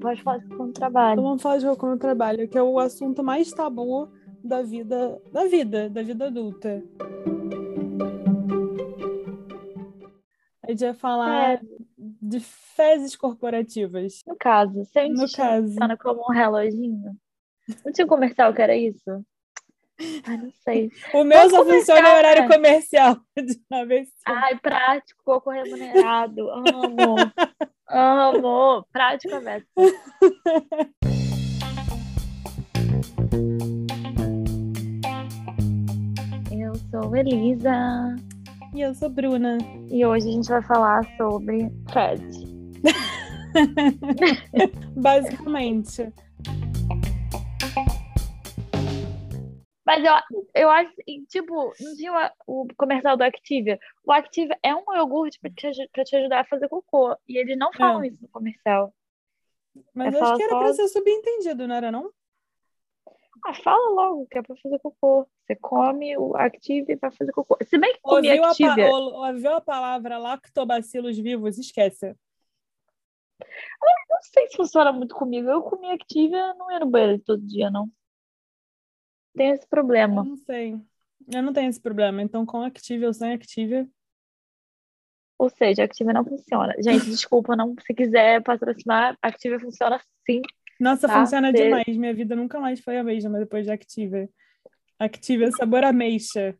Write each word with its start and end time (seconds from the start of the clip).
pode 0.00 0.22
falar 0.22 0.38
de 0.38 0.48
como 0.48 0.72
trabalho. 0.72 1.22
Vamos 1.22 1.42
falar 1.42 1.58
de 1.58 1.76
como 1.76 1.96
trabalho, 1.98 2.48
que 2.48 2.56
é 2.58 2.62
o 2.62 2.78
assunto 2.78 3.22
mais 3.22 3.50
tabu 3.50 4.08
da 4.42 4.62
vida, 4.62 5.20
da 5.32 5.44
vida, 5.46 5.90
da 5.90 6.02
vida 6.02 6.26
adulta. 6.26 6.82
A 10.62 10.70
gente 10.70 10.84
vai 10.84 10.94
falar 10.94 11.52
É. 11.54 11.60
de 11.96 12.40
fezes 12.40 13.16
corporativas. 13.16 14.22
No 14.26 14.36
caso, 14.36 14.84
se 14.84 14.98
a 14.98 15.02
gente 15.04 15.16
No 15.16 15.30
caso. 15.32 15.66
funciona 15.68 15.96
como 15.96 16.20
um 16.28 16.32
reloginho. 16.32 17.16
Não 17.84 17.92
tinha 17.92 18.04
um 18.04 18.08
comercial 18.08 18.52
que 18.54 18.62
era 18.62 18.76
isso? 18.76 19.24
Ai, 20.24 20.36
não 20.36 20.50
sei. 20.62 20.90
O 21.14 21.24
meu 21.24 21.38
Vamos 21.38 21.52
só 21.52 21.64
funciona 21.64 22.00
em 22.00 22.02
começar, 22.04 22.18
horário 22.18 22.42
né? 22.42 22.54
comercial. 22.54 23.16
De. 23.36 23.60
Ai, 24.26 24.58
prático, 24.58 25.20
pouco 25.24 25.50
remunerado. 25.50 26.48
Amo. 26.52 27.16
Amo. 27.90 28.84
Prático 28.92 29.34
é 29.34 29.40
meta. 29.40 29.66
Eu 36.50 36.74
sou 36.90 37.16
Elisa 37.16 38.16
E 38.74 38.80
eu 38.80 38.94
sou 38.94 39.08
Bruna. 39.08 39.58
e 39.90 40.04
hoje 40.04 40.28
a 40.28 40.32
gente 40.32 40.48
vai 40.48 40.62
falar 40.62 41.04
sobre 41.16 41.70
Fred. 41.90 42.22
Basicamente. 44.96 46.12
Mas 49.88 50.04
eu, 50.04 50.12
eu 50.54 50.68
acho, 50.68 50.92
tipo, 51.30 51.72
não 51.80 51.96
tinha 51.96 52.32
o, 52.46 52.68
comercial 52.76 53.16
do 53.16 53.22
Activia. 53.22 53.80
O 54.04 54.12
Activia 54.12 54.54
é 54.62 54.74
um 54.74 54.84
iogurte 54.94 55.40
pra 55.40 55.50
te, 55.50 55.88
pra 55.90 56.04
te 56.04 56.14
ajudar 56.14 56.40
a 56.40 56.44
fazer 56.44 56.68
cocô. 56.68 57.16
E 57.26 57.38
eles 57.38 57.56
não 57.56 57.72
falam 57.72 58.04
isso 58.04 58.18
no 58.20 58.28
comercial. 58.28 58.94
Mas 59.94 60.12
É 60.12 60.18
eu 60.18 60.22
acho 60.24 60.36
que 60.36 60.42
era 60.42 60.50
falar 60.50 60.64
pra 60.64 60.74
só- 60.74 60.82
ser 60.82 60.88
subentendido, 60.88 61.66
não 61.66 61.74
era 61.74 61.90
não? 61.90 62.10
Ah, 63.46 63.54
fala 63.54 63.88
logo 63.94 64.26
que 64.26 64.36
é 64.36 64.42
pra 64.42 64.56
fazer 64.56 64.78
cocô. 64.78 65.26
Você 65.46 65.56
come 65.56 66.18
o 66.18 66.36
Activia 66.36 66.98
vai 67.00 67.10
fazer 67.10 67.32
cocô. 67.32 67.56
Se 67.64 67.78
bem 67.78 67.94
que 67.94 68.00
comer 68.02 68.28
Ouviu 68.28 68.44
a, 68.44 68.50
Activia... 68.50 68.90
ou- 68.90 69.26
ouviu 69.26 69.54
a 69.54 69.60
palavra 69.62 70.18
lactobacilos 70.18 71.16
vivos? 71.16 71.56
Esquece. 71.56 72.14
Não 73.40 74.18
sei 74.20 74.48
se 74.48 74.56
funciona 74.58 74.92
muito 74.92 75.14
comigo. 75.14 75.48
Eu 75.48 75.62
comi 75.62 75.90
Activia, 75.90 76.52
não 76.58 76.70
ia 76.70 76.80
no 76.80 76.90
banheiro 76.90 77.22
todo 77.24 77.40
dia, 77.40 77.70
não. 77.70 77.88
Tem 79.38 79.50
esse 79.50 79.64
Eu 79.64 79.68
problema. 79.68 80.22
não 80.24 80.36
sei. 80.36 80.76
Eu 81.32 81.42
não 81.42 81.52
tenho 81.52 81.68
esse 81.70 81.80
problema. 81.80 82.20
Então, 82.22 82.44
com 82.46 82.62
Activia 82.62 83.06
ou 83.06 83.12
sem 83.14 83.32
Activia, 83.32 83.86
Ou 85.38 85.48
seja, 85.48 85.84
Activia 85.84 86.12
não 86.12 86.24
funciona. 86.24 86.74
Gente, 86.78 87.04
desculpa, 87.10 87.54
não. 87.56 87.74
Se 87.86 87.94
quiser 87.94 88.42
patrocinar, 88.42 89.16
Activia 89.22 89.60
funciona 89.60 90.00
sim. 90.28 90.42
Nossa, 90.80 91.06
Tá, 91.08 91.20
funciona 91.20 91.50
cê- 91.50 91.64
demais. 91.64 91.96
Minha 91.96 92.14
vida 92.14 92.34
nunca 92.36 92.58
mais 92.60 92.80
foi 92.80 92.98
a 92.98 93.04
mesma 93.04 93.38
depois 93.38 93.64
de 93.64 93.70
Activia. 93.72 94.28
Activia 94.98 95.50
sabor 95.52 95.84
ameixa. 95.84 96.56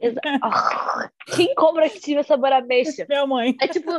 Exa- 0.00 0.20
Ah, 0.42 1.10
Quem 1.34 1.54
compra 1.54 1.86
Activia 1.86 2.22
sabor 2.24 2.52
ameixa? 2.52 3.06
Minha 3.08 3.26
mãe. 3.26 3.56
É 3.60 3.68
tipo 3.68 3.90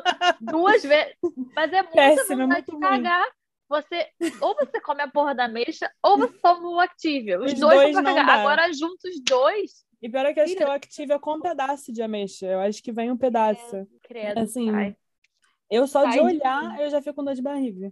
duas 0.41 0.83
vezes. 0.83 1.15
Mas 1.55 1.71
é 1.73 1.81
muita 1.81 1.95
Péssimo, 1.95 2.41
é 2.41 2.45
vontade 2.45 2.65
muito 2.71 2.79
cagar. 2.79 3.25
Você, 3.69 4.07
ou 4.41 4.55
você 4.55 4.79
come 4.79 5.01
a 5.01 5.07
porra 5.09 5.35
da 5.35 5.45
ameixa, 5.45 5.91
ou 6.01 6.17
você 6.17 6.37
toma 6.41 6.69
o 6.69 6.79
Activia. 6.79 7.39
Os, 7.39 7.53
Os 7.53 7.59
dois, 7.59 7.81
dois 7.81 7.95
não 7.95 8.03
cagar. 8.03 8.25
dá. 8.25 8.33
Agora, 8.35 8.71
juntos 8.73 9.03
os 9.03 9.21
dois. 9.23 9.85
E 10.01 10.09
pior 10.09 10.25
é 10.25 10.33
que 10.33 10.39
acho 10.39 10.55
que 10.55 10.63
o 10.63 10.71
Activia 10.71 11.19
com 11.19 11.41
pedaço 11.41 11.91
de 11.91 12.01
ameixa. 12.01 12.45
Eu 12.45 12.59
acho 12.59 12.81
que 12.81 12.91
vem 12.91 13.11
um 13.11 13.17
pedaço. 13.17 13.87
Credo. 14.03 14.39
Assim, 14.39 14.69
Ai. 14.69 14.95
Eu 15.69 15.85
só 15.85 16.05
de 16.05 16.19
olhar, 16.19 16.79
eu 16.79 16.89
já 16.89 17.01
fico 17.01 17.15
com 17.15 17.23
dor 17.23 17.35
de 17.35 17.41
barriga. 17.41 17.91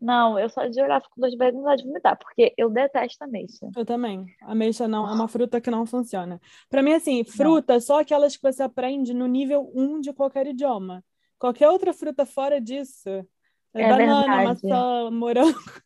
Não, 0.00 0.38
eu 0.38 0.48
só 0.48 0.66
de 0.66 0.80
olhar 0.80 1.00
fico 1.00 1.14
com 1.14 1.20
dor 1.20 1.30
de 1.30 1.36
barriga 1.36 1.56
e 1.56 1.60
vontade 1.60 1.82
de 1.82 1.88
vomitar, 1.88 2.18
porque 2.18 2.54
eu 2.56 2.70
detesto 2.70 3.24
ameixa. 3.24 3.68
Eu 3.76 3.84
também. 3.84 4.24
Ameixa 4.42 4.86
não, 4.86 5.08
é 5.08 5.12
uma 5.12 5.28
fruta 5.28 5.60
que 5.60 5.70
não 5.70 5.86
funciona. 5.86 6.40
Pra 6.68 6.82
mim, 6.82 6.92
assim, 6.92 7.24
fruta, 7.24 7.80
só 7.80 8.00
aquelas 8.00 8.36
que 8.36 8.42
você 8.42 8.62
aprende 8.62 9.12
no 9.12 9.26
nível 9.26 9.70
1 9.74 10.00
de 10.00 10.12
qualquer 10.12 10.46
idioma. 10.46 11.04
Qualquer 11.38 11.68
outra 11.68 11.92
fruta 11.92 12.24
fora 12.24 12.60
disso, 12.60 13.26
é, 13.76 13.82
É 13.82 13.88
banana, 13.88 14.36
verdade. 14.36 14.44
maçã, 14.68 15.10
morango, 15.10 15.58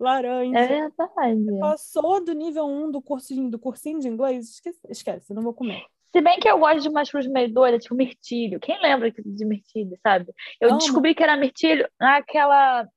laranja. 0.00 0.58
É 0.58 0.66
verdade. 0.66 1.58
Passou 1.60 2.24
do 2.24 2.32
nível 2.32 2.66
1 2.66 2.90
do 2.90 3.02
cursinho, 3.02 3.50
do 3.50 3.58
cursinho 3.58 3.98
de 4.00 4.08
inglês, 4.08 4.50
esquece, 4.50 4.80
esquece, 4.88 5.34
não 5.34 5.42
vou 5.42 5.54
comer. 5.54 5.82
Se 6.12 6.20
bem 6.22 6.38
que 6.38 6.48
eu 6.48 6.58
gosto 6.58 6.80
de 6.80 6.88
umas 6.88 7.10
frutas 7.10 7.30
meio 7.30 7.52
doidas, 7.52 7.82
tipo 7.82 7.94
mirtilho. 7.94 8.58
Quem 8.58 8.80
lembra 8.80 9.10
de 9.12 9.44
mirtilho, 9.44 9.98
sabe? 10.02 10.32
Eu 10.60 10.70
Amo. 10.70 10.78
descobri 10.78 11.14
que 11.14 11.22
era 11.22 11.36
mirtilho 11.36 11.86
naquela. 12.00 12.88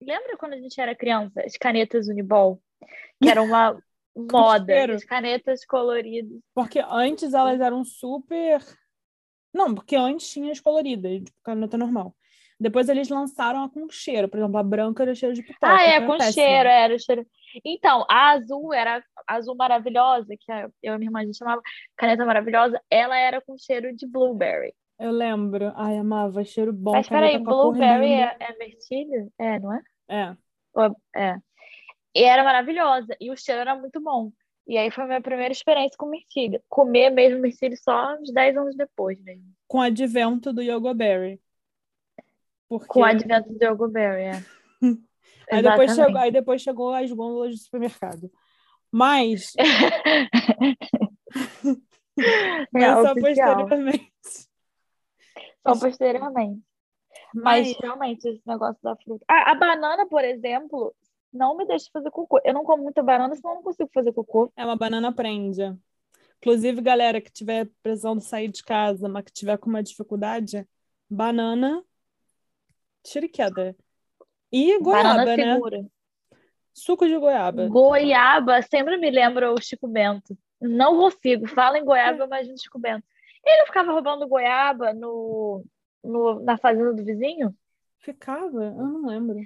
Lembra 0.00 0.36
quando 0.38 0.54
a 0.54 0.58
gente 0.58 0.80
era 0.80 0.94
criança? 0.94 1.42
As 1.44 1.56
canetas 1.56 2.08
Unibol? 2.08 2.62
Que 3.20 3.28
era 3.28 3.42
uma 3.42 3.76
moda. 4.16 4.72
cheiro. 4.72 4.94
As 4.94 5.04
canetas 5.04 5.64
coloridas. 5.66 6.40
Porque 6.54 6.80
antes 6.80 7.34
elas 7.34 7.60
eram 7.60 7.84
super. 7.84 8.60
Não, 9.52 9.74
porque 9.74 9.94
antes 9.94 10.30
tinha 10.30 10.50
as 10.50 10.60
coloridas, 10.60 11.12
tipo 11.24 11.36
caneta 11.44 11.76
normal. 11.76 12.14
Depois 12.62 12.88
eles 12.88 13.08
lançaram 13.08 13.64
a 13.64 13.68
com 13.70 13.88
cheiro. 13.90 14.28
Por 14.28 14.38
exemplo, 14.38 14.56
a 14.58 14.62
branca 14.62 15.02
era 15.02 15.14
cheiro 15.14 15.34
de 15.34 15.42
pipoca. 15.42 15.66
ah, 15.66 15.82
é, 15.82 16.00
com 16.00 16.16
péssimo. 16.16 16.32
cheiro, 16.32 16.68
era 16.68 16.94
o 16.94 16.98
cheiro. 16.98 17.26
Então, 17.64 18.04
a 18.08 18.30
azul 18.30 18.72
era 18.72 19.02
a 19.28 19.34
azul 19.34 19.54
maravilhosa, 19.56 20.34
que 20.40 20.50
a- 20.50 20.68
eu 20.82 20.94
e 20.94 20.98
minha 20.98 21.08
irmã 21.08 21.20
a 21.20 21.24
gente 21.24 21.36
chamava 21.36 21.60
caneta 21.96 22.24
maravilhosa, 22.24 22.80
ela 22.90 23.16
era 23.18 23.40
com 23.40 23.56
cheiro 23.58 23.94
de 23.94 24.06
blueberry. 24.06 24.72
Eu 24.98 25.10
lembro. 25.10 25.72
Ai, 25.74 25.98
amava, 25.98 26.44
cheiro 26.44 26.72
bom. 26.72 26.92
Mas 26.92 27.08
peraí, 27.08 27.36
blueberry 27.38 28.12
é, 28.12 28.36
é 28.40 28.58
mirtilho? 28.58 29.32
É, 29.38 29.58
não 29.58 29.72
é? 29.74 29.80
É. 30.08 30.36
É? 31.16 31.30
É. 31.32 31.36
E 32.14 32.22
era 32.24 32.44
maravilhosa. 32.44 33.16
E 33.20 33.30
o 33.30 33.36
cheiro 33.36 33.60
era 33.60 33.74
muito 33.74 34.00
bom. 34.00 34.30
E 34.66 34.78
aí 34.78 34.90
foi 34.92 35.04
a 35.04 35.06
minha 35.08 35.20
primeira 35.20 35.52
experiência 35.52 35.96
com 35.98 36.06
mirtilho. 36.06 36.62
Comer 36.68 37.10
mesmo 37.10 37.40
mirtilho 37.40 37.76
só 37.76 38.14
uns 38.14 38.32
10 38.32 38.56
anos 38.56 38.76
depois 38.76 39.20
mesmo. 39.22 39.44
Com 39.66 39.78
o 39.78 39.82
advento 39.82 40.52
do 40.52 40.62
Yogoberry. 40.62 41.40
Porque... 42.78 42.88
Com 42.88 43.00
o 43.00 43.04
advento 43.04 43.52
do 43.52 43.64
Yogoberry, 43.64 44.22
é. 44.22 44.44
aí, 45.50 45.62
depois 45.62 45.94
chegou, 45.94 46.18
aí 46.18 46.30
depois 46.30 46.62
chegou 46.62 46.94
as 46.94 47.12
gôndolas 47.12 47.50
do 47.52 47.58
supermercado. 47.58 48.30
Mas, 48.90 49.52
É 52.18 52.66
mas 52.72 53.06
só 53.06 53.12
oficial. 53.12 53.56
posteriormente. 53.56 54.12
Só 55.66 55.78
posteriormente. 55.78 56.62
Mas 57.34 57.76
realmente, 57.78 58.28
esse 58.28 58.42
negócio 58.46 58.78
da 58.82 58.96
fruta. 58.96 59.24
Ah, 59.28 59.52
a 59.52 59.54
banana, 59.54 60.06
por 60.06 60.24
exemplo, 60.24 60.94
não 61.32 61.56
me 61.56 61.66
deixa 61.66 61.88
fazer 61.92 62.10
cocô. 62.10 62.40
Eu 62.44 62.52
não 62.54 62.64
como 62.64 62.82
muita 62.82 63.02
banana, 63.02 63.34
senão 63.34 63.52
eu 63.52 63.56
não 63.56 63.62
consigo 63.62 63.90
fazer 63.92 64.12
cocô. 64.12 64.52
É 64.56 64.64
uma 64.64 64.76
banana 64.76 65.12
prende. 65.12 65.62
Inclusive, 66.38 66.80
galera 66.82 67.20
que 67.20 67.30
tiver 67.30 67.70
precisando 67.82 68.20
sair 68.20 68.48
de 68.48 68.62
casa, 68.62 69.08
mas 69.08 69.24
que 69.24 69.32
tiver 69.32 69.56
com 69.58 69.70
uma 69.70 69.82
dificuldade, 69.82 70.66
banana, 71.08 71.82
tira 73.02 73.26
e 74.52 74.78
goiaba, 74.78 75.08
banana 75.08 75.36
né? 75.36 75.54
segura. 75.54 75.86
Suco 76.74 77.06
de 77.06 77.16
goiaba. 77.16 77.68
Goiaba 77.68 78.62
sempre 78.62 78.96
me 78.96 79.10
lembra 79.10 79.52
o 79.52 79.60
Chico 79.60 79.86
Bento. 79.88 80.36
Não 80.60 80.96
consigo. 80.96 81.46
Fala 81.48 81.78
em 81.78 81.84
goiaba, 81.84 82.22
eu 82.22 82.26
imagino 82.26 82.58
Chico 82.58 82.78
Bento. 82.78 83.04
Ele 83.44 83.58
não 83.58 83.66
ficava 83.66 83.92
roubando 83.92 84.28
goiaba 84.28 84.92
no, 84.92 85.64
no, 86.02 86.40
na 86.40 86.56
fazenda 86.56 86.92
do 86.92 87.04
vizinho? 87.04 87.54
Ficava? 87.98 88.64
Eu 88.64 88.72
não 88.72 89.06
lembro. 89.06 89.38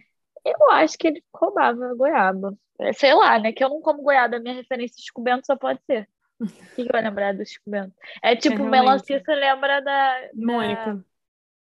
Eu 0.45 0.71
acho 0.71 0.97
que 0.99 1.09
ele 1.09 1.25
roubava 1.35 1.95
goiaba. 1.95 2.57
É, 2.79 2.93
Sei 2.93 3.15
lá, 3.15 3.39
né? 3.39 3.53
Que 3.53 3.65
eu 3.65 3.69
não 3.69 3.81
como 3.81 4.03
goiaba. 4.03 4.39
Minha 4.39 4.55
referência 4.55 4.97
de 4.97 5.03
Chico 5.03 5.23
Bento 5.23 5.47
só 5.47 5.57
pode 5.57 5.81
ser. 5.85 6.09
O 6.39 6.47
que 6.77 6.85
que 6.85 6.93
vai 6.93 7.03
lembrar 7.03 7.35
do 7.35 7.45
Chico 7.45 7.69
Bento? 7.69 7.95
É 8.23 8.37
tipo, 8.37 8.57
realmente. 8.57 8.71
melancia, 8.71 9.23
você 9.25 9.35
lembra 9.35 9.81
da. 9.81 10.21
da- 10.21 10.31
Mônica. 10.35 11.05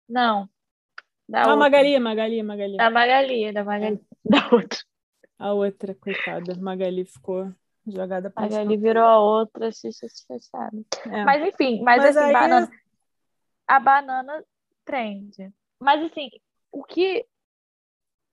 Não. 0.07 0.49
Da 1.27 1.43
Ah. 1.43 1.55
Magali, 1.55 1.99
Magali, 1.99 2.43
Magali. 2.43 2.77
Da 2.77 2.89
Magali, 2.89 3.51
da 3.53 3.63
Magali. 3.63 3.99
Da 4.23 4.49
outra. 4.51 4.79
A 5.39 5.53
outra, 5.53 5.95
coitada. 5.95 6.55
Magali 6.59 7.03
ficou 7.05 7.51
jogada 7.87 8.29
pra 8.29 8.43
Magali 8.43 8.77
virou 8.77 9.03
a 9.03 9.19
outra, 9.19 9.71
xixa, 9.71 10.07
chateada. 10.27 10.77
É. 11.11 11.23
Mas 11.25 11.41
enfim, 11.47 11.81
mas, 11.81 12.03
Mas 12.03 12.15
assim, 12.17 12.27
aí- 12.27 12.33
banana, 12.33 12.71
a 13.67 13.79
banana 13.79 14.43
prende. 14.85 15.51
Mas 15.79 16.03
assim, 16.03 16.29
o 16.71 16.83
que 16.83 17.25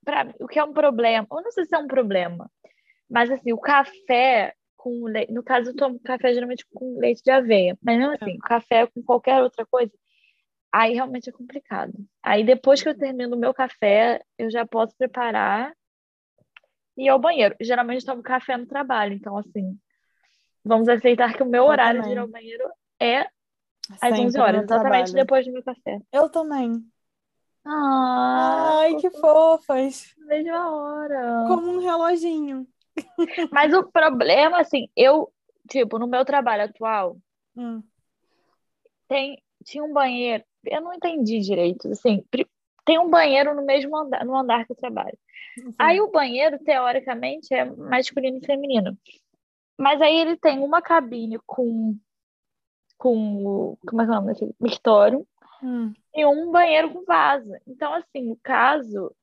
para 0.05 0.33
o 0.39 0.47
que 0.47 0.59
é 0.59 0.63
um 0.63 0.73
problema, 0.73 1.27
eu 1.31 1.41
não 1.41 1.51
sei 1.51 1.65
se 1.65 1.75
é 1.75 1.79
um 1.79 1.87
problema, 1.87 2.49
mas 3.09 3.29
assim, 3.31 3.51
o 3.53 3.57
café 3.59 4.53
com 4.77 5.05
leite, 5.05 5.31
no 5.33 5.43
caso 5.43 5.71
eu 5.71 5.75
tomo 5.75 5.99
café 5.99 6.33
geralmente 6.33 6.65
com 6.73 6.97
leite 6.99 7.21
de 7.23 7.31
aveia, 7.31 7.77
mas 7.81 7.97
mesmo 7.97 8.13
assim, 8.13 8.35
o 8.37 8.39
café 8.39 8.87
com 8.87 9.01
qualquer 9.03 9.41
outra 9.41 9.65
coisa, 9.65 9.91
aí 10.71 10.93
realmente 10.93 11.29
é 11.29 11.33
complicado. 11.33 11.93
Aí 12.21 12.43
depois 12.43 12.81
que 12.81 12.89
eu 12.89 12.97
termino 12.97 13.35
o 13.35 13.39
meu 13.39 13.53
café, 13.53 14.21
eu 14.37 14.49
já 14.51 14.65
posso 14.65 14.95
preparar 14.97 15.73
e 16.97 17.05
ir 17.05 17.09
ao 17.09 17.19
banheiro. 17.19 17.55
Geralmente 17.61 18.01
eu 18.01 18.07
tomo 18.07 18.23
café 18.23 18.57
no 18.57 18.65
trabalho, 18.65 19.13
então 19.13 19.37
assim, 19.37 19.77
vamos 20.63 20.87
aceitar 20.89 21.33
que 21.35 21.43
o 21.43 21.45
meu 21.45 21.63
Eu 21.63 21.69
horário 21.69 21.99
de 22.01 22.05
também. 22.07 22.15
ir 22.17 22.19
ao 22.19 22.27
banheiro 22.27 22.69
é 22.99 23.21
às 23.89 23.99
Sempre 23.99 24.21
11 24.21 24.39
horas, 24.39 24.63
exatamente 24.63 25.11
trabalho. 25.11 25.13
depois 25.13 25.45
do 25.45 25.51
meu 25.53 25.63
café. 25.63 25.99
Eu 26.11 26.29
também. 26.29 26.85
Ah, 27.65 28.77
Ai, 28.79 28.95
que 28.95 29.09
fofas. 29.11 30.13
mesma 30.17 30.71
hora. 30.71 31.45
Como 31.47 31.71
um 31.71 31.79
reloginho. 31.79 32.67
Mas 33.51 33.73
o 33.73 33.83
problema, 33.91 34.59
assim, 34.59 34.87
eu, 34.95 35.31
tipo, 35.69 35.97
no 35.99 36.07
meu 36.07 36.23
trabalho 36.25 36.63
atual, 36.63 37.17
Hum. 37.55 37.83
tem, 39.07 39.41
tinha 39.65 39.83
um 39.83 39.91
banheiro, 39.91 40.43
eu 40.65 40.81
não 40.81 40.93
entendi 40.93 41.39
direito, 41.39 41.87
assim, 41.89 42.23
tem 42.85 42.99
um 42.99 43.09
banheiro 43.09 43.55
no 43.55 43.65
mesmo 43.65 43.95
andar, 43.95 44.25
no 44.25 44.35
andar 44.35 44.65
que 44.65 44.71
eu 44.71 44.75
trabalho. 44.75 45.17
Aí 45.77 45.99
o 45.99 46.11
banheiro, 46.11 46.57
teoricamente, 46.59 47.53
é 47.53 47.65
masculino 47.65 48.37
e 48.37 48.45
feminino. 48.45 48.97
Mas 49.77 50.01
aí 50.01 50.15
ele 50.17 50.37
tem 50.37 50.59
uma 50.59 50.81
cabine 50.81 51.39
com, 51.45 51.97
com 52.97 53.77
como 53.85 54.01
é 54.01 54.05
que 54.05 54.11
é 54.11 54.13
o 54.13 54.15
nome 54.15 54.33
daquele? 54.33 54.55
Mictório 54.59 55.27
Hum. 55.61 55.93
e 56.15 56.25
um 56.25 56.51
banheiro 56.51 56.89
com 56.91 57.03
vaso. 57.03 57.51
Então, 57.67 57.93
assim, 57.93 58.29
no 58.29 58.37
caso, 58.41 59.13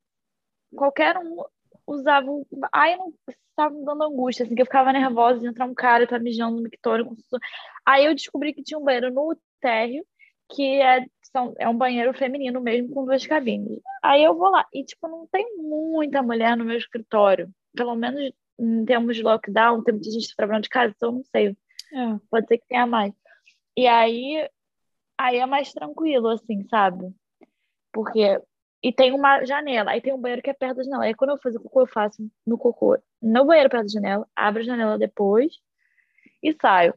qualquer 0.75 1.17
um 1.17 1.43
usava. 1.87 2.27
Aí 2.73 2.93
eu 2.93 2.99
não 2.99 3.15
estava 3.29 3.75
me 3.75 3.85
dando 3.85 4.05
angústia, 4.05 4.45
assim, 4.45 4.55
que 4.55 4.61
eu 4.61 4.67
ficava 4.67 4.93
nervosa 4.93 5.41
de 5.41 5.47
entrar 5.47 5.67
um 5.67 5.75
cara 5.75 6.05
e 6.05 6.07
tá 6.07 6.19
mijando 6.19 6.57
no 6.57 6.63
mictório. 6.63 7.07
com 7.07 7.15
Aí 7.85 8.05
eu 8.05 8.15
descobri 8.15 8.53
que 8.53 8.63
tinha 8.63 8.79
um 8.79 8.85
banheiro 8.85 9.13
no 9.13 9.37
térreo, 9.61 10.05
que 10.51 10.81
é, 10.81 11.07
são, 11.37 11.55
é 11.59 11.69
um 11.69 11.77
banheiro 11.77 12.15
feminino 12.15 12.61
mesmo, 12.63 12.95
com 12.95 13.05
duas 13.05 13.27
cabines. 13.27 13.79
Aí 14.03 14.25
eu 14.25 14.35
vou 14.35 14.51
lá. 14.51 14.67
E, 14.73 14.83
tipo, 14.83 15.07
não 15.07 15.27
tem 15.27 15.59
muita 15.59 16.23
mulher 16.23 16.57
no 16.57 16.65
meu 16.65 16.79
escritório. 16.79 17.51
Pelo 17.75 17.95
menos 17.95 18.33
em 18.59 18.87
termos 18.87 19.17
de 19.17 19.23
lockdown, 19.23 19.85
tem 19.85 19.95
muita 19.95 20.11
gente 20.11 20.35
trabalhando 20.35 20.63
de 20.63 20.71
casa, 20.71 20.95
então 20.97 21.13
não 21.13 21.25
sei. 21.25 21.55
É. 21.93 22.19
Pode 22.31 22.47
ser 22.47 22.57
que 22.57 22.67
tenha 22.67 22.87
mais. 22.87 23.13
E 23.77 23.87
aí, 23.87 24.49
aí 25.19 25.37
é 25.37 25.45
mais 25.45 25.73
tranquilo, 25.73 26.29
assim, 26.29 26.67
sabe? 26.69 27.15
Porque. 27.93 28.41
E 28.83 28.93
tem 28.93 29.13
uma 29.13 29.45
janela, 29.45 29.91
aí 29.91 30.01
tem 30.01 30.13
um 30.15 30.21
banheiro 30.21 30.43
que 30.43 30.51
é 30.51 30.55
perto 30.55 30.77
da 30.77 30.85
janela. 30.85 31.05
Aí 31.05 31.15
quando 31.15 31.31
eu 31.31 31.39
faço 31.39 31.61
cocô, 31.61 31.81
eu 31.83 31.87
faço 31.87 32.31
no 32.47 32.57
cocô 32.57 32.97
no 33.21 33.45
banheiro 33.45 33.69
perto 33.69 33.85
da 33.85 33.93
janela, 33.93 34.29
abro 34.37 34.63
a 34.63 34.65
janela 34.65 34.99
depois 34.99 35.53
e 36.43 36.55
saio. 36.61 36.95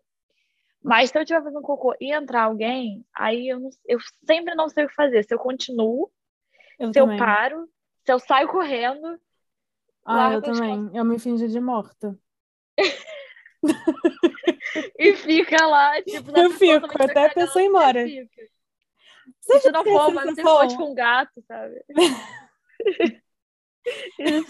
Mas 0.81 1.09
se 1.09 1.17
eu 1.17 1.21
estiver 1.23 1.43
fazendo 1.43 1.61
cocô 1.61 1.93
e 1.99 2.13
entrar 2.13 2.43
alguém, 2.43 3.05
aí 3.13 3.49
eu, 3.49 3.59
não- 3.59 3.69
eu 3.85 3.99
sempre 4.25 4.55
não 4.55 4.69
sei 4.69 4.85
o 4.85 4.87
que 4.87 4.95
fazer. 4.95 5.23
Se 5.23 5.33
eu 5.33 5.39
continuo, 5.39 6.09
Eu 6.79 6.93
se 6.93 6.99
eu 6.99 7.05
também. 7.05 7.19
paro, 7.19 7.69
se 8.05 8.11
eu 8.11 8.19
saio 8.19 8.47
correndo, 8.47 9.19
Ah, 10.05 10.31
eu 10.31 10.37
as 10.37 10.43
costas 10.45 10.59
também. 10.59 10.89
Eu 10.95 11.05
me 11.05 11.19
fingi 11.19 11.47
de 11.47 11.59
morta. 11.59 12.17
e 14.97 15.13
fica 15.15 15.65
lá, 15.67 16.01
tipo, 16.01 16.37
Eu 16.37 16.49
fico, 16.51 16.87
também 16.87 17.05
até 17.05 17.25
a 17.25 17.29
pessoa 17.29 17.61
ir 17.61 17.65
você 17.65 17.69
embora. 17.69 18.05
Você 19.41 19.71
não 19.71 19.83
for, 19.83 20.11
ser 20.11 20.19
sensação? 20.35 20.43
forte 20.43 20.77
com 20.77 20.91
um 20.91 20.95
gato, 20.95 21.43
sabe? 21.47 21.83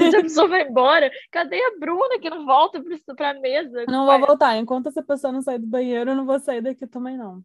Se 0.10 0.16
a 0.16 0.22
pessoa 0.22 0.48
vai 0.48 0.64
embora, 0.68 1.12
cadê 1.32 1.62
a 1.64 1.78
Bruna 1.80 2.20
que 2.20 2.30
não 2.30 2.46
volta 2.46 2.82
pra, 2.82 3.16
pra 3.16 3.34
mesa? 3.40 3.86
Não 3.88 4.06
vou 4.06 4.20
voltar. 4.20 4.58
Enquanto 4.58 4.88
essa 4.88 5.04
pessoa 5.04 5.32
não 5.32 5.42
sair 5.42 5.60
do 5.60 5.68
banheiro, 5.68 6.12
eu 6.12 6.16
não 6.16 6.26
vou 6.26 6.40
sair 6.40 6.62
daqui 6.62 6.86
também, 6.88 7.18
não. 7.18 7.44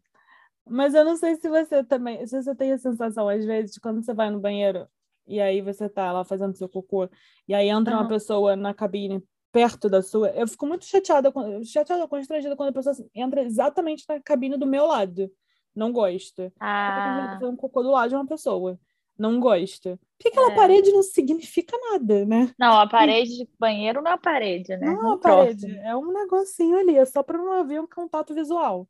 Mas 0.67 0.95
eu 0.95 1.05
não 1.05 1.17
sei 1.17 1.37
se 1.37 1.49
você 1.49 1.85
também, 1.85 2.27
se 2.27 2.43
você 2.43 2.55
tem 2.55 2.73
a 2.73 2.79
sensação, 2.79 3.29
às 3.29 3.45
vezes, 3.45 3.73
de 3.75 3.81
quando 3.81 4.03
você 4.03 4.15
vai 4.15 4.31
no 4.31 4.41
banheiro 4.41 4.89
e 5.27 5.41
aí 5.41 5.61
você 5.63 5.89
tá 5.89 6.13
lá 6.13 6.25
fazendo 6.25 6.57
seu 6.57 6.69
cocô, 6.69 7.09
e 7.49 7.55
aí 7.55 7.69
entra 7.69 7.95
uma 7.95 8.03
Aham. 8.03 8.09
pessoa 8.09 8.57
na 8.57 8.75
cabine 8.75 9.23
perto 9.51 9.89
da 9.89 10.03
sua, 10.03 10.31
eu 10.31 10.47
fico 10.49 10.67
muito 10.67 10.85
chateada, 10.85 11.33
chateada, 11.65 12.07
constrangida 12.09 12.57
quando 12.57 12.71
a 12.71 12.73
pessoa 12.73 12.95
entra 13.15 13.43
exatamente 13.43 14.05
na 14.09 14.21
cabine 14.21 14.59
do 14.59 14.67
meu 14.67 14.87
lado. 14.87 15.31
Não 15.75 15.93
gosto. 15.93 16.43
Eu 16.43 16.51
tô 16.53 16.61
Ah, 16.61 17.31
fazendo 17.39 17.53
um 17.53 17.57
cocô 17.57 17.83
do 17.83 17.91
lado 17.91 18.11
de 18.11 18.17
uma 18.17 18.27
pessoa. 18.27 18.79
Não 19.19 19.41
gosto. 19.41 19.99
Porque 20.19 20.29
aquela 20.29 20.51
É. 20.51 20.55
parede 20.55 20.93
não 20.93 21.03
significa 21.03 21.77
nada, 21.93 22.25
né? 22.27 22.55
não, 22.59 22.79
a 22.81 22.89
parede 22.89 23.37
de 23.39 23.49
banheiro 23.59 24.03
não 24.03 24.11
é 24.13 24.15
a 24.15 24.19
parede, 24.19 24.77
né? 24.77 24.97
Não 25.01 25.11
é 25.11 25.13
um 25.13 25.17
uma 25.17 25.21
parede, 25.21 25.67
próximo. 25.67 25.79
é 25.79 25.97
um 25.97 26.13
negocinho 26.13 26.79
ali, 26.79 26.97
é 26.97 27.05
só 27.05 27.23
para 27.23 27.39
não 27.39 27.53
haver 27.53 27.81
um 27.81 27.87
contato 27.89 28.35
visual. 28.35 28.89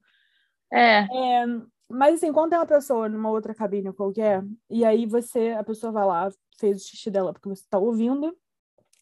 É, 0.72 1.08
É, 1.10 1.44
mas 1.88 2.14
assim, 2.16 2.32
quando 2.32 2.50
tem 2.50 2.58
uma 2.58 2.66
pessoa 2.66 3.08
numa 3.08 3.30
outra 3.30 3.54
cabine 3.54 3.92
qualquer, 3.92 4.42
e 4.70 4.84
aí 4.84 5.06
você, 5.06 5.50
a 5.50 5.62
pessoa 5.64 5.92
vai 5.92 6.04
lá, 6.06 6.30
fez 6.58 6.82
o 6.82 6.86
xixi 6.88 7.10
dela 7.10 7.32
porque 7.32 7.48
você 7.48 7.64
tá 7.68 7.78
ouvindo, 7.78 8.36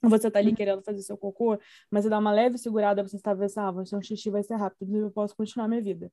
você 0.02 0.30
tá 0.30 0.38
ali 0.40 0.50
Uhum. 0.50 0.56
querendo 0.56 0.82
fazer 0.82 1.02
seu 1.02 1.16
cocô, 1.18 1.58
mas 1.90 2.04
você 2.04 2.10
dá 2.10 2.18
uma 2.18 2.32
leve 2.32 2.58
segurada, 2.58 3.02
você 3.06 3.16
está 3.16 3.34
pensando, 3.36 3.68
ah, 3.68 3.72
vai 3.72 3.86
ser 3.86 3.96
um 3.96 4.02
xixi, 4.02 4.30
vai 4.30 4.42
ser 4.42 4.56
rápido, 4.56 4.96
eu 4.96 5.10
posso 5.12 5.36
continuar 5.36 5.68
minha 5.68 5.82
vida. 5.82 6.12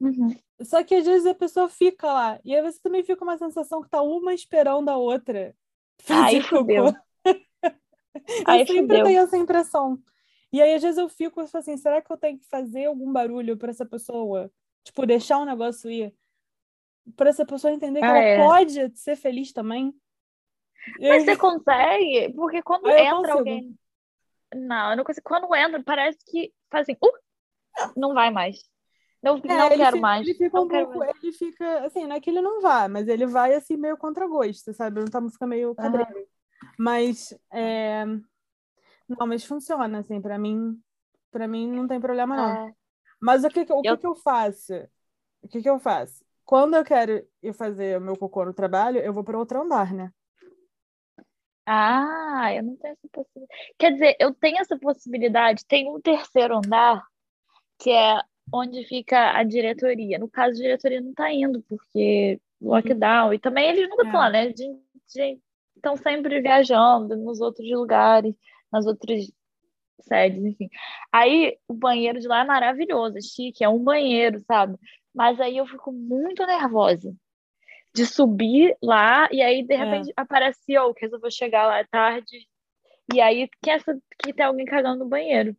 Uhum. 0.00 0.34
Só 0.62 0.82
que 0.84 0.94
às 0.94 1.04
vezes 1.06 1.26
a 1.26 1.34
pessoa 1.34 1.68
fica 1.68 2.06
lá, 2.12 2.40
e 2.44 2.54
aí 2.54 2.62
você 2.62 2.78
também 2.80 3.02
fica 3.02 3.24
uma 3.24 3.38
sensação 3.38 3.82
que 3.82 3.88
tá 3.88 4.02
uma 4.02 4.34
esperando 4.34 4.88
a 4.88 4.96
outra 4.96 5.54
Aí 6.08 6.42
fudeu. 6.42 6.86
Eu 8.14 8.44
Aí 8.46 8.66
sempre 8.66 8.82
fudeu. 8.82 9.04
tenho 9.04 9.20
essa 9.20 9.36
impressão. 9.36 9.98
E 10.52 10.60
aí, 10.60 10.74
às 10.74 10.82
vezes, 10.82 10.98
eu 10.98 11.08
fico 11.08 11.40
assim, 11.40 11.76
será 11.76 12.02
que 12.02 12.12
eu 12.12 12.16
tenho 12.16 12.36
que 12.38 12.44
fazer 12.46 12.86
algum 12.86 13.12
barulho 13.12 13.56
para 13.56 13.70
essa 13.70 13.86
pessoa? 13.86 14.50
Tipo, 14.82 15.06
deixar 15.06 15.38
o 15.38 15.44
negócio 15.44 15.88
ir? 15.88 16.12
Para 17.16 17.30
essa 17.30 17.46
pessoa 17.46 17.72
entender 17.72 18.00
que 18.00 18.04
Ah, 18.06 18.08
ela 18.08 18.18
é. 18.18 18.36
pode 18.36 18.98
ser 18.98 19.14
feliz 19.14 19.52
também? 19.52 19.94
Mas 20.98 21.22
Eu- 21.22 21.24
você 21.24 21.36
consegue? 21.36 22.32
Porque 22.34 22.62
quando 22.62 22.86
Ah, 22.88 22.92
eu 22.92 22.98
entra 22.98 23.16
consigo. 23.16 23.38
alguém. 23.38 23.78
Não, 24.56 24.90
eu 24.90 24.96
não 24.96 25.04
consigo. 25.04 25.24
Quando 25.28 25.54
entra, 25.54 25.82
parece 25.84 26.18
que 26.26 26.52
faz 26.68 26.82
assim, 26.82 26.98
uh, 27.00 27.92
não 27.96 28.12
vai 28.12 28.30
mais. 28.30 28.68
Não, 29.22 29.40
É, 29.46 29.54
não 29.54 29.72
quero 29.72 29.96
fica, 29.96 30.00
mais. 30.00 30.26
Ele 30.26 30.34
fica 30.34 30.60
não 30.60 30.62
um 30.62 30.68
pouco, 30.68 30.98
mais. 30.98 31.14
ele 31.22 31.32
fica, 31.32 31.84
assim, 31.86 32.06
não 32.06 32.16
é 32.16 32.20
que 32.20 32.30
ele 32.30 32.40
não 32.40 32.60
vá, 32.60 32.88
mas 32.88 33.08
ele 33.08 33.26
vai, 33.26 33.54
assim, 33.54 33.76
meio 33.76 33.96
contra 33.96 34.26
gosto, 34.26 34.72
sabe? 34.72 35.00
Não 35.00 35.06
tá, 35.08 35.20
fica 35.30 35.46
meio 35.46 35.74
cabreiro. 35.74 36.26
Mas, 36.78 37.34
é... 37.52 38.04
Não, 39.08 39.26
mas 39.26 39.44
funciona, 39.44 40.00
assim, 40.00 40.20
para 40.20 40.38
mim, 40.38 40.80
para 41.30 41.48
mim 41.48 41.70
não 41.70 41.86
tem 41.88 42.00
problema, 42.00 42.36
não. 42.36 42.58
É. 42.58 42.74
Mas 43.20 43.44
o 43.44 43.50
que 43.50 43.60
o 43.72 43.84
Eu- 43.84 43.98
que 43.98 44.06
eu 44.06 44.14
faço? 44.16 44.74
O 45.42 45.48
que 45.48 45.62
que 45.62 45.70
eu 45.70 45.78
faço? 45.80 46.24
Quando 46.44 46.76
eu 46.76 46.84
quero 46.84 47.26
ir 47.42 47.54
fazer 47.54 47.98
o 47.98 48.00
meu 48.02 48.16
cocô 48.16 48.44
no 48.44 48.54
trabalho, 48.54 49.00
eu 49.00 49.12
vou 49.12 49.24
para 49.24 49.38
outro 49.38 49.62
andar, 49.62 49.92
né? 49.94 50.12
Ah, 51.66 52.52
eu 52.54 52.62
não 52.64 52.76
tenho 52.76 52.92
essa 52.94 53.08
possibilidade. 53.12 53.74
Quer 53.78 53.92
dizer, 53.92 54.16
eu 54.20 54.34
tenho 54.34 54.58
essa 54.58 54.78
possibilidade. 54.78 55.64
Tem 55.66 55.88
um 55.88 56.00
terceiro 56.00 56.56
andar, 56.56 57.02
que 57.78 57.90
é 57.90 58.20
onde 58.52 58.84
fica 58.84 59.32
a 59.36 59.42
diretoria. 59.42 60.18
No 60.18 60.28
caso, 60.28 60.52
a 60.58 60.62
diretoria 60.62 61.00
não 61.00 61.10
está 61.10 61.32
indo, 61.32 61.62
porque 61.68 62.40
lockdown. 62.60 63.32
E 63.34 63.38
também 63.38 63.68
eles 63.70 63.88
nunca 63.88 64.04
estão 64.04 64.20
É. 64.20 64.24
lá, 64.24 64.30
né? 64.30 64.52
Estão 65.76 65.96
sempre 65.96 66.40
viajando 66.40 67.16
nos 67.16 67.40
outros 67.40 67.68
lugares, 67.70 68.34
nas 68.72 68.86
outras 68.86 69.30
sedes, 70.00 70.44
enfim. 70.44 70.68
Aí 71.12 71.56
o 71.68 71.74
banheiro 71.74 72.20
de 72.20 72.28
lá 72.28 72.40
é 72.40 72.44
maravilhoso, 72.44 73.16
é 73.18 73.20
chique, 73.20 73.64
é 73.64 73.68
um 73.68 73.78
banheiro, 73.82 74.40
sabe? 74.46 74.76
Mas 75.14 75.40
aí 75.40 75.56
eu 75.56 75.66
fico 75.66 75.92
muito 75.92 76.46
nervosa 76.46 77.14
de 77.94 78.06
subir 78.06 78.76
lá 78.82 79.28
e 79.32 79.42
aí 79.42 79.62
de 79.62 79.74
É. 79.74 79.76
repente 79.76 80.12
aparece 80.16 80.60
eu 80.72 80.94
que 80.94 81.00
resolveu 81.02 81.30
chegar 81.30 81.66
lá 81.66 81.84
tarde 81.84 82.46
e 83.12 83.20
aí 83.20 83.48
quer 83.62 83.80
saber 83.80 84.00
que 84.22 84.32
tem 84.32 84.44
alguém 84.46 84.64
cagando 84.64 85.02
no 85.04 85.08
banheiro. 85.10 85.56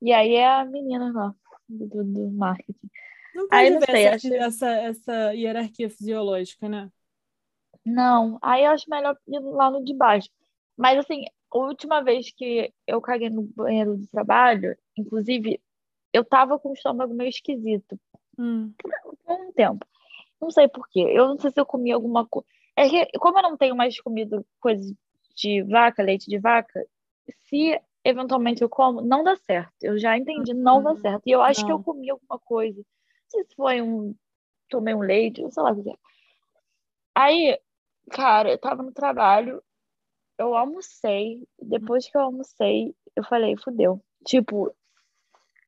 E 0.00 0.12
aí 0.12 0.34
é 0.34 0.46
a 0.46 0.64
menina 0.64 1.10
lá 1.12 1.34
do, 1.68 2.04
do- 2.04 2.30
marketing. 2.32 2.90
Não 3.34 3.48
Aí 3.50 3.70
pode 3.70 3.70
não 3.70 3.80
ver 3.80 3.90
sei, 3.90 4.08
essa, 4.08 4.08
acho- 4.08 4.34
essa, 4.34 4.68
essa 4.70 5.34
hierarquia 5.34 5.90
fisiológica, 5.90 6.68
né? 6.68 6.90
Não, 7.84 8.38
aí 8.42 8.64
eu 8.64 8.70
acho 8.72 8.88
melhor 8.88 9.16
ir 9.26 9.40
lá 9.40 9.70
no 9.70 9.84
de 9.84 9.94
baixo. 9.94 10.28
Mas 10.76 10.98
assim, 10.98 11.24
a 11.52 11.58
última 11.58 12.02
vez 12.02 12.30
que 12.32 12.72
eu 12.86 13.00
caguei 13.00 13.30
no 13.30 13.42
banheiro 13.42 13.96
do 13.96 14.06
trabalho, 14.08 14.76
inclusive, 14.96 15.60
eu 16.12 16.24
tava 16.24 16.58
com 16.58 16.70
o 16.70 16.74
estômago 16.74 17.14
meio 17.14 17.28
esquisito 17.30 17.98
Hum. 18.38 18.76
por 18.78 18.92
um 19.28 19.52
tempo. 19.52 19.86
Não 20.40 20.50
sei 20.50 20.68
por 20.68 20.88
quê. 20.88 21.00
Eu 21.00 21.28
não 21.28 21.38
sei 21.38 21.50
se 21.50 21.60
eu 21.60 21.66
comi 21.66 21.92
alguma 21.92 22.26
coisa. 22.26 22.46
É 22.76 22.88
que, 22.88 23.06
como 23.18 23.38
eu 23.38 23.44
não 23.44 23.56
tenho 23.56 23.76
mais 23.76 24.00
comido 24.00 24.46
coisas 24.60 24.92
de 25.36 25.62
vaca, 25.64 26.02
leite 26.02 26.28
de 26.30 26.38
vaca, 26.38 26.84
se 27.44 27.80
eventualmente 28.04 28.62
eu 28.62 28.68
como, 28.68 29.00
não 29.00 29.24
dá 29.24 29.34
certo. 29.36 29.72
Eu 29.82 29.98
já 29.98 30.16
entendi, 30.16 30.52
não 30.52 30.82
dá 30.82 30.90
Uhum. 30.90 30.96
certo. 30.96 31.22
E 31.26 31.30
eu 31.30 31.42
acho 31.42 31.64
que 31.64 31.72
eu 31.72 31.78
Não. 31.78 31.82
comi 31.82 32.10
alguma 32.10 32.38
coisa. 32.38 32.78
Não 32.78 33.30
sei 33.30 33.44
se 33.44 33.54
foi 33.56 33.80
um. 33.80 34.14
Tomei 34.68 34.94
um 34.94 35.00
leite, 35.00 35.42
sei 35.50 35.62
lá 35.62 35.72
o 35.72 35.82
que 35.82 35.90
é. 35.90 35.94
Aí, 37.14 37.58
cara, 38.10 38.50
eu 38.50 38.58
tava 38.58 38.82
no 38.82 38.92
trabalho, 38.92 39.62
eu 40.38 40.54
almocei. 40.54 41.46
Depois 41.60 42.08
que 42.08 42.16
eu 42.16 42.22
almocei, 42.22 42.94
eu 43.14 43.24
falei, 43.24 43.56
fudeu. 43.56 44.00
Tipo, 44.26 44.74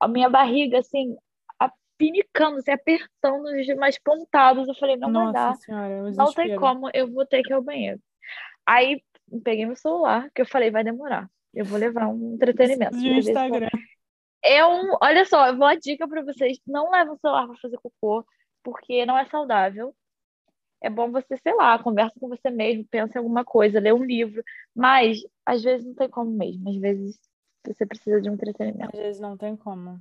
a 0.00 0.08
minha 0.08 0.28
barriga, 0.28 0.78
assim, 0.78 1.16
apinicando, 1.58 2.58
assim, 2.58 2.72
apertando, 2.72 3.46
umas 3.76 3.98
pontadas. 3.98 4.66
Eu 4.68 4.74
falei, 4.74 4.96
não 4.96 5.12
vai 5.12 5.32
dar. 5.32 5.48
Nossa 5.50 5.62
senhora, 5.62 5.92
é 5.92 6.10
Não 6.12 6.32
tem 6.32 6.56
como, 6.58 6.90
eu 6.92 7.10
vou 7.10 7.24
ter 7.26 7.42
que 7.42 7.52
ir 7.52 7.54
ao 7.54 7.62
banheiro. 7.62 8.00
Aí 8.66 9.02
peguei 9.44 9.66
meu 9.66 9.76
celular, 9.76 10.30
que 10.34 10.42
eu 10.42 10.46
falei, 10.46 10.70
vai 10.70 10.82
demorar. 10.84 11.30
Eu 11.56 11.64
vou 11.64 11.78
levar 11.78 12.08
um 12.08 12.34
entretenimento. 12.34 12.98
De. 12.98 13.08
Instagram. 13.08 13.70
É 14.44 14.64
um, 14.64 14.94
olha 15.02 15.24
só, 15.24 15.46
eu 15.46 15.56
vou 15.56 15.66
dar 15.66 15.76
dica 15.76 16.06
pra 16.06 16.22
vocês, 16.22 16.60
não 16.66 16.90
levem 16.90 17.14
o 17.14 17.18
celular 17.18 17.46
pra 17.48 17.56
fazer 17.56 17.78
cocô, 17.78 18.24
porque 18.62 19.06
não 19.06 19.18
é 19.18 19.24
saudável. 19.24 19.94
é 20.82 20.90
bom 20.90 21.10
você, 21.10 21.36
sei 21.38 21.54
lá, 21.54 21.78
conversa 21.82 22.14
com 22.20 22.28
você 22.28 22.50
mesmo, 22.50 22.86
pensa 22.88 23.18
em 23.18 23.18
alguma 23.18 23.44
coisa, 23.44 23.80
lê 23.80 23.92
um 23.92 24.04
livro. 24.04 24.42
Mas, 24.74 25.18
às 25.44 25.62
vezes, 25.62 25.86
não 25.86 25.94
tem 25.94 26.10
como 26.10 26.30
mesmo. 26.30 26.68
Às 26.68 26.76
vezes, 26.76 27.18
você 27.66 27.86
precisa 27.86 28.20
de 28.20 28.28
um 28.28 28.34
entretenimento. 28.34 28.94
Às 28.94 29.02
vezes 29.02 29.20
não 29.20 29.36
tem 29.36 29.56
como. 29.56 29.98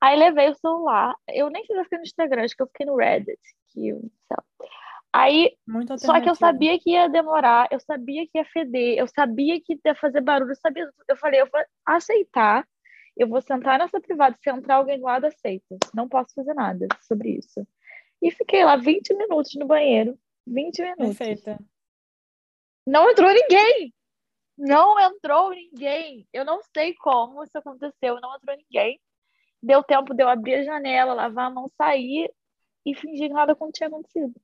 Aí 0.00 0.18
levei 0.18 0.48
o 0.48 0.54
celular. 0.54 1.14
Eu 1.28 1.50
nem 1.50 1.64
sei 1.64 1.76
se 1.76 1.80
eu 1.80 1.84
fiquei 1.84 1.98
no 1.98 2.04
Instagram, 2.04 2.44
acho 2.44 2.56
que 2.56 2.62
eu 2.62 2.66
fiquei 2.66 2.86
no 2.86 2.96
Reddit. 2.96 3.38
Que, 3.68 3.92
sei 3.92 4.00
lá. 4.30 4.44
Aí, 5.14 5.54
só 5.98 6.18
que 6.20 6.30
eu 6.30 6.34
sabia 6.34 6.78
que 6.78 6.92
ia 6.92 7.06
demorar, 7.06 7.68
eu 7.70 7.78
sabia 7.78 8.26
que 8.26 8.38
ia 8.38 8.44
feder, 8.46 8.98
eu 8.98 9.06
sabia 9.06 9.60
que 9.60 9.78
ia 9.84 9.94
fazer 9.94 10.22
barulho, 10.22 10.52
eu 10.52 10.56
sabia. 10.56 10.90
Eu 11.06 11.16
falei, 11.16 11.42
eu 11.42 11.48
vou 11.50 11.60
aceitar, 11.84 12.66
eu 13.14 13.28
vou 13.28 13.42
sentar 13.42 13.78
nessa 13.78 14.00
privada, 14.00 14.36
se 14.42 14.50
entrar 14.50 14.76
alguém 14.76 14.98
do 14.98 15.04
lado, 15.04 15.26
aceita. 15.26 15.76
Não 15.94 16.08
posso 16.08 16.34
fazer 16.34 16.54
nada 16.54 16.86
sobre 17.02 17.30
isso. 17.36 17.66
E 18.22 18.30
fiquei 18.30 18.64
lá 18.64 18.76
20 18.76 19.14
minutos 19.14 19.54
no 19.54 19.66
banheiro. 19.66 20.18
20 20.46 20.80
minutos. 20.80 21.18
Perfeita. 21.18 21.58
Não 22.86 23.10
entrou 23.10 23.32
ninguém! 23.32 23.94
Não 24.56 24.98
entrou 24.98 25.50
ninguém! 25.50 26.26
Eu 26.32 26.44
não 26.44 26.60
sei 26.74 26.94
como 26.94 27.42
isso 27.44 27.56
aconteceu, 27.56 28.18
não 28.20 28.34
entrou 28.34 28.56
ninguém. 28.56 28.98
Deu 29.62 29.82
tempo 29.82 30.14
de 30.14 30.22
eu 30.22 30.28
abrir 30.28 30.54
a 30.54 30.62
janela, 30.62 31.12
lavar 31.12 31.46
a 31.46 31.50
mão, 31.50 31.68
sair 31.76 32.32
e 32.84 32.94
fingir 32.94 33.28
que 33.28 33.34
nada 33.34 33.56
tinha 33.72 33.88
acontecido. 33.88 34.34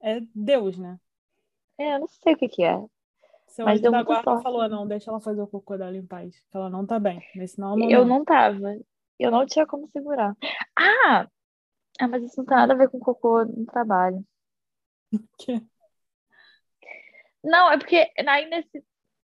É 0.00 0.20
Deus, 0.34 0.78
né? 0.78 0.98
É, 1.78 1.94
eu 1.94 2.00
não 2.00 2.08
sei 2.08 2.34
o 2.34 2.36
que 2.36 2.48
que 2.48 2.64
é. 2.64 2.78
Seu 3.48 3.64
Mas 3.64 3.80
deu 3.80 3.90
da 3.90 4.02
guarda 4.02 4.24
sorte. 4.24 4.42
falou, 4.42 4.68
não, 4.68 4.86
deixa 4.86 5.10
ela 5.10 5.20
fazer 5.20 5.40
o 5.40 5.46
cocô 5.46 5.76
dela 5.76 5.96
em 5.96 6.06
paz, 6.06 6.38
que 6.50 6.56
ela 6.56 6.68
não 6.68 6.86
tá 6.86 6.98
bem. 6.98 7.22
Nesse 7.34 7.58
não 7.58 7.70
é 7.70 7.72
o 7.72 7.78
momento. 7.78 7.92
Eu 7.92 8.04
não 8.04 8.24
tava. 8.24 8.78
Eu 9.18 9.30
não 9.30 9.46
tinha 9.46 9.66
como 9.66 9.88
segurar. 9.88 10.36
Ah! 10.78 11.26
Ah, 12.00 12.06
mas 12.06 12.22
isso 12.22 12.34
não 12.38 12.44
tem 12.44 12.56
nada 12.56 12.74
a 12.74 12.76
ver 12.76 12.88
com 12.88 13.00
cocô 13.00 13.44
no 13.44 13.66
trabalho. 13.66 14.24
Que- 15.38 15.62
Não, 17.42 17.70
é 17.72 17.78
porque 17.78 18.10
aí 18.26 18.48
nesse, 18.48 18.84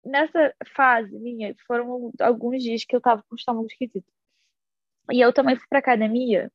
nessa 0.04 0.54
fase 0.76 1.18
minha, 1.20 1.54
foram 1.66 2.12
alguns 2.20 2.64
dias 2.64 2.84
que 2.84 2.96
eu 2.96 3.02
tava 3.02 3.22
com 3.24 3.36
o 3.36 3.38
estômago 3.38 3.68
esquisito. 3.68 4.12
E 5.12 5.22
eu 5.22 5.32
também 5.32 5.56
fui 5.56 5.66
pra 5.70 5.80
academia. 5.80 6.52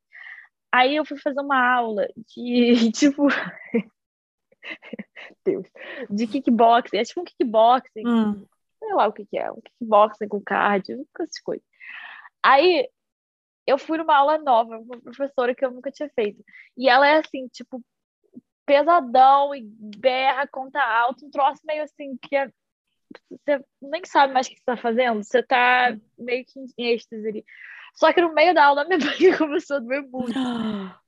Aí 0.71 0.97
eu 0.97 1.04
fui 1.04 1.19
fazer 1.19 1.40
uma 1.40 1.75
aula 1.75 2.07
de, 2.35 2.90
tipo... 2.92 3.28
Deus. 5.45 5.66
De 6.11 6.26
kickboxing. 6.26 6.97
É 6.99 7.04
tipo 7.04 7.21
um 7.21 7.25
kickboxing. 7.25 8.07
Hum, 8.07 8.47
sei 8.78 8.95
lá 8.95 9.07
o 9.07 9.12
que 9.12 9.25
que 9.26 9.38
é, 9.38 9.50
um 9.50 9.61
kickboxing 9.61 10.28
com 10.28 10.40
cardio, 10.40 11.07
essas 11.21 11.38
coisas. 11.40 11.64
Aí 12.42 12.88
eu 13.66 13.78
fui 13.78 13.99
numa 13.99 14.16
aula 14.16 14.38
nova, 14.38 14.78
com 14.78 14.85
uma 14.85 15.00
professora 15.00 15.54
que 15.54 15.64
eu 15.64 15.71
nunca 15.71 15.90
tinha 15.90 16.11
feito. 16.11 16.45
E 16.76 16.88
ela 16.88 17.07
é 17.07 17.19
assim, 17.19 17.47
tipo, 17.49 17.83
pesadão 18.66 19.54
e 19.54 19.62
berra, 19.62 20.47
conta 20.49 20.81
alto, 20.81 21.26
um 21.26 21.31
troço 21.31 21.61
meio 21.64 21.83
assim 21.83 22.16
que 22.16 22.37
é- 22.37 22.50
você 23.31 23.62
nem 23.81 24.02
sabe 24.04 24.33
mais 24.33 24.47
o 24.47 24.50
que 24.50 24.57
você 24.57 24.64
tá 24.64 24.76
fazendo, 24.76 25.23
você 25.23 25.42
tá 25.42 25.97
meio 26.19 26.45
que 26.45 26.59
em 26.59 26.92
êxtase 26.92 27.28
ali. 27.28 27.45
Só 27.94 28.12
que 28.12 28.20
no 28.20 28.32
meio 28.34 28.54
da 28.54 28.64
aula, 28.66 28.84
minha 28.88 28.99
barriga 28.99 29.38
começou 29.38 29.76
a 29.76 29.80
doer 29.80 30.02
muito. 30.08 30.38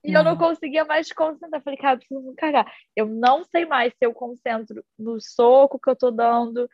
E 0.05 0.13
eu 0.13 0.23
não 0.23 0.37
conseguia 0.37 0.85
mais 0.85 1.11
concentrar. 1.13 1.63
Falei, 1.63 1.79
cara, 1.79 1.97
preciso 1.97 2.21
me 2.21 2.35
cagar. 2.37 2.71
Eu 2.95 3.07
não 3.07 3.43
sei 3.45 3.65
mais 3.65 3.93
se 3.93 3.99
eu 4.05 4.13
concentro 4.13 4.85
no 4.99 5.19
soco 5.21 5.79
que 5.79 5.89
eu 5.91 5.97
tô 5.97 6.11
dando, 6.11 6.69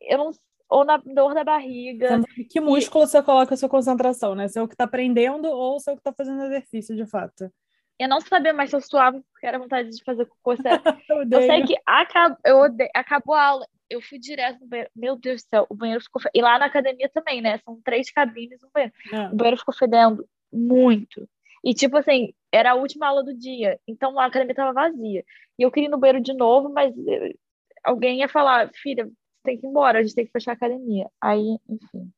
eu 0.00 0.18
não, 0.18 0.30
ou 0.68 0.84
na 0.84 0.96
dor 0.96 1.34
da 1.34 1.44
barriga. 1.44 2.20
Que 2.50 2.60
músculo 2.60 3.06
você 3.06 3.22
coloca 3.22 3.54
a 3.54 3.56
sua 3.56 3.68
concentração, 3.68 4.34
né? 4.34 4.48
Se 4.48 4.58
é 4.58 4.62
o 4.62 4.68
que 4.68 4.76
tá 4.76 4.86
prendendo 4.86 5.46
ou 5.48 5.78
se 5.78 5.88
é 5.90 5.92
o 5.92 5.96
que 5.96 6.02
tá 6.02 6.12
fazendo 6.12 6.42
exercício, 6.44 6.96
de 6.96 7.06
fato. 7.06 7.50
Eu 7.98 8.08
não 8.08 8.20
sabia 8.20 8.52
mais 8.52 8.70
se 8.70 8.76
eu 8.76 8.80
suava 8.80 9.22
porque 9.32 9.46
era 9.46 9.58
vontade 9.58 9.88
de 9.90 10.02
fazer 10.02 10.28
sério. 10.60 10.82
Eu 11.08 11.18
Eu 11.30 11.42
sei 11.42 11.62
que 11.64 11.76
acabou, 11.86 12.36
eu 12.44 12.56
ode- 12.58 12.90
acabou 12.92 13.34
a 13.36 13.44
aula. 13.44 13.66
Eu 13.90 14.00
fui 14.00 14.18
direto 14.18 14.60
no 14.60 14.66
banheiro. 14.66 14.90
Meu 14.94 15.16
Deus 15.16 15.42
do 15.42 15.48
céu, 15.48 15.66
o 15.68 15.74
banheiro 15.74 16.00
ficou. 16.02 16.20
fe- 16.20 16.30
E 16.34 16.40
lá 16.42 16.58
na 16.58 16.66
academia 16.66 17.08
também, 17.08 17.40
né? 17.42 17.58
São 17.58 17.80
três 17.82 18.10
cabines 18.10 18.60
no 18.62 18.70
banheiro. 18.72 18.94
É. 19.12 19.28
O 19.28 19.36
banheiro 19.36 19.58
ficou 19.58 19.74
fedendo 19.74 20.26
muito. 20.52 21.28
E, 21.62 21.72
tipo 21.74 21.96
assim, 21.96 22.32
era 22.52 22.72
a 22.72 22.74
última 22.74 23.06
aula 23.06 23.22
do 23.22 23.34
dia. 23.34 23.78
Então 23.86 24.18
a 24.18 24.26
academia 24.26 24.54
tava 24.54 24.72
vazia. 24.72 25.24
E 25.58 25.62
eu 25.62 25.70
queria 25.70 25.88
ir 25.88 25.90
no 25.90 25.98
banheiro 25.98 26.20
de 26.22 26.32
novo, 26.34 26.68
mas 26.70 26.94
eh, 27.06 27.34
alguém 27.82 28.18
ia 28.20 28.28
falar: 28.28 28.70
filha, 28.74 29.04
você 29.06 29.12
tem 29.44 29.58
que 29.58 29.66
ir 29.66 29.68
embora, 29.70 29.98
a 29.98 30.02
gente 30.02 30.14
tem 30.14 30.26
que 30.26 30.32
fechar 30.32 30.52
a 30.52 30.54
academia. 30.54 31.08
Aí, 31.20 31.58
enfim. 31.68 32.10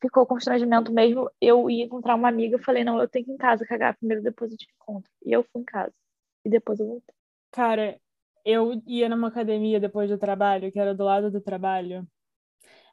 Ficou 0.00 0.24
constrangimento 0.26 0.92
mesmo. 0.92 1.28
Eu 1.40 1.68
ia 1.68 1.84
encontrar 1.84 2.14
uma 2.14 2.28
amiga, 2.28 2.54
eu 2.56 2.62
falei: 2.62 2.84
não, 2.84 3.00
eu 3.00 3.08
tenho 3.08 3.24
que 3.24 3.30
ir 3.32 3.34
em 3.34 3.38
casa 3.38 3.66
cagar 3.66 3.96
primeiro, 3.96 4.22
depois 4.22 4.50
eu 4.52 4.56
te 4.56 4.66
encontro. 4.74 5.10
E 5.24 5.32
eu 5.32 5.42
fui 5.52 5.60
em 5.62 5.64
casa. 5.64 5.92
E 6.44 6.48
depois 6.48 6.78
eu 6.78 6.86
voltei. 6.86 7.14
Cara, 7.50 7.98
eu 8.48 8.82
ia 8.86 9.10
numa 9.10 9.28
academia 9.28 9.78
depois 9.78 10.08
do 10.08 10.16
trabalho, 10.16 10.72
que 10.72 10.80
era 10.80 10.94
do 10.94 11.04
lado 11.04 11.30
do 11.30 11.38
trabalho. 11.40 12.08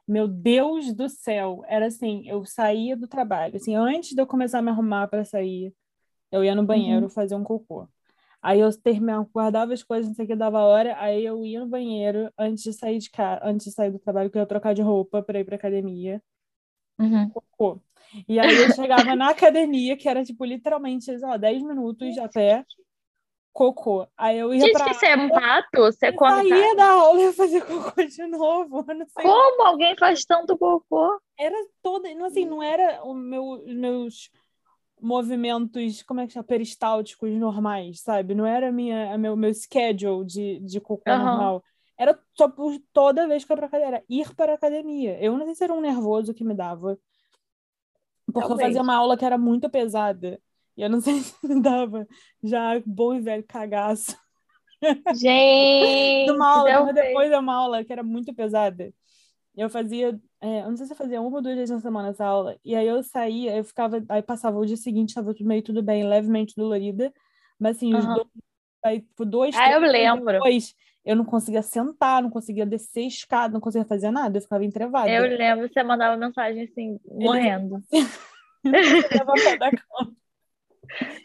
Meu 0.06 0.28
Deus 0.28 0.94
do 0.94 1.08
céu, 1.08 1.64
era 1.66 1.86
assim, 1.86 2.28
eu 2.28 2.44
saía 2.44 2.94
do 2.96 3.08
trabalho, 3.08 3.56
assim, 3.56 3.74
antes 3.74 4.14
de 4.14 4.20
eu 4.20 4.26
começar 4.26 4.58
a 4.58 4.62
me 4.62 4.70
arrumar 4.70 5.08
para 5.08 5.24
sair, 5.24 5.74
eu 6.30 6.44
ia 6.44 6.54
no 6.54 6.64
banheiro 6.64 7.08
fazer 7.08 7.34
um 7.34 7.42
cocô. 7.42 7.88
Aí 8.42 8.60
eu 8.60 8.70
terminava, 8.80 9.28
guardava 9.32 9.72
as 9.72 9.82
coisas, 9.82 10.08
não 10.08 10.14
sei 10.14 10.26
o 10.26 10.28
que 10.28 10.36
dava 10.36 10.60
hora, 10.60 10.94
aí 11.00 11.24
eu 11.24 11.44
ia 11.44 11.60
no 11.60 11.66
banheiro 11.66 12.30
antes 12.38 12.62
de 12.62 12.72
sair 12.74 12.98
de 12.98 13.10
casa, 13.10 13.40
antes 13.42 13.66
de 13.66 13.72
sair 13.72 13.90
do 13.90 13.98
trabalho, 13.98 14.30
que 14.30 14.36
eu 14.38 14.42
ia 14.42 14.46
trocar 14.46 14.74
de 14.74 14.82
roupa 14.82 15.22
para 15.22 15.40
ir 15.40 15.44
para 15.44 15.56
academia. 15.56 16.22
Uhum. 16.98 17.30
cocô. 17.30 17.80
E 18.28 18.38
aí 18.38 18.54
eu 18.54 18.72
chegava 18.74 19.16
na 19.16 19.30
academia, 19.30 19.96
que 19.96 20.08
era 20.08 20.24
tipo 20.24 20.44
literalmente, 20.44 21.06
sei 21.06 21.18
lá, 21.18 21.36
10 21.36 21.62
minutos 21.62 22.16
a 22.18 22.28
pé, 22.28 22.64
cocô. 23.56 24.06
Aí 24.18 24.38
eu 24.38 24.52
ia 24.52 24.66
Gente, 24.66 24.72
pra 24.74 24.84
que 24.84 24.94
você 24.94 25.06
é 25.06 25.16
um 25.16 25.28
rato? 25.32 25.78
Você 25.78 26.06
eu 26.08 26.12
come 26.12 26.36
saía 26.36 26.48
carne? 26.50 26.76
da 26.76 26.90
aula 26.90 27.20
e 27.20 27.24
ia 27.24 27.32
fazer 27.32 27.60
cocô 27.66 28.04
de 28.04 28.26
novo. 28.26 28.84
Eu. 28.86 29.06
Como 29.14 29.62
alguém 29.66 29.96
faz 29.96 30.24
tanto 30.26 30.58
cocô? 30.58 31.18
Era 31.38 31.56
toda, 31.82 32.14
não 32.14 32.26
assim, 32.26 32.44
não 32.44 32.62
era 32.62 33.02
o 33.02 33.14
meu, 33.14 33.44
os 33.44 33.74
meus 33.74 34.30
movimentos, 35.00 36.02
como 36.02 36.20
é 36.20 36.26
que 36.26 36.34
chama, 36.34 36.44
peristálticos 36.44 37.30
normais, 37.32 38.00
sabe? 38.00 38.34
Não 38.34 38.46
era 38.46 38.70
minha, 38.70 39.14
a 39.14 39.18
meu, 39.18 39.36
meu 39.36 39.52
schedule 39.54 40.24
de, 40.24 40.60
de 40.60 40.80
cocô 40.80 41.10
Aham. 41.10 41.24
normal. 41.24 41.64
Era 41.98 42.18
só 42.34 42.46
por 42.48 42.78
toda 42.92 43.26
vez 43.26 43.42
que 43.44 43.52
eu 43.52 43.54
ia 43.54 43.58
pra 43.58 43.66
academia, 43.68 43.88
era 43.96 44.04
ir 44.08 44.34
para 44.34 44.52
a 44.52 44.54
academia. 44.54 45.18
Eu 45.18 45.36
não 45.38 45.46
sei 45.46 45.54
se 45.54 45.64
era 45.64 45.72
um 45.72 45.80
nervoso 45.80 46.34
que 46.34 46.44
me 46.44 46.54
dava. 46.54 46.98
Porque 48.26 48.40
eu 48.40 48.48
Talvez. 48.48 48.68
fazia 48.68 48.82
uma 48.82 48.96
aula 48.96 49.16
que 49.16 49.24
era 49.24 49.38
muito 49.38 49.70
pesada. 49.70 50.38
E 50.76 50.82
eu 50.82 50.90
não 50.90 51.00
sei 51.00 51.20
se 51.22 51.60
dava 51.60 52.06
já 52.42 52.80
bom 52.84 53.14
e 53.14 53.20
velho 53.20 53.44
cagaço. 53.46 54.16
Gente, 55.14 55.72
de 56.24 56.30
uma 56.30 56.48
aula, 56.48 56.84
mas 56.84 56.94
depois 56.94 57.30
de 57.30 57.36
uma 57.36 57.54
aula 57.54 57.84
que 57.84 57.92
era 57.92 58.02
muito 58.02 58.34
pesada. 58.34 58.92
Eu 59.56 59.70
fazia, 59.70 60.20
é, 60.40 60.60
eu 60.60 60.68
não 60.68 60.76
sei 60.76 60.84
se 60.86 60.92
eu 60.92 60.96
fazia 60.96 61.20
uma 61.20 61.34
ou 61.34 61.42
duas 61.42 61.54
vezes 61.54 61.70
na 61.74 61.80
semana 61.80 62.10
essa 62.10 62.26
aula. 62.26 62.58
E 62.62 62.76
aí 62.76 62.86
eu 62.86 63.02
saía, 63.02 63.56
eu 63.56 63.64
ficava, 63.64 64.04
aí 64.10 64.20
passava 64.20 64.58
o 64.58 64.66
dia 64.66 64.76
seguinte, 64.76 65.08
estava 65.10 65.32
tudo 65.32 65.46
meio 65.46 65.62
tudo 65.62 65.82
bem, 65.82 66.06
levemente 66.06 66.54
dolorida. 66.54 67.10
Mas 67.58 67.78
assim, 67.78 67.94
os 67.94 68.04
Aham. 68.04 68.14
dois, 68.16 68.26
aí, 68.84 69.00
tipo, 69.00 69.24
dois, 69.24 69.56
Ah, 69.56 69.72
eu 69.72 69.78
três 69.80 69.92
dias 69.92 70.12
lembro. 70.12 70.32
depois, 70.32 70.74
eu 71.06 71.16
não 71.16 71.24
conseguia 71.24 71.62
sentar, 71.62 72.22
não 72.22 72.28
conseguia 72.28 72.66
descer 72.66 73.06
escada, 73.06 73.54
não 73.54 73.60
conseguia 73.60 73.86
fazer 73.86 74.10
nada, 74.10 74.36
eu 74.36 74.42
ficava 74.42 74.62
entrevada. 74.62 75.10
Eu 75.10 75.22
lembro, 75.22 75.68
você 75.72 75.82
mandava 75.82 76.16
mensagem 76.18 76.64
assim, 76.64 77.00
morrendo. 77.06 77.82
levantar 78.64 79.56
da 79.56 79.70
cama. 79.70 80.15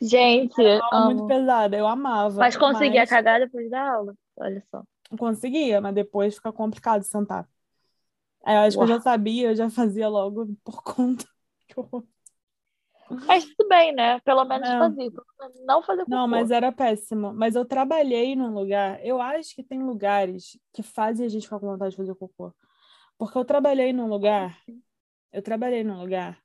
Gente, 0.02 0.56
muito 0.94 1.28
pesada, 1.28 1.78
eu 1.78 1.88
amava. 1.88 2.40
Mas 2.40 2.58
conseguia 2.58 3.02
mas 3.02 3.10
cagar 3.10 3.40
depois 3.40 3.70
da 3.70 3.94
aula. 3.94 4.16
Olha 4.38 4.64
só. 4.70 4.84
Conseguia, 5.18 5.82
mas 5.82 5.94
depois 5.94 6.36
fica 6.36 6.52
complicado 6.52 7.04
sentar. 7.04 7.48
Aí 8.44 8.56
eu 8.56 8.62
acho 8.62 8.78
que 8.78 8.84
eu 8.84 8.88
já 8.88 8.94
Uau. 8.96 9.02
sabia, 9.02 9.50
eu 9.50 9.56
já 9.56 9.70
fazia 9.70 10.10
logo 10.10 10.48
por 10.64 10.82
conta. 10.84 11.26
Mas 13.28 13.46
tudo 13.46 13.68
bem, 13.70 13.94
né? 13.94 14.20
Pelo 14.22 14.46
menos 14.46 14.68
Não. 14.68 14.80
fazia. 14.80 15.12
Não 15.66 15.84
fazer 15.84 16.04
cocô. 16.04 16.16
Não, 16.16 16.28
mas 16.28 16.50
era 16.50 16.72
péssimo. 16.72 17.34
Mas 17.34 17.56
eu 17.56 17.66
trabalhei 17.66 18.36
num 18.36 18.54
lugar. 18.54 19.04
Eu 19.06 19.22
acho 19.22 19.56
que 19.56 19.64
tem 19.64 19.84
lugares 19.84 20.58
que 20.74 20.82
fazem 20.82 21.26
a 21.26 21.30
gente 21.30 21.44
ficar 21.44 21.60
com 21.60 21.68
vontade 21.68 21.92
de 21.92 21.98
fazer 21.98 22.16
cocô. 22.16 22.54
Porque 23.18 23.38
eu 23.38 23.46
trabalhei 23.46 23.94
num 23.94 24.08
lugar. 24.08 24.58
Eu 25.32 25.42
trabalhei 25.42 25.84
num 25.84 26.00
lugar 26.00 26.41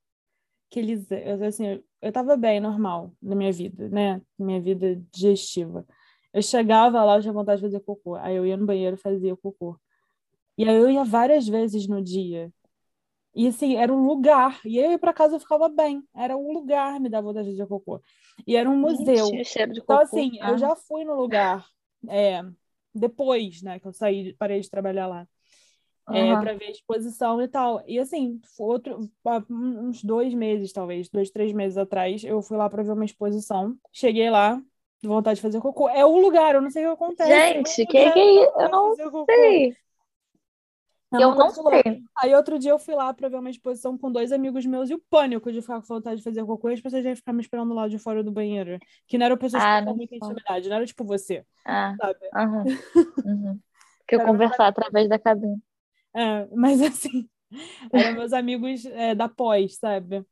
que 0.70 0.78
eles. 0.80 1.10
eu, 1.10 1.44
Assim, 1.44 1.66
eu, 1.66 1.84
eu 2.02 2.12
tava 2.12 2.36
bem, 2.36 2.60
normal, 2.60 3.12
na 3.22 3.34
minha 3.34 3.52
vida, 3.52 3.88
né? 3.88 4.20
Minha 4.38 4.60
vida 4.60 5.00
digestiva. 5.12 5.86
Eu 6.32 6.42
chegava 6.42 7.02
lá, 7.04 7.16
eu 7.16 7.22
tinha 7.22 7.32
vontade 7.32 7.60
de 7.60 7.66
fazer 7.66 7.80
cocô. 7.80 8.14
Aí 8.16 8.36
eu 8.36 8.46
ia 8.46 8.56
no 8.56 8.66
banheiro 8.66 8.96
e 8.96 9.00
fazia 9.00 9.36
cocô. 9.36 9.78
E 10.58 10.68
aí 10.68 10.74
eu 10.76 10.90
ia 10.90 11.04
várias 11.04 11.46
vezes 11.48 11.86
no 11.88 12.02
dia. 12.02 12.52
E 13.34 13.48
assim, 13.48 13.76
era 13.76 13.92
um 13.92 14.06
lugar. 14.06 14.60
E 14.64 14.80
aí 14.80 14.96
pra 14.98 15.12
casa 15.12 15.36
eu 15.36 15.40
ficava 15.40 15.68
bem. 15.68 16.02
Era 16.14 16.36
um 16.36 16.52
lugar 16.52 16.98
me 17.00 17.08
dava 17.08 17.26
vontade 17.28 17.50
de 17.50 17.56
fazer 17.56 17.68
cocô. 17.68 18.00
E 18.46 18.56
era 18.56 18.68
um 18.68 18.76
museu. 18.76 19.26
Gente, 19.26 19.58
Então, 19.58 19.98
assim, 19.98 20.38
Ah. 20.40 20.50
eu 20.52 20.58
já 20.58 20.74
fui 20.74 21.04
no 21.04 21.14
lugar 21.14 21.66
é, 22.08 22.42
depois, 22.94 23.62
né, 23.62 23.78
que 23.78 23.86
eu 23.86 23.92
saí, 23.92 24.34
parei 24.34 24.60
de 24.60 24.70
trabalhar 24.70 25.06
lá, 25.06 25.28
é, 26.10 26.32
Aham. 26.32 26.40
para 26.40 26.54
ver 26.54 26.66
a 26.66 26.70
exposição 26.70 27.40
e 27.42 27.48
tal. 27.48 27.82
E 27.86 27.98
assim, 27.98 28.40
outro, 28.58 29.10
uns 29.50 30.02
dois 30.02 30.32
meses, 30.34 30.72
talvez, 30.72 31.08
dois, 31.08 31.30
três 31.30 31.52
meses 31.52 31.76
atrás, 31.78 32.22
eu 32.24 32.40
fui 32.42 32.56
lá 32.56 32.68
para 32.70 32.82
ver 32.82 32.92
uma 32.92 33.04
exposição. 33.04 33.76
Cheguei 33.92 34.30
lá, 34.30 34.62
vontade 35.02 35.36
de 35.36 35.42
fazer 35.42 35.60
cocô. 35.60 35.88
É 35.88 36.04
o 36.04 36.18
lugar, 36.18 36.54
eu 36.54 36.60
não 36.62 36.70
sei 36.70 36.84
o 36.86 36.90
que 36.96 37.04
acontece. 37.04 37.30
Gente, 37.30 37.82
É 37.82 37.86
que 37.86 37.86
que 37.86 37.98
é? 37.98 38.12
pra 38.12 38.64
Eu 38.64 38.70
não 38.70 38.94
sei. 39.26 39.76
É 41.12 41.18
Eu 41.18 41.34
não 41.34 41.50
louca. 41.50 41.82
sei. 41.82 42.02
Aí 42.18 42.34
outro 42.34 42.58
dia 42.58 42.70
eu 42.72 42.78
fui 42.78 42.94
lá 42.94 43.12
pra 43.14 43.28
ver 43.28 43.36
uma 43.36 43.50
exposição 43.50 43.96
com 43.96 44.10
dois 44.10 44.32
amigos 44.32 44.66
meus 44.66 44.90
e 44.90 44.94
o 44.94 44.98
pânico 45.10 45.52
de 45.52 45.60
ficar 45.60 45.80
com 45.80 45.86
vontade 45.86 46.18
de 46.18 46.22
fazer 46.24 46.44
cocô 46.44 46.68
e 46.70 46.74
as 46.74 46.80
pessoas 46.80 47.02
já 47.04 47.10
iam 47.10 47.16
ficar 47.16 47.32
me 47.32 47.40
esperando 47.42 47.74
lá 47.74 47.88
de 47.88 47.98
fora 47.98 48.22
do 48.24 48.32
banheiro. 48.32 48.78
Que 49.06 49.16
não 49.18 49.26
eram 49.26 49.36
pessoas 49.36 49.62
Ah, 49.62 49.80
não 49.82 49.96
muita 49.96 50.14
intimidade, 50.16 50.68
não 50.68 50.76
era 50.76 50.86
tipo 50.86 51.04
você, 51.04 51.44
Ah, 51.64 51.94
sabe? 52.00 52.18
aham. 52.32 52.64
Uhum. 53.24 53.60
Que 54.06 54.16
eu 54.16 54.20
conversar 54.22 54.66
através 54.68 55.08
da 55.08 55.18
cabine. 55.18 55.60
É, 56.16 56.46
mas 56.56 56.80
assim, 56.82 57.28
eram 57.92 58.14
meus 58.14 58.32
amigos 58.32 58.84
é, 58.86 59.14
da 59.14 59.28
pós, 59.28 59.76
sabe? 59.76 60.24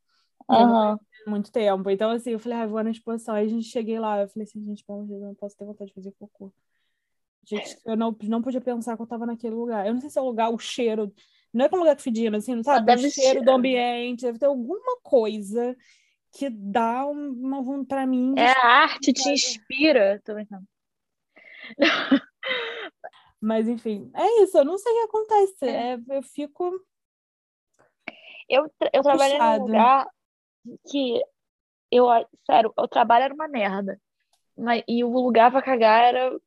Aham. 0.48 0.98
muito 1.26 1.52
tempo. 1.52 1.88
Então, 1.90 2.10
assim, 2.10 2.30
eu 2.30 2.38
falei, 2.38 2.58
ah, 2.58 2.66
vou 2.66 2.82
na 2.82 2.90
exposição. 2.90 3.34
Aí 3.34 3.46
a 3.46 3.48
gente 3.48 3.68
cheguei 3.68 3.98
lá, 3.98 4.20
eu 4.20 4.28
falei 4.28 4.44
assim, 4.48 4.62
gente, 4.64 4.84
pelo 4.84 4.98
amor 4.98 5.06
de 5.06 5.12
Deus, 5.12 5.22
eu 5.22 5.28
não 5.28 5.34
posso 5.34 5.56
ter 5.56 5.64
vontade 5.64 5.88
de 5.90 5.94
fazer 5.94 6.12
cocô. 6.18 6.52
Gente, 7.46 7.78
eu 7.84 7.96
não, 7.96 8.16
não 8.22 8.40
podia 8.42 8.60
pensar 8.60 8.96
que 8.96 9.02
eu 9.02 9.06
tava 9.06 9.26
naquele 9.26 9.54
lugar. 9.54 9.86
Eu 9.86 9.92
não 9.92 10.00
sei 10.00 10.08
se 10.08 10.18
é 10.18 10.22
o 10.22 10.26
lugar, 10.26 10.50
o 10.50 10.58
cheiro. 10.58 11.12
Não 11.52 11.66
é 11.66 11.68
que 11.68 11.74
é 11.74 11.78
um 11.78 11.80
lugar 11.80 11.94
que 11.96 12.02
fedia, 12.02 12.30
mas 12.30 12.44
assim, 12.44 12.54
não 12.54 12.64
sabe? 12.64 12.86
deve 12.86 13.06
o 13.06 13.10
cheiro 13.10 13.40
ser. 13.40 13.44
do 13.44 13.50
ambiente, 13.50 14.22
deve 14.22 14.38
ter 14.38 14.46
alguma 14.46 14.98
coisa 15.02 15.76
que 16.32 16.48
dá 16.50 17.06
um- 17.06 17.30
uma 17.32 17.62
vontade 17.62 17.86
pra 17.86 18.06
mim. 18.06 18.34
É, 18.36 18.50
a 18.50 18.66
arte 18.66 19.12
te 19.12 19.28
inspira. 19.28 20.20
Tô 20.24 20.34
brincando. 20.34 20.64
Mas, 23.44 23.68
enfim, 23.68 24.10
é 24.14 24.42
isso. 24.42 24.56
Eu 24.56 24.64
não 24.64 24.78
sei 24.78 24.90
o 24.90 24.94
que 24.96 25.02
acontece. 25.02 25.68
É, 25.68 25.98
eu 26.08 26.22
fico. 26.22 26.80
Eu, 28.48 28.70
tra- 28.78 28.90
eu 28.90 29.02
trabalhei 29.02 29.38
num 29.38 29.58
lugar 29.58 30.08
que 30.90 31.22
eu, 31.90 32.06
sério, 32.46 32.72
o 32.74 32.88
trabalho 32.88 33.24
era 33.24 33.34
uma 33.34 33.46
merda. 33.46 34.00
Mas, 34.56 34.82
e 34.88 35.04
o 35.04 35.10
lugar 35.12 35.50
pra 35.50 35.60
cagar 35.60 36.04
era 36.04 36.40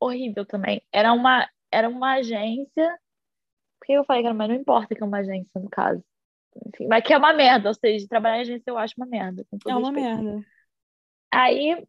horrível 0.00 0.44
também. 0.44 0.82
Era 0.92 1.12
uma, 1.12 1.48
era 1.70 1.88
uma 1.88 2.14
agência. 2.14 2.98
Por 3.78 3.86
que 3.86 3.92
eu 3.92 4.04
falei 4.04 4.22
que 4.22 4.26
era, 4.26 4.34
mas 4.34 4.48
não 4.48 4.56
importa 4.56 4.96
que 4.96 5.02
é 5.02 5.06
uma 5.06 5.18
agência, 5.18 5.60
no 5.60 5.70
caso. 5.70 6.02
Enfim, 6.66 6.88
mas 6.88 7.04
que 7.04 7.12
é 7.12 7.18
uma 7.18 7.32
merda, 7.32 7.68
ou 7.68 7.74
seja, 7.74 8.08
trabalhar 8.08 8.38
em 8.38 8.40
agência 8.40 8.68
eu 8.68 8.78
acho 8.78 8.94
uma 8.96 9.06
merda. 9.06 9.46
É 9.64 9.76
uma 9.76 9.92
respeito. 9.92 10.24
merda. 10.24 10.46
Aí 11.30 11.86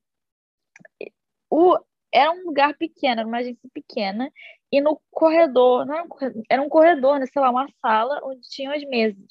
o, 1.49 1.79
era 2.13 2.31
um 2.31 2.45
lugar 2.45 2.75
pequeno, 2.77 3.21
era 3.21 3.27
uma 3.27 3.37
agência 3.39 3.69
pequena, 3.73 4.31
e 4.71 4.81
no 4.81 4.99
corredor, 5.11 5.85
não 5.85 5.95
era 5.95 6.03
um 6.03 6.07
corredor, 6.07 6.43
era 6.49 6.61
um 6.61 6.69
corredor, 6.69 7.19
né, 7.19 7.25
sei 7.27 7.41
lá, 7.41 7.49
uma 7.51 7.67
sala 7.81 8.19
onde 8.23 8.41
tinham 8.49 8.73
as 8.73 8.83
mesas. 8.85 9.25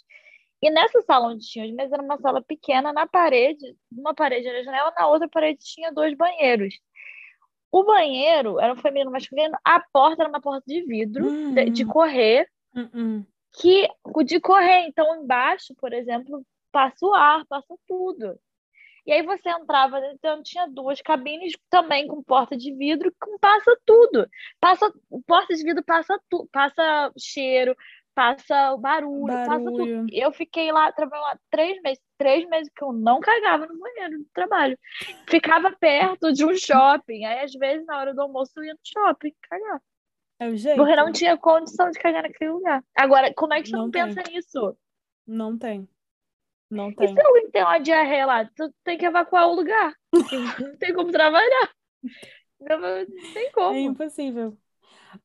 E 0.63 0.71
nessa 0.71 1.01
sala 1.03 1.29
onde 1.29 1.47
tinham 1.47 1.67
as 1.69 1.73
mesas 1.75 1.93
era 1.93 2.03
uma 2.03 2.19
sala 2.19 2.43
pequena, 2.43 2.93
na 2.93 3.07
parede, 3.07 3.77
uma 3.93 4.15
parede 4.15 4.49
era 4.49 4.61
a 4.61 4.65
janela, 4.65 4.93
na 4.99 5.09
outra 5.09 5.29
parede 5.29 5.61
tinha 5.63 5.93
dois 5.93 6.17
banheiros. 6.17 6.75
O 7.71 7.85
banheiro 7.85 8.59
era 8.59 8.73
um 8.73 8.77
feminino 8.77 9.11
masculino, 9.11 9.57
a 9.65 9.81
porta 9.93 10.23
era 10.23 10.29
uma 10.31 10.41
porta 10.41 10.65
de 10.67 10.83
vidro, 10.85 11.25
de, 11.51 11.71
de 11.71 11.85
Hum. 11.85 11.89
correr, 11.89 12.49
Hum, 12.75 12.91
hum. 12.95 13.25
que 13.61 13.89
o 14.05 14.23
de 14.23 14.41
correr, 14.41 14.87
então 14.87 15.23
embaixo, 15.23 15.75
por 15.77 15.93
exemplo, 15.93 16.43
passa 16.73 17.05
o 17.07 17.15
ar, 17.15 17.45
passa 17.47 17.75
tudo. 17.87 18.39
E 19.09 19.13
aí 19.13 19.23
você 19.23 19.49
entrava, 19.49 19.99
então 20.13 20.43
tinha 20.43 20.69
duas 20.69 21.01
cabines 21.01 21.55
também 21.71 22.07
com 22.07 22.23
porta 22.23 22.55
de 22.55 22.75
vidro, 22.75 23.11
com 23.19 23.39
passa 23.39 23.75
tudo. 23.87 24.29
Passa, 24.61 24.93
porta 25.27 25.55
de 25.55 25.65
vidro 25.65 25.83
passa 25.83 26.21
tudo, 26.29 26.47
passa 26.53 27.11
cheiro, 27.19 27.75
passa 28.15 28.77
barulho, 28.77 29.33
passa 29.33 29.57
tudo. 29.57 29.79
Barulho. 29.79 30.07
Eu 30.13 30.31
fiquei 30.31 30.71
lá, 30.71 30.93
trabalhando 30.93 31.25
lá 31.25 31.39
três 31.51 31.81
meses, 31.81 32.05
três 32.19 32.47
meses 32.51 32.71
que 32.77 32.85
eu 32.85 32.93
não 32.93 33.19
cagava 33.19 33.67
no 33.67 33.79
banheiro 33.79 34.19
do 34.19 34.27
trabalho. 34.35 34.79
Ficava 35.27 35.73
perto 35.73 36.31
de 36.31 36.45
um 36.45 36.55
shopping, 36.55 37.25
aí 37.25 37.41
às 37.41 37.53
vezes 37.55 37.87
na 37.87 37.99
hora 37.99 38.13
do 38.13 38.21
almoço 38.21 38.53
eu 38.59 38.65
ia 38.65 38.75
no 38.75 38.81
shopping 38.85 39.33
cagar. 39.49 39.81
É 40.39 40.49
o 40.49 40.55
jeito. 40.55 40.77
Porque 40.77 40.95
não 40.95 41.11
tinha 41.11 41.35
condição 41.39 41.91
de 41.91 41.99
cagar 41.99 42.25
naquele 42.25 42.51
lugar. 42.51 42.85
Agora, 42.95 43.33
como 43.33 43.55
é 43.55 43.63
que 43.63 43.71
você 43.71 43.77
não, 43.77 43.85
Não 43.85 43.91
pensa 43.91 44.23
nisso? 44.31 44.77
Não 45.27 45.57
tem. 45.57 45.89
Não 46.71 46.93
E 47.01 47.09
tem. 47.09 47.09
se 47.09 47.21
alguém 47.27 47.51
tem 47.51 47.63
uma 47.63 47.79
diarreia 47.79 48.27
lá, 48.27 48.45
tu 48.45 48.73
tem 48.85 48.99
que 48.99 49.07
evacuar 49.07 49.49
o 49.49 49.55
lugar. 49.55 49.95
Não 50.59 50.77
tem 50.79 50.95
como 50.95 51.11
trabalhar. 51.13 51.71
Não, 52.61 52.79
não 52.81 53.07
tem 53.33 53.51
É 53.69 53.81
como. 53.81 53.81
impossível. 53.81 54.57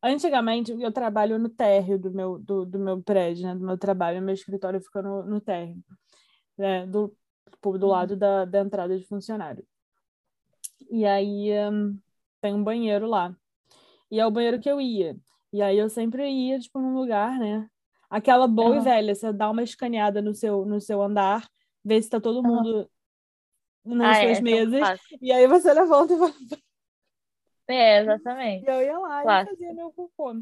Antigamente, 0.03 0.71
eu 0.73 0.91
trabalho 0.93 1.39
no 1.39 1.49
térreo 1.49 1.99
do 1.99 2.11
meu, 2.11 2.39
do, 2.39 2.65
do 2.65 2.79
meu 2.79 3.03
prédio, 3.03 3.45
né? 3.47 3.55
Do 3.55 3.65
meu 3.65 3.77
trabalho. 3.77 4.21
Meu 4.21 4.33
escritório 4.35 4.81
fica 4.81 5.01
no, 5.01 5.23
no 5.25 5.41
térreo, 5.41 5.77
né? 6.57 6.87
Do, 6.87 7.15
tipo, 7.51 7.77
do 7.77 7.87
lado 7.87 8.17
da, 8.17 8.45
da 8.45 8.61
entrada 8.61 8.97
de 8.97 9.05
funcionário. 9.07 9.65
E 10.89 11.05
aí, 11.05 11.51
hum, 11.69 11.99
tem 12.41 12.53
um 12.53 12.63
banheiro 12.63 13.07
lá. 13.07 13.35
E 14.11 14.19
é 14.19 14.27
o 14.27 14.31
banheiro 14.31 14.59
que 14.61 14.69
eu 14.69 14.81
ia. 14.81 15.17
E 15.53 15.61
aí, 15.61 15.77
eu 15.77 15.89
sempre 15.89 16.29
ia, 16.29 16.59
tipo, 16.59 16.79
num 16.81 16.95
lugar, 16.95 17.39
né? 17.39 17.69
Aquela 18.13 18.47
boa 18.47 18.75
e 18.75 18.77
Aham. 18.77 18.83
velha, 18.83 19.15
você 19.15 19.33
dá 19.33 19.49
uma 19.49 19.63
escaneada 19.63 20.21
no 20.21 20.35
seu, 20.35 20.63
no 20.65 20.79
seu 20.79 21.01
andar, 21.01 21.49
vê 21.83 21.99
se 21.99 22.07
tá 22.11 22.21
todo 22.21 22.43
mundo 22.43 22.87
nas 23.83 24.05
Ah, 24.15 24.19
suas 24.19 24.37
é 24.37 24.41
mesas, 24.41 24.87
e 25.19 25.31
aí 25.31 25.47
você 25.47 25.73
levanta 25.73 26.13
e 26.13 26.17
vai 26.17 26.31
É, 27.67 28.01
exatamente. 28.01 28.65
E 28.67 28.71
eu 28.71 28.81
ia 28.83 28.99
lá 28.99 29.23
Clássico. 29.23 29.55
e 29.55 29.57
fazia 29.57 29.73
meu 29.73 29.91
cocô. 29.91 30.35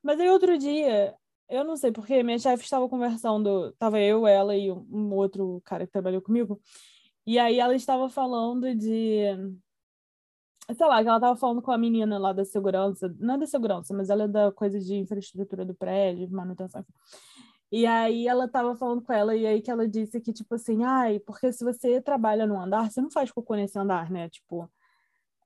Mas 0.00 0.20
aí 0.20 0.28
outro 0.30 0.56
dia, 0.56 1.12
eu 1.48 1.64
não 1.64 1.76
sei 1.76 1.90
porque, 1.90 2.22
minha 2.22 2.38
chefe 2.38 2.62
estava 2.62 2.88
conversando, 2.88 3.72
tava 3.72 3.98
eu, 4.00 4.24
ela 4.24 4.56
e 4.56 4.70
um 4.70 5.12
outro 5.12 5.60
cara 5.64 5.86
que 5.86 5.92
trabalhou 5.92 6.22
comigo, 6.22 6.60
e 7.26 7.38
aí 7.38 7.58
ela 7.58 7.74
estava 7.74 8.08
falando 8.08 8.72
de. 8.76 9.22
Sei 10.74 10.86
lá, 10.86 11.00
que 11.02 11.08
ela 11.08 11.18
estava 11.18 11.36
falando 11.36 11.62
com 11.62 11.70
a 11.70 11.78
menina 11.78 12.18
lá 12.18 12.32
da 12.32 12.44
segurança, 12.44 13.14
não 13.20 13.34
é 13.34 13.38
da 13.38 13.46
segurança, 13.46 13.94
mas 13.94 14.10
ela 14.10 14.24
é 14.24 14.28
da 14.28 14.50
coisa 14.50 14.80
de 14.80 14.96
infraestrutura 14.96 15.64
do 15.64 15.74
prédio, 15.74 16.28
manutenção. 16.30 16.84
E 17.70 17.86
aí 17.86 18.26
ela 18.26 18.46
estava 18.46 18.76
falando 18.76 19.02
com 19.02 19.12
ela, 19.12 19.36
e 19.36 19.46
aí 19.46 19.60
que 19.60 19.70
ela 19.70 19.88
disse 19.88 20.20
que, 20.20 20.32
tipo 20.32 20.54
assim, 20.54 20.82
ai, 20.84 21.20
porque 21.20 21.52
se 21.52 21.64
você 21.64 22.00
trabalha 22.00 22.46
num 22.46 22.60
andar, 22.60 22.90
você 22.90 23.00
não 23.00 23.10
faz 23.10 23.30
cocô 23.30 23.54
nesse 23.54 23.78
andar, 23.78 24.10
né? 24.10 24.28
Tipo, 24.28 24.68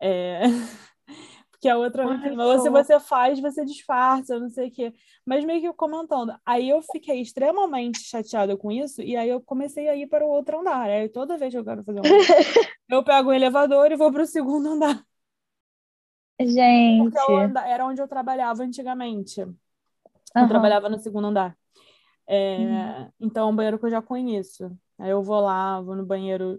é... 0.01 0.43
Porque 1.51 1.69
a 1.69 1.77
outra 1.77 2.07
Ai. 2.07 2.35
Ou 2.39 2.59
se 2.59 2.71
você 2.71 2.99
faz, 2.99 3.39
você 3.39 3.67
disfarça, 3.67 4.39
não 4.41 4.49
sei 4.49 4.69
o 4.69 4.71
quê. 4.71 4.95
Mas 5.27 5.45
meio 5.45 5.61
que 5.61 5.71
comentando. 5.75 6.35
Aí 6.45 6.71
eu 6.71 6.81
fiquei 6.81 7.21
extremamente 7.21 8.01
chateada 8.01 8.57
com 8.57 8.73
isso, 8.73 9.03
e 9.03 9.15
aí 9.15 9.29
eu 9.29 9.43
comecei 9.43 9.87
a 9.87 9.95
ir 9.95 10.07
para 10.07 10.25
o 10.25 10.31
outro 10.31 10.61
andar. 10.61 10.89
Aí 10.89 11.11
toda 11.11 11.37
vez 11.37 11.53
que 11.53 11.59
eu 11.59 11.65
quero 11.65 11.85
fazer 11.85 12.01
um. 12.01 12.03
eu 12.89 13.05
pego 13.05 13.29
o 13.29 13.33
elevador 13.35 13.93
e 13.93 13.97
vou 13.97 14.11
para 14.11 14.23
o 14.23 14.27
segundo 14.27 14.71
andar. 14.71 15.05
Gente. 16.41 17.17
Porque 17.17 17.33
é 17.33 17.71
era 17.73 17.87
onde 17.87 18.01
eu 18.01 18.09
trabalhava 18.09 18.63
antigamente. 18.63 19.41
Eu 20.39 20.47
trabalhava 20.47 20.89
no 20.89 20.99
segundo 20.99 21.29
andar. 21.29 21.57
É, 22.29 22.59
Uhum. 22.59 23.13
Então 23.21 23.49
é 23.49 23.53
um 23.53 23.57
banheiro 23.57 23.79
que 23.79 23.87
eu 23.87 23.91
já 23.91 24.03
conheço. 24.03 24.77
Aí 24.99 25.11
eu 25.11 25.23
vou 25.23 25.41
lá, 25.41 25.81
vou 25.81 25.97
no 25.97 26.07
banheiro 26.07 26.59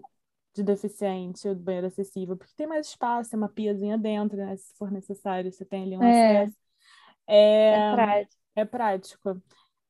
de 0.54 0.62
deficiente, 0.62 1.48
o 1.48 1.54
banheiro 1.56 1.86
acessível, 1.88 2.36
porque 2.36 2.52
tem 2.56 2.66
mais 2.66 2.88
espaço, 2.88 3.30
tem 3.30 3.38
uma 3.38 3.48
piazinha 3.48 3.98
dentro, 3.98 4.36
né? 4.38 4.56
Se 4.56 4.74
for 4.76 4.90
necessário, 4.90 5.52
você 5.52 5.64
tem 5.64 5.84
ali 5.84 5.96
um 5.98 6.04
É. 6.04 6.06
acesso. 6.06 6.56
É, 7.26 7.76
É 7.76 7.80
prático. 7.80 8.42
é 8.56 8.64
prático. 8.64 9.42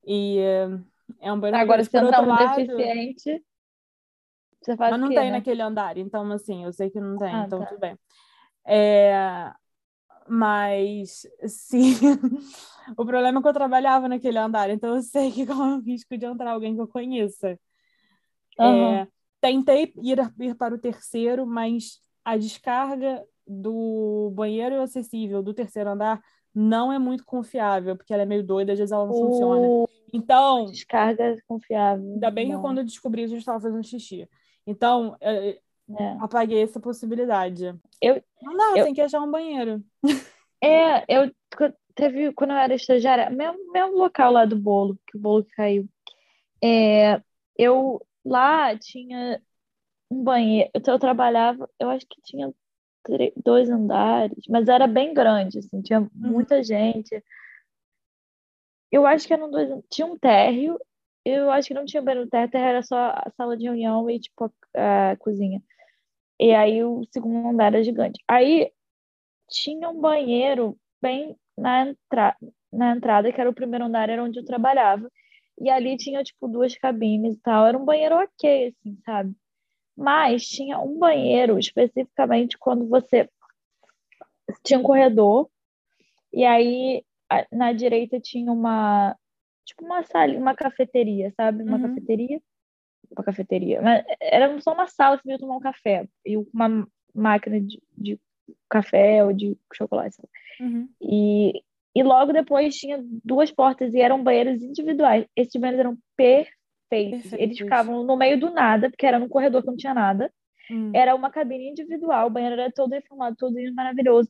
E 0.05 0.39
é, 1.21 1.33
um 1.33 1.41
banheiro 1.41 1.61
Agora, 1.61 1.85
se 1.85 1.97
entrar 1.99 2.23
um 2.23 2.27
lado, 2.27 2.65
deficiente, 2.67 3.45
você 4.63 4.77
faz 4.77 4.91
mas 4.91 5.01
não 5.01 5.09
quê, 5.09 5.15
tem 5.15 5.31
né? 5.31 5.33
naquele 5.33 5.63
andar, 5.63 5.97
então 5.97 6.31
assim, 6.33 6.65
eu 6.65 6.73
sei 6.73 6.91
que 6.91 7.01
não 7.01 7.17
tem, 7.19 7.35
Ah, 7.35 7.43
então 7.43 7.59
tá. 7.59 7.67
tudo 7.67 7.79
bem. 7.81 7.99
É, 8.67 9.53
mas 10.29 11.27
se 11.47 11.79
o 12.97 13.05
problema 13.05 13.39
é 13.39 13.43
que 13.43 13.49
eu 13.49 13.53
trabalhava 13.53 14.09
naquele 14.09 14.39
andar, 14.39 14.71
então 14.71 14.97
eu 14.97 15.03
sei 15.03 15.31
que 15.31 15.47
corre 15.47 15.75
o 15.75 15.81
risco 15.81 16.17
de 16.17 16.27
entrar 16.27 16.53
alguém 16.53 16.75
que 16.75 16.81
eu 16.81 16.89
conheça. 16.89 17.59
Aham. 18.59 19.03
É, 19.03 19.09
tentei 19.41 19.93
ir, 20.03 20.19
ir 20.41 20.55
para 20.57 20.75
o 20.75 20.79
terceiro, 20.79 21.47
mas 21.47 22.01
a 22.25 22.37
descarga 22.37 23.23
do 23.47 24.31
banheiro 24.35 24.81
acessível 24.81 25.43
do 25.43 25.53
terceiro 25.53 25.91
andar 25.91 26.21
não 26.55 26.93
é 26.93 26.99
muito 26.99 27.25
confiável, 27.25 27.97
porque 27.97 28.13
ela 28.13 28.23
é 28.23 28.27
meio 28.27 28.45
doida, 28.45 28.73
às 28.73 28.79
vezes 28.79 28.93
ela 28.93 29.07
não 29.07 29.15
funciona. 29.15 29.67
O 29.67 29.89
Então, 30.13 30.67
descarga 30.67 31.37
confiável. 31.49 32.05
ainda 32.15 32.31
bem 32.31 32.47
que 32.47 32.53
Não. 32.53 32.61
quando 32.61 32.79
eu 32.79 32.85
descobri, 32.85 33.23
eu 33.23 33.29
já 33.29 33.39
estava 33.39 33.61
fazendo 33.61 33.83
xixi. 33.83 34.29
Então, 34.67 35.17
eh, 35.21 35.59
É. 35.91 36.17
apaguei 36.21 36.63
essa 36.63 36.81
possibilidade. 36.81 37.67
Eu- 38.01 38.23
Não 38.41 38.57
dá, 38.57 38.79
eu- 38.79 38.85
tem 38.85 38.95
que 38.95 39.01
achar 39.01 39.21
um 39.21 39.31
banheiro. 39.31 39.83
É, 40.63 41.05
eu 41.09 41.31
teve 41.95 42.33
quando 42.33 42.51
eu 42.53 42.57
era 42.57 42.75
estagiária, 42.75 43.29
mesmo, 43.31 43.73
mesmo 43.73 43.97
local 43.99 44.33
lá 44.33 44.45
do 44.45 44.57
bolo, 44.59 44.99
que 45.07 45.17
o 45.17 45.21
bolo 45.21 45.45
caiu. 45.57 45.89
É, 46.63 47.21
eu 47.59 48.01
lá 48.25 48.77
tinha 48.79 49.41
um 50.11 50.23
banheiro, 50.23 50.71
então 50.75 50.95
eu 50.95 51.01
trabalhava, 51.01 51.69
eu 51.79 51.91
acho 51.91 52.07
que 52.09 52.21
tinha 52.23 52.53
tre- 53.03 53.33
dois 53.37 53.69
andares, 53.69 54.45
mas 54.49 54.69
era 54.69 54.87
bem 54.87 55.13
grande, 55.13 55.59
assim, 55.59 55.83
tinha 55.83 56.09
muita 56.15 56.63
gente. 56.63 57.23
Eu 58.91 59.07
acho 59.07 59.27
que 59.27 59.33
eram 59.33 59.51
dois, 59.51 59.69
tinha 59.91 60.07
um 60.07 60.19
térreo, 60.19 60.79
eu 61.25 61.51
acho 61.51 61.69
que 61.69 61.75
não 61.75 61.85
tinha 61.85 62.03
banheiro 62.03 62.25
no 62.27 62.31
térreo 62.31 62.57
era 62.59 62.83
só 62.83 62.97
a 62.97 63.31
sala 63.37 63.57
de 63.57 63.65
reunião 63.65 64.09
e 64.11 64.21
tipo 64.21 64.45
a, 64.77 65.13
a 65.13 65.17
cozinha. 65.17 65.63
E 66.43 66.53
aí 66.53 66.83
o 66.83 67.05
segundo 67.13 67.51
andar 67.51 67.67
era 67.67 67.85
gigante. 67.85 68.21
Aí 68.27 68.73
tinha 69.49 69.89
um 69.89 70.01
banheiro 70.01 70.77
bem 71.01 71.37
na, 71.57 71.87
entra 71.87 72.37
na 72.73 72.97
entrada, 72.97 73.33
que 73.33 73.41
era 73.41 73.49
o 73.49 73.55
primeiro 73.55 73.85
andar, 73.85 74.11
era 74.11 74.25
onde 74.25 74.41
eu 74.41 74.45
trabalhava. 74.45 75.09
E 75.61 75.71
ali 75.71 75.97
tinha, 75.97 76.25
tipo, 76.25 76.49
duas 76.49 76.75
cabines 76.77 77.37
e 77.37 77.41
tal. 77.41 77.65
Era 77.65 77.79
um 77.79 77.85
banheiro 77.85 78.17
ok, 78.17 78.67
assim, 78.67 78.99
sabe? 79.05 79.37
Mas 79.97 80.45
tinha 80.49 80.81
um 80.81 80.99
banheiro, 80.99 81.61
especificamente 81.61 82.59
quando 82.59 82.89
você 82.89 83.31
tinha 84.65 84.81
um 84.81 84.83
corredor, 84.83 85.49
e 86.33 86.45
aí 86.45 87.05
na 87.53 87.73
direita 87.73 88.19
tinha 88.19 88.51
uma, 88.51 89.17
tipo, 89.65 89.85
uma 89.85 90.03
sala, 90.03 90.37
uma 90.37 90.57
cafeteria, 90.57 91.33
sabe? 91.37 91.63
Uma 91.63 91.77
uhum. 91.77 91.95
cafeteria. 91.95 92.43
Uma 93.17 93.25
cafeteria. 93.25 93.81
Mas 93.83 94.05
era 94.21 94.61
só 94.61 94.73
uma 94.73 94.87
sala 94.87 95.19
que 95.19 95.25
você 95.25 95.39
tomar 95.39 95.57
um 95.57 95.61
café. 95.61 96.07
E 96.25 96.37
uma 96.37 96.87
máquina 97.15 97.61
de, 97.61 97.81
de 97.97 98.19
café 98.69 99.25
ou 99.25 99.33
de 99.33 99.57
chocolate. 99.73 100.17
Uhum. 100.61 100.89
E, 101.01 101.63
e 101.95 102.03
logo 102.03 102.33
depois 102.33 102.75
tinha 102.75 103.03
duas 103.25 103.51
portas 103.51 103.95
e 103.95 104.01
eram 104.01 104.23
banheiros 104.23 104.63
individuais. 104.63 105.27
Esses 105.37 105.61
banheiros 105.61 105.81
eram 105.81 105.99
perfeitos. 106.17 107.33
Eles 107.35 107.59
ficavam 107.59 108.05
no 108.05 108.17
meio 108.17 108.39
do 108.39 108.51
nada, 108.51 108.91
porque 108.91 109.07
era 109.07 109.19
num 109.19 109.29
corredor 109.29 109.63
que 109.63 109.69
não 109.69 109.77
tinha 109.77 109.95
nada. 109.95 110.33
Hum. 110.71 110.91
Era 110.95 111.15
uma 111.15 111.31
cabine 111.31 111.71
individual, 111.71 112.27
o 112.27 112.31
banheiro 112.31 112.61
era 112.61 112.73
todo 112.73 112.93
reformado, 112.93 113.37
todo 113.37 113.55
maravilhoso. 113.75 114.29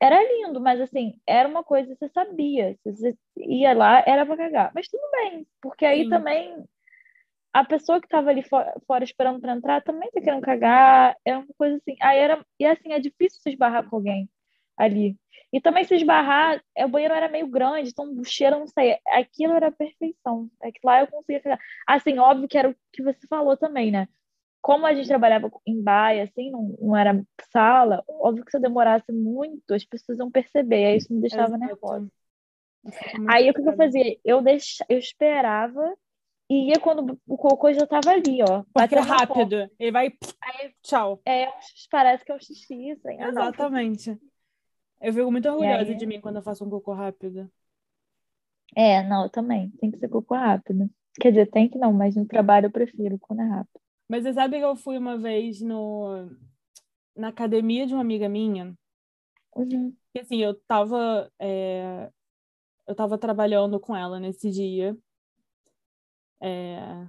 Era 0.00 0.20
lindo, 0.22 0.60
mas 0.60 0.80
assim, 0.80 1.18
era 1.26 1.48
uma 1.48 1.64
coisa 1.64 1.88
que 1.92 1.98
você 1.98 2.08
sabia. 2.10 2.76
Você 2.84 3.16
ia 3.36 3.74
lá, 3.74 4.02
era 4.06 4.24
pra 4.24 4.36
cagar. 4.36 4.70
Mas 4.74 4.88
tudo 4.88 5.02
bem, 5.10 5.46
porque 5.60 5.84
aí 5.84 6.04
Sim. 6.04 6.10
também 6.10 6.64
a 7.52 7.64
pessoa 7.64 8.00
que 8.00 8.06
estava 8.06 8.30
ali 8.30 8.42
fora, 8.42 8.74
fora 8.86 9.04
esperando 9.04 9.40
para 9.40 9.54
entrar 9.54 9.82
também 9.82 10.10
tá 10.10 10.20
querendo 10.20 10.42
cagar. 10.42 11.16
Era 11.24 11.38
uma 11.38 11.54
coisa 11.56 11.76
assim. 11.76 11.96
Aí 12.00 12.18
era, 12.18 12.44
e 12.58 12.66
assim, 12.66 12.92
é 12.92 13.00
difícil 13.00 13.40
se 13.40 13.50
esbarrar 13.50 13.88
com 13.88 13.96
alguém 13.96 14.28
ali. 14.76 15.16
E 15.52 15.60
também 15.60 15.82
se 15.84 15.94
esbarrar, 15.94 16.62
é, 16.76 16.84
o 16.84 16.88
banheiro 16.88 17.14
era 17.14 17.28
meio 17.28 17.46
grande, 17.48 17.88
então 17.88 18.12
o 18.18 18.24
cheiro 18.24 18.58
não 18.58 18.66
saía. 18.66 18.98
Aquilo 19.08 19.54
era 19.54 19.72
perfeição. 19.72 20.50
É 20.62 20.70
que 20.70 20.80
lá 20.84 21.00
eu 21.00 21.06
conseguia 21.06 21.40
cagar. 21.40 21.58
Assim, 21.86 22.18
óbvio 22.18 22.48
que 22.48 22.58
era 22.58 22.70
o 22.70 22.76
que 22.92 23.02
você 23.02 23.26
falou 23.26 23.56
também, 23.56 23.90
né? 23.90 24.08
Como 24.60 24.84
a 24.86 24.92
gente 24.94 25.08
trabalhava 25.08 25.50
em 25.66 25.80
baia, 25.82 26.24
assim, 26.24 26.50
não, 26.50 26.76
não 26.80 26.96
era 26.96 27.24
sala, 27.50 28.04
óbvio 28.08 28.44
que 28.44 28.50
se 28.50 28.56
eu 28.56 28.60
demorasse 28.60 29.10
muito, 29.12 29.72
as 29.72 29.84
pessoas 29.84 30.18
iam 30.18 30.30
perceber, 30.30 30.84
aí 30.84 30.96
isso 30.98 31.12
me 31.12 31.20
deixava 31.20 31.56
Exato. 31.56 31.64
nervosa. 31.64 32.10
Aí 33.28 33.48
o 33.48 33.54
que, 33.54 33.62
que 33.62 33.68
eu 33.68 33.76
fazia? 33.76 34.18
Eu, 34.24 34.42
deix... 34.42 34.78
eu 34.88 34.98
esperava 34.98 35.94
e 36.50 36.70
ia 36.70 36.80
quando 36.80 37.20
o 37.26 37.36
cocô 37.36 37.72
já 37.72 37.86
tava 37.86 38.10
ali, 38.10 38.42
ó. 38.42 38.64
Porque 38.72 38.94
é 38.94 39.00
rápido. 39.00 39.70
Ele 39.78 39.92
vai. 39.92 40.12
Aí, 40.40 40.74
Tchau. 40.82 41.20
É, 41.26 41.48
parece 41.90 42.24
que 42.24 42.32
é 42.32 42.34
um 42.34 42.40
xixi. 42.40 42.90
Assim. 42.92 43.22
Exatamente. 43.22 44.10
não, 44.10 44.18
eu 45.02 45.12
fico 45.12 45.30
muito 45.30 45.48
orgulhosa 45.48 45.90
aí... 45.90 45.96
de 45.96 46.06
mim 46.06 46.20
quando 46.20 46.36
eu 46.36 46.42
faço 46.42 46.64
um 46.64 46.70
cocô 46.70 46.94
rápido. 46.94 47.50
É, 48.74 49.02
não, 49.02 49.24
eu 49.24 49.30
também. 49.30 49.70
Tem 49.78 49.90
que 49.90 49.98
ser 49.98 50.08
cocô 50.08 50.34
rápido. 50.34 50.88
Quer 51.20 51.30
dizer, 51.30 51.50
tem 51.50 51.68
que 51.68 51.78
não, 51.78 51.92
mas 51.92 52.16
no 52.16 52.26
trabalho 52.26 52.66
eu 52.66 52.70
prefiro 52.70 53.18
quando 53.18 53.42
é 53.42 53.46
rápido. 53.46 53.80
Mas 54.08 54.22
você 54.22 54.32
sabe 54.32 54.58
que 54.58 54.64
eu 54.64 54.74
fui 54.74 54.96
uma 54.96 55.18
vez 55.18 55.60
no 55.60 56.30
na 57.14 57.28
academia 57.28 57.86
de 57.86 57.92
uma 57.92 58.00
amiga 58.00 58.28
minha. 58.28 58.74
Uhum. 59.54 59.94
E 60.14 60.20
assim, 60.20 60.38
eu 60.38 60.54
tava. 60.66 61.30
É... 61.38 62.10
Eu 62.86 62.94
tava 62.94 63.18
trabalhando 63.18 63.78
com 63.78 63.94
ela 63.94 64.18
nesse 64.18 64.50
dia. 64.50 64.96
É... 66.42 67.06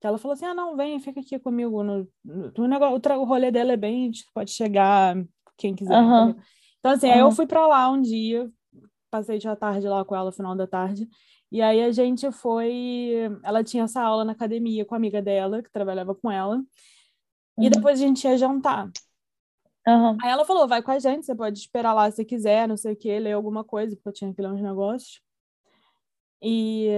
Que 0.00 0.06
ela 0.06 0.18
falou 0.18 0.32
assim: 0.32 0.46
ah, 0.46 0.54
não, 0.54 0.76
vem, 0.76 0.98
fica 0.98 1.20
aqui 1.20 1.38
comigo. 1.38 1.82
No, 1.82 2.08
no, 2.24 2.52
no 2.56 2.68
negócio, 2.68 2.96
o, 2.96 3.20
o 3.20 3.24
rolê 3.24 3.50
dela 3.50 3.72
é 3.72 3.76
bem, 3.76 4.10
tipo, 4.10 4.30
pode 4.32 4.50
chegar, 4.50 5.16
quem 5.58 5.74
quiser. 5.74 6.00
Uhum. 6.00 6.34
Então, 6.78 6.92
assim, 6.92 7.08
uhum. 7.08 7.12
aí 7.12 7.20
eu 7.20 7.30
fui 7.30 7.46
para 7.46 7.66
lá 7.66 7.90
um 7.90 8.00
dia, 8.00 8.50
passei 9.10 9.38
de 9.38 9.56
tarde 9.56 9.86
lá 9.86 10.04
com 10.04 10.16
ela, 10.16 10.32
final 10.32 10.56
da 10.56 10.66
tarde. 10.66 11.06
E 11.52 11.60
aí 11.60 11.82
a 11.82 11.90
gente 11.90 12.30
foi. 12.30 13.12
Ela 13.42 13.62
tinha 13.62 13.84
essa 13.84 14.00
aula 14.00 14.24
na 14.24 14.32
academia 14.32 14.84
com 14.84 14.94
a 14.94 14.98
amiga 14.98 15.20
dela, 15.20 15.62
que 15.62 15.70
trabalhava 15.70 16.14
com 16.14 16.30
ela. 16.30 16.56
Uhum. 16.56 17.64
E 17.64 17.68
depois 17.68 18.00
a 18.00 18.06
gente 18.06 18.24
ia 18.24 18.38
jantar. 18.38 18.90
Uhum. 19.86 20.16
Aí 20.22 20.30
ela 20.30 20.44
falou: 20.44 20.68
vai 20.68 20.82
com 20.82 20.92
a 20.92 20.98
gente, 20.98 21.26
você 21.26 21.34
pode 21.34 21.58
esperar 21.58 21.92
lá 21.92 22.10
se 22.10 22.24
quiser, 22.24 22.68
não 22.68 22.76
sei 22.76 22.92
o 22.92 22.96
que, 22.96 23.18
ler 23.18 23.32
alguma 23.32 23.64
coisa, 23.64 23.96
porque 23.96 24.08
eu 24.08 24.12
tinha 24.12 24.32
que 24.32 24.40
ler 24.40 24.48
uns 24.48 24.62
negócios. 24.62 25.20
E, 26.42 26.88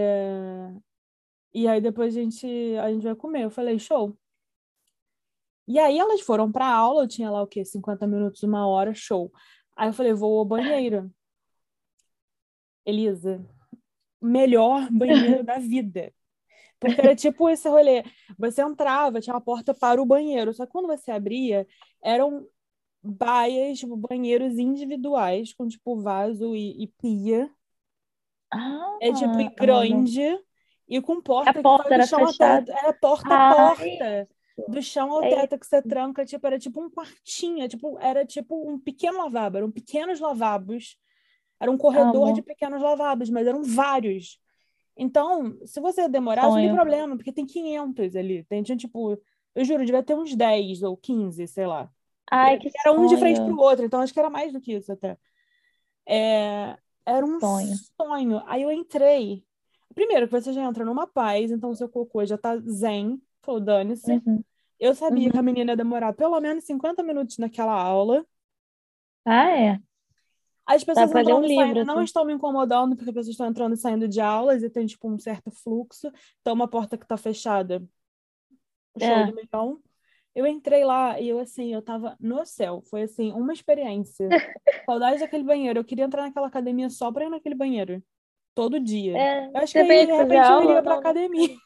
e 1.54 1.68
aí 1.68 1.80
depois 1.80 2.16
a 2.16 2.20
gente, 2.20 2.46
a 2.82 2.90
gente 2.92 3.02
vai 3.02 3.14
comer. 3.14 3.44
Eu 3.44 3.50
falei: 3.50 3.78
show. 3.78 4.16
E 5.66 5.78
aí 5.78 5.98
elas 5.98 6.20
foram 6.20 6.50
para 6.50 6.66
aula, 6.66 7.04
eu 7.04 7.08
tinha 7.08 7.30
lá 7.30 7.42
o 7.42 7.46
quê? 7.46 7.64
50 7.64 8.06
minutos, 8.06 8.42
uma 8.42 8.66
hora, 8.66 8.94
show. 8.94 9.32
Aí 9.76 9.88
eu 9.88 9.92
falei, 9.92 10.12
vou 10.12 10.38
ao 10.38 10.44
banheiro. 10.44 11.10
Elisa, 12.84 13.44
melhor 14.20 14.90
banheiro 14.90 15.44
da 15.44 15.58
vida. 15.58 16.12
Porque 16.80 17.00
era 17.00 17.14
tipo 17.14 17.48
esse 17.48 17.68
rolê. 17.68 18.04
Você 18.36 18.60
entrava, 18.60 19.20
tinha 19.20 19.34
uma 19.34 19.40
porta 19.40 19.72
para 19.72 20.02
o 20.02 20.06
banheiro. 20.06 20.52
Só 20.52 20.66
que 20.66 20.72
quando 20.72 20.88
você 20.88 21.12
abria, 21.12 21.66
eram 22.02 22.46
baias, 23.02 23.78
tipo, 23.78 23.96
banheiros 23.96 24.58
individuais, 24.58 25.54
com 25.54 25.68
tipo 25.68 26.00
vaso 26.00 26.56
e, 26.56 26.82
e 26.82 26.88
pia. 26.88 27.48
Ah, 28.52 28.98
é 29.00 29.12
tipo 29.12 29.54
grande 29.56 30.38
e 30.92 31.00
com 31.00 31.22
porta, 31.22 31.58
a 31.58 31.62
porta 31.62 31.94
era 31.94 32.06
fechada. 32.06 32.70
Era 32.70 32.92
porta 32.92 33.34
a 33.34 33.54
porta 33.54 34.28
do 34.68 34.82
chão 34.82 35.10
ao 35.10 35.24
é 35.24 35.30
teto 35.30 35.58
que 35.58 35.66
você 35.66 35.80
tranca, 35.80 36.22
tipo, 36.26 36.46
era 36.46 36.58
tipo 36.58 36.82
um 36.82 36.90
quartinho, 36.90 37.66
tipo, 37.66 37.98
era 37.98 38.26
tipo 38.26 38.70
um 38.70 38.78
pequeno 38.78 39.16
lavabo, 39.16 39.56
eram 39.56 39.70
pequenos 39.70 40.20
lavabos, 40.20 40.98
era 41.58 41.70
um 41.70 41.78
corredor 41.78 42.34
de 42.34 42.42
pequenos 42.42 42.82
lavabos, 42.82 43.30
mas 43.30 43.46
eram 43.46 43.62
vários. 43.62 44.38
Então, 44.94 45.56
se 45.64 45.80
você 45.80 46.06
demorar, 46.06 46.42
não 46.42 46.56
tem 46.56 46.70
problema, 46.70 47.16
porque 47.16 47.32
tem 47.32 47.46
500 47.46 48.14
ali, 48.14 48.44
tem, 48.44 48.62
tipo, 48.62 49.18
eu 49.54 49.64
juro, 49.64 49.86
devia 49.86 50.02
ter 50.02 50.14
uns 50.14 50.36
10 50.36 50.82
ou 50.82 50.94
15, 50.94 51.46
sei 51.46 51.66
lá. 51.66 51.90
Ai, 52.30 52.58
que 52.58 52.68
Era 52.68 52.94
sonho. 52.94 53.06
um 53.06 53.06
de 53.06 53.16
frente 53.16 53.40
pro 53.40 53.58
outro, 53.58 53.86
então 53.86 54.00
acho 54.00 54.12
que 54.12 54.20
era 54.20 54.28
mais 54.28 54.52
do 54.52 54.60
que 54.60 54.74
isso 54.74 54.92
até. 54.92 55.16
É, 56.06 56.76
era 57.06 57.24
um 57.24 57.40
sonho. 57.40 57.74
sonho. 57.96 58.42
Aí 58.46 58.62
eu 58.62 58.70
entrei. 58.70 59.42
Primeiro, 59.94 60.26
que 60.26 60.32
você 60.32 60.52
já 60.52 60.62
entra 60.62 60.84
numa 60.84 61.06
paz, 61.06 61.50
então 61.50 61.70
o 61.70 61.76
seu 61.76 61.88
cocô 61.88 62.24
já 62.24 62.38
tá 62.38 62.56
zen, 62.58 63.20
falou, 63.42 63.60
dane-se. 63.60 64.12
Uhum. 64.12 64.42
Eu 64.78 64.94
sabia 64.94 65.26
uhum. 65.26 65.30
que 65.30 65.38
a 65.38 65.42
menina 65.42 65.72
ia 65.72 65.76
demorar 65.76 66.12
pelo 66.12 66.40
menos 66.40 66.64
50 66.64 67.02
minutos 67.02 67.38
naquela 67.38 67.72
aula. 67.72 68.26
Ah, 69.24 69.50
é? 69.50 69.80
As 70.66 70.84
pessoas 70.84 71.10
entrando 71.10 71.38
um 71.38 71.44
e 71.44 71.54
saindo 71.54 71.80
assim. 71.80 71.86
não 71.86 72.02
estão 72.02 72.24
me 72.24 72.32
incomodando, 72.32 72.96
porque 72.96 73.10
as 73.10 73.14
pessoas 73.14 73.34
estão 73.34 73.46
entrando 73.46 73.74
e 73.74 73.76
saindo 73.76 74.08
de 74.08 74.20
aulas 74.20 74.62
e 74.62 74.70
tem, 74.70 74.86
tipo, 74.86 75.08
um 75.08 75.18
certo 75.18 75.50
fluxo. 75.50 76.10
Então, 76.40 76.54
uma 76.54 76.68
porta 76.68 76.96
que 76.96 77.06
tá 77.06 77.16
fechada, 77.16 77.82
show 78.98 79.08
é. 79.08 79.26
do 79.26 79.34
milhão. 79.34 79.80
Eu 80.34 80.46
entrei 80.46 80.84
lá 80.84 81.20
e 81.20 81.28
eu, 81.28 81.38
assim, 81.38 81.74
eu 81.74 81.82
tava 81.82 82.16
no 82.18 82.44
céu. 82.46 82.80
Foi, 82.82 83.02
assim, 83.02 83.32
uma 83.32 83.52
experiência. 83.52 84.28
Saudade 84.86 85.20
daquele 85.20 85.44
banheiro. 85.44 85.78
Eu 85.78 85.84
queria 85.84 86.04
entrar 86.04 86.22
naquela 86.22 86.46
academia 86.46 86.88
só 86.88 87.12
pra 87.12 87.26
ir 87.26 87.28
naquele 87.28 87.54
banheiro. 87.54 88.02
Todo 88.54 88.78
dia. 88.78 89.16
É, 89.16 89.46
eu 89.46 89.56
acho 89.56 89.72
que 89.72 89.78
aí, 89.78 90.06
de 90.06 90.12
repente, 90.12 90.50
eu 90.50 90.62
iria 90.62 90.82
pra 90.82 90.94
academia. 90.94 91.56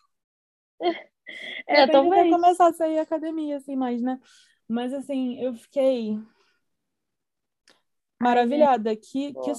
É, 1.67 1.83
eu 1.83 1.91
também. 1.91 2.31
começar 2.31 2.69
a 2.69 2.73
sair 2.73 3.01
academia, 3.01 3.57
assim, 3.57 3.75
mais, 3.75 4.01
né? 4.01 4.21
Mas, 4.69 4.93
assim, 4.93 5.37
eu 5.41 5.53
fiquei 5.55 6.17
maravilhada. 8.21 8.91
Ai, 8.91 8.97
que, 8.97 9.33
que 9.33 9.53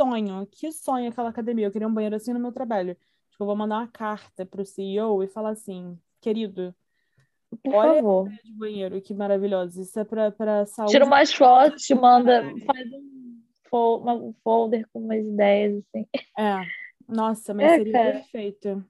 sonho, 0.00 0.46
que 0.46 0.72
sonho 0.72 1.10
aquela 1.10 1.28
academia. 1.28 1.66
Eu 1.66 1.70
queria 1.70 1.86
um 1.86 1.92
banheiro 1.92 2.16
assim 2.16 2.32
no 2.32 2.40
meu 2.40 2.52
trabalho. 2.52 2.96
Tipo, 3.30 3.42
eu 3.42 3.46
vou 3.46 3.56
mandar 3.56 3.78
uma 3.78 3.88
carta 3.88 4.46
pro 4.46 4.64
CEO 4.64 5.22
e 5.22 5.28
falar 5.28 5.50
assim, 5.50 5.98
querido, 6.20 6.74
por 7.62 7.74
olha 7.74 7.96
favor. 7.96 8.28
de 8.44 8.52
banheiro, 8.52 9.00
que 9.00 9.14
maravilhoso. 9.14 9.80
Isso 9.80 9.98
é 9.98 10.04
pra 10.04 10.66
saúde. 10.66 10.92
Tira 10.92 11.04
umas 11.04 11.32
fotos, 11.32 11.88
manda, 11.90 12.42
faz 12.66 12.92
um, 12.92 13.19
folder 13.70 14.86
com 14.92 15.00
umas 15.00 15.24
ideias, 15.24 15.82
assim. 15.84 16.06
É. 16.38 16.66
Nossa, 17.08 17.52
mas 17.54 17.72
é, 17.72 17.76
seria 17.76 17.92
cara. 17.92 18.12
perfeito. 18.12 18.84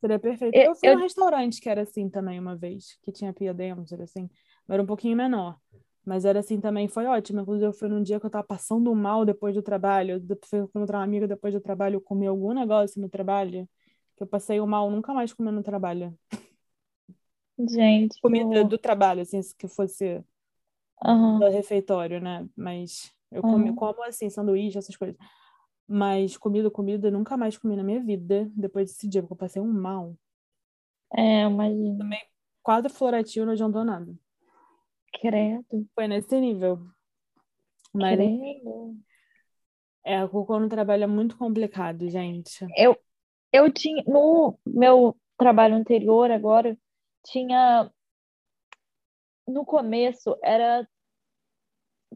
Seria 0.00 0.18
perfeito. 0.18 0.54
Eu, 0.54 0.62
eu 0.62 0.74
fui 0.74 0.88
eu... 0.88 0.94
num 0.94 1.02
restaurante 1.02 1.60
que 1.60 1.68
era 1.68 1.82
assim 1.82 2.08
também 2.08 2.38
uma 2.38 2.56
vez, 2.56 2.98
que 3.02 3.12
tinha 3.12 3.32
pia 3.32 3.52
dentro, 3.52 4.02
assim, 4.02 4.28
era 4.68 4.82
um 4.82 4.86
pouquinho 4.86 5.16
menor. 5.16 5.58
Mas 6.04 6.24
era 6.24 6.40
assim 6.40 6.58
também, 6.58 6.88
foi 6.88 7.04
ótimo. 7.04 7.40
Inclusive, 7.40 7.66
eu 7.66 7.72
fui 7.72 7.88
num 7.88 8.02
dia 8.02 8.18
que 8.18 8.24
eu 8.24 8.30
tava 8.30 8.44
passando 8.44 8.94
mal 8.94 9.24
depois 9.24 9.54
do 9.54 9.62
trabalho. 9.62 10.22
Eu 10.28 10.38
fui 10.46 10.66
com 10.68 10.80
outra 10.80 11.02
amiga 11.02 11.28
depois 11.28 11.52
do 11.52 11.60
trabalho, 11.60 11.96
eu 11.96 12.00
comi 12.00 12.26
algum 12.26 12.54
negócio 12.54 13.00
no 13.00 13.08
trabalho, 13.08 13.68
que 14.16 14.22
eu 14.22 14.26
passei 14.26 14.60
o 14.60 14.66
mal, 14.66 14.90
nunca 14.90 15.12
mais 15.12 15.32
comi 15.32 15.50
no 15.50 15.62
trabalho. 15.62 16.16
Gente. 17.68 18.18
Comida 18.22 18.64
do 18.64 18.78
trabalho, 18.78 19.20
assim, 19.20 19.40
que 19.58 19.68
fosse 19.68 20.24
uhum. 21.04 21.38
do 21.38 21.50
refeitório, 21.50 22.20
né? 22.20 22.48
Mas 22.56 23.12
eu 23.30 23.42
comi, 23.42 23.70
uhum. 23.70 23.76
como 23.76 24.02
assim, 24.02 24.28
sanduíche, 24.28 24.78
essas 24.78 24.96
coisas. 24.96 25.16
Mas 25.86 26.36
comida, 26.36 26.70
comida, 26.70 27.10
nunca 27.10 27.36
mais 27.36 27.56
comi 27.56 27.76
na 27.76 27.82
minha 27.82 28.00
vida 28.00 28.50
depois 28.54 28.90
desse 28.90 29.08
dia, 29.08 29.22
porque 29.22 29.32
eu 29.32 29.36
passei 29.36 29.62
um 29.62 29.72
mal. 29.72 30.16
É, 31.12 31.42
imagina. 31.42 31.98
Também, 31.98 32.20
quadro 32.62 32.92
florativo 32.92 33.46
não 33.46 33.52
adiantou 33.52 33.84
nada. 33.84 34.12
Credo. 35.20 35.86
Foi 35.94 36.06
nesse 36.06 36.40
nível. 36.40 36.78
Mas 37.92 38.16
Credo. 38.16 38.96
é, 40.04 40.24
o 40.24 40.28
cocô 40.28 40.58
no 40.58 40.68
trabalho 40.68 41.04
é 41.04 41.08
muito 41.08 41.36
complicado, 41.36 42.08
gente. 42.08 42.64
Eu, 42.76 42.96
eu 43.52 43.72
tinha, 43.72 44.02
no 44.06 44.58
meu 44.64 45.16
trabalho 45.36 45.74
anterior 45.74 46.30
agora, 46.30 46.78
tinha, 47.24 47.90
no 49.46 49.64
começo, 49.64 50.36
era 50.42 50.88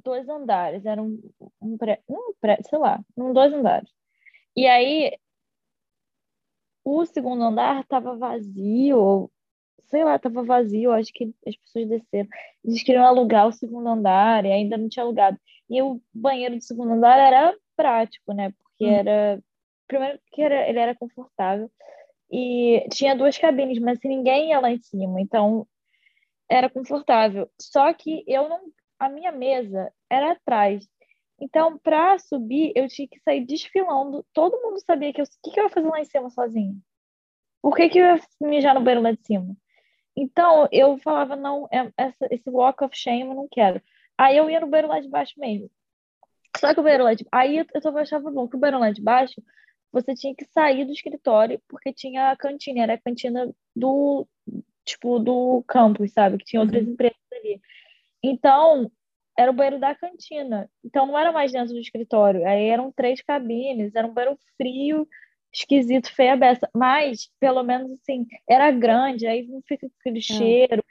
dois 0.02 0.28
andares, 0.28 0.84
era 0.84 1.02
um, 1.02 1.20
um 1.60 1.76
pré, 1.76 2.00
um 2.08 2.32
pré, 2.40 2.58
sei 2.68 2.78
lá, 2.78 3.00
um 3.16 3.32
dois 3.32 3.52
andares. 3.52 3.88
E 4.56 4.66
aí, 4.66 5.16
o 6.84 7.04
segundo 7.06 7.42
andar 7.42 7.80
estava 7.82 8.16
vazio, 8.16 9.30
sei 9.86 10.04
lá, 10.04 10.16
estava 10.16 10.42
vazio, 10.42 10.92
acho 10.92 11.12
que 11.12 11.32
as 11.46 11.56
pessoas 11.56 11.88
desceram. 11.88 12.28
Eles 12.64 12.82
queriam 12.82 13.04
alugar 13.04 13.46
o 13.48 13.52
segundo 13.52 13.88
andar 13.88 14.44
e 14.44 14.52
ainda 14.52 14.76
não 14.76 14.88
tinha 14.88 15.04
alugado. 15.04 15.38
E 15.68 15.80
o 15.82 16.00
banheiro 16.12 16.56
do 16.56 16.62
segundo 16.62 16.92
andar 16.92 17.18
era 17.18 17.56
prático, 17.76 18.32
né? 18.32 18.52
Porque 18.52 18.84
Hum. 18.86 18.90
era. 18.92 19.42
Primeiro 19.86 20.18
que 20.32 20.42
era, 20.42 20.68
ele 20.68 20.78
era 20.78 20.94
confortável. 20.94 21.70
E 22.30 22.86
tinha 22.90 23.14
duas 23.14 23.36
cabines, 23.38 23.78
mas 23.78 23.98
assim, 23.98 24.08
ninguém 24.08 24.48
ia 24.50 24.58
lá 24.60 24.70
em 24.70 24.80
cima. 24.80 25.20
Então, 25.20 25.66
era 26.48 26.68
confortável. 26.68 27.48
Só 27.60 27.92
que 27.92 28.24
eu 28.26 28.48
não. 28.48 28.60
A 29.04 29.08
minha 29.08 29.30
mesa 29.32 29.92
era 30.10 30.32
atrás. 30.32 30.88
Então, 31.40 31.76
para 31.78 32.18
subir, 32.18 32.72
eu 32.74 32.88
tinha 32.88 33.06
que 33.08 33.20
sair 33.20 33.44
desfilando. 33.44 34.24
Todo 34.32 34.60
mundo 34.62 34.80
sabia 34.84 35.12
que 35.12 35.20
eu. 35.20 35.26
Que, 35.42 35.50
que 35.50 35.60
eu 35.60 35.64
ia 35.64 35.70
fazer 35.70 35.88
lá 35.88 36.00
em 36.00 36.04
cima 36.04 36.30
sozinha? 36.30 36.74
Por 37.60 37.76
que, 37.76 37.88
que 37.88 37.98
eu 37.98 38.06
ia 38.06 38.20
mijar 38.40 38.74
no 38.74 38.80
banheiro 38.80 39.02
lá 39.02 39.12
de 39.12 39.22
cima? 39.26 39.54
Então, 40.16 40.68
eu 40.70 40.96
falava, 40.98 41.34
não, 41.34 41.66
é- 41.72 41.90
essa- 41.96 42.28
esse 42.30 42.48
walk 42.48 42.84
of 42.84 42.96
shame 42.96 43.22
eu 43.28 43.34
não 43.34 43.48
quero. 43.50 43.82
Aí 44.16 44.36
eu 44.36 44.48
ia 44.48 44.60
no 44.60 44.66
banheiro 44.68 44.88
lá 44.88 45.00
de 45.00 45.08
baixo 45.08 45.34
mesmo. 45.38 45.68
Só 46.56 46.72
que 46.72 46.78
o 46.80 46.82
banheiro 46.82 47.04
lá 47.04 47.14
de... 47.14 47.26
Aí 47.32 47.58
eu, 47.58 47.66
eu 47.74 47.98
achava 47.98 48.30
bom 48.30 48.46
que 48.48 48.56
o 48.56 48.58
banheiro 48.58 48.78
lá 48.78 48.90
de 48.92 49.02
baixo, 49.02 49.42
você 49.92 50.14
tinha 50.14 50.34
que 50.34 50.44
sair 50.46 50.84
do 50.84 50.92
escritório, 50.92 51.60
porque 51.68 51.92
tinha 51.92 52.30
a 52.30 52.36
cantina, 52.36 52.82
era 52.84 52.94
a 52.94 53.00
cantina 53.00 53.52
do, 53.74 54.26
tipo, 54.84 55.18
do 55.18 55.64
campus, 55.66 56.12
sabe? 56.12 56.38
Que 56.38 56.44
tinha 56.44 56.62
outras 56.62 56.84
Uhum. 56.86 56.92
empresas 56.92 57.18
ali. 57.32 57.60
Então, 58.26 58.90
era 59.38 59.50
o 59.50 59.54
banheiro 59.54 59.78
da 59.78 59.94
cantina. 59.94 60.70
Então, 60.82 61.06
não 61.06 61.18
era 61.18 61.30
mais 61.30 61.52
dentro 61.52 61.74
do 61.74 61.80
escritório. 61.80 62.46
Aí 62.46 62.68
eram 62.68 62.90
três 62.90 63.20
cabines, 63.20 63.94
era 63.94 64.06
um 64.06 64.14
banheiro 64.14 64.38
frio, 64.56 65.06
esquisito, 65.52 66.10
feio 66.14 66.32
a 66.32 66.36
beça. 66.36 66.68
Mas, 66.74 67.30
pelo 67.38 67.62
menos, 67.62 67.90
assim, 67.92 68.26
era 68.48 68.70
grande, 68.70 69.26
aí 69.26 69.46
não 69.46 69.60
fica 69.68 69.86
aquele 70.00 70.22
cheiro. 70.22 70.82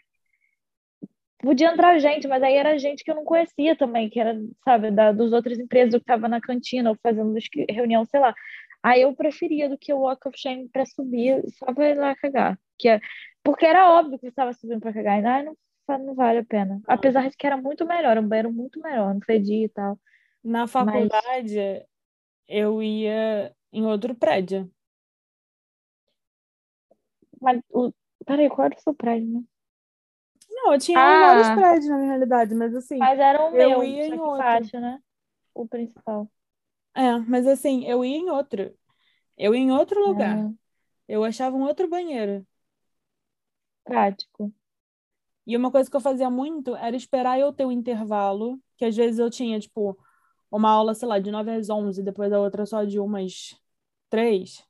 Podia 1.40 1.72
entrar 1.72 1.98
gente, 2.00 2.28
mas 2.28 2.42
aí 2.44 2.56
era 2.56 2.78
gente 2.78 3.04
que 3.04 3.12
eu 3.12 3.16
não 3.16 3.26
conhecia 3.26 3.76
também, 3.76 4.10
que 4.10 4.20
era, 4.20 4.40
sabe, 4.64 4.92
da, 4.92 5.12
dos 5.12 5.34
outras 5.34 5.60
empresas 5.60 5.94
que 5.96 5.98
estava 5.98 6.28
na 6.30 6.40
cantina 6.40 6.92
ou 6.92 6.98
fazendo 7.02 7.36
reunião, 7.70 8.06
sei 8.06 8.20
lá. 8.20 8.34
Aí 8.82 9.02
eu 9.02 9.14
preferia 9.16 9.68
do 9.68 9.78
que 9.78 9.94
o 9.94 10.00
Walk 10.00 10.28
of 10.28 10.38
Shame 10.38 10.70
para 10.70 10.86
subir 10.86 11.42
só 11.58 11.74
para 11.74 11.90
ir 11.90 11.98
lá 11.98 12.16
cagar. 12.16 12.60
Que 12.78 12.90
é, 12.90 13.00
porque 13.44 13.66
era 13.66 13.92
óbvio 13.92 14.20
que 14.20 14.28
eu 14.28 14.30
estava 14.30 14.54
subindo 14.54 14.80
para 14.80 14.94
cagar. 14.94 15.22
E, 15.22 15.26
ai, 15.26 15.44
não, 15.44 15.58
não 15.88 16.16
vale 16.16 16.40
a 16.40 16.46
pena. 16.46 16.82
Apesar 16.88 17.30
de 17.30 17.38
que 17.38 17.46
era 17.48 17.58
muito 17.58 17.86
melhor, 17.86 18.18
um 18.18 18.28
banheiro 18.28 18.52
muito 18.52 18.80
melhor, 18.82 19.14
não 19.14 19.22
fedia 19.22 19.66
e 19.66 19.70
tal. 19.70 20.00
Na 20.44 20.68
faculdade, 20.68 21.86
eu 22.48 22.82
ia 22.84 23.56
em 23.74 23.86
outro 23.86 24.16
prédio. 24.16 24.72
Mas, 27.44 27.62
o... 27.70 27.92
peraí, 28.26 28.50
qual 28.50 28.66
era 28.68 28.76
o 28.76 28.82
seu 28.82 28.94
prédio, 28.96 29.30
né? 29.34 29.44
Não, 30.50 30.74
eu 30.74 30.80
tinha 30.80 31.00
Ah. 31.00 31.18
vários 31.18 31.50
prédios, 31.50 31.88
na 31.90 31.98
realidade, 31.98 32.56
mas 32.56 32.74
assim. 32.76 33.00
Mas 33.00 33.20
era 33.20 33.44
o 33.44 33.52
Eu 33.52 33.58
meu, 33.58 33.84
ia 33.84 34.08
em 34.08 34.20
outro. 34.20 34.44
pátio, 34.44 34.80
né? 34.80 35.00
O 35.54 35.68
principal. 35.68 36.30
É, 36.96 37.18
mas 37.20 37.48
assim, 37.48 37.86
eu 37.86 38.04
ia 38.06 38.18
em 38.18 38.30
outro. 38.30 38.78
Eu 39.38 39.56
ia 39.56 39.62
em 39.62 39.72
outro 39.72 40.00
lugar. 40.06 40.46
Ah, 40.46 40.54
Eu 41.08 41.24
achava 41.24 41.56
um 41.58 41.64
outro 41.64 41.90
banheiro. 41.90 42.48
prático. 43.86 44.52
E 45.46 45.58
uma 45.58 45.72
coisa 45.72 45.90
que 45.90 45.96
eu 45.96 46.02
fazia 46.02 46.30
muito 46.30 46.76
era 46.76 46.96
esperar 46.96 47.40
eu 47.40 47.52
ter 47.52 47.66
um 47.66 47.72
intervalo, 47.72 48.60
que 48.78 48.86
às 48.86 48.96
vezes 48.96 49.20
eu 49.20 49.30
tinha, 49.30 49.60
tipo, 49.60 49.98
uma 50.52 50.70
aula, 50.70 50.94
sei 50.94 51.08
lá, 51.08 51.20
de 51.20 51.32
9 51.32 51.52
às 51.52 51.70
11, 51.70 52.02
depois 52.02 52.32
a 52.32 52.40
outra 52.40 52.66
só 52.66 52.84
de 52.84 53.00
umas 53.00 53.56
3. 54.10 54.64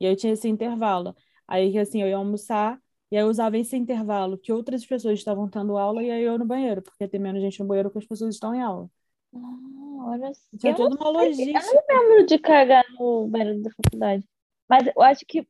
E 0.00 0.06
aí 0.06 0.12
eu 0.12 0.16
tinha 0.16 0.32
esse 0.32 0.48
intervalo. 0.48 1.14
Aí, 1.48 1.72
que 1.72 1.78
assim, 1.78 2.02
eu 2.02 2.08
ia 2.08 2.16
almoçar, 2.16 2.80
e 3.10 3.16
aí 3.16 3.22
eu 3.22 3.28
usava 3.28 3.56
esse 3.58 3.76
intervalo 3.76 4.38
que 4.38 4.52
outras 4.52 4.84
pessoas 4.84 5.18
estavam 5.18 5.48
tendo 5.48 5.76
aula, 5.76 6.02
e 6.02 6.10
aí 6.10 6.22
eu 6.22 6.38
no 6.38 6.44
banheiro, 6.44 6.82
porque 6.82 7.08
tem 7.08 7.20
menos 7.20 7.40
gente 7.40 7.60
no 7.60 7.66
banheiro 7.66 7.90
que 7.90 7.98
as 7.98 8.06
pessoas 8.06 8.34
estão 8.34 8.54
em 8.54 8.62
aula. 8.62 8.90
Ah, 9.34 10.06
olha 10.10 10.34
só. 10.34 10.58
Tinha 10.58 10.74
toda 10.74 10.96
uma 10.96 11.10
logística. 11.10 11.58
Eu 11.58 11.84
não 11.88 12.08
lembro 12.08 12.26
de 12.26 12.38
cagar 12.38 12.84
no 12.98 13.26
banheiro 13.28 13.62
da 13.62 13.70
faculdade. 13.70 14.24
Mas 14.68 14.86
eu 14.94 15.02
acho 15.02 15.24
que 15.26 15.46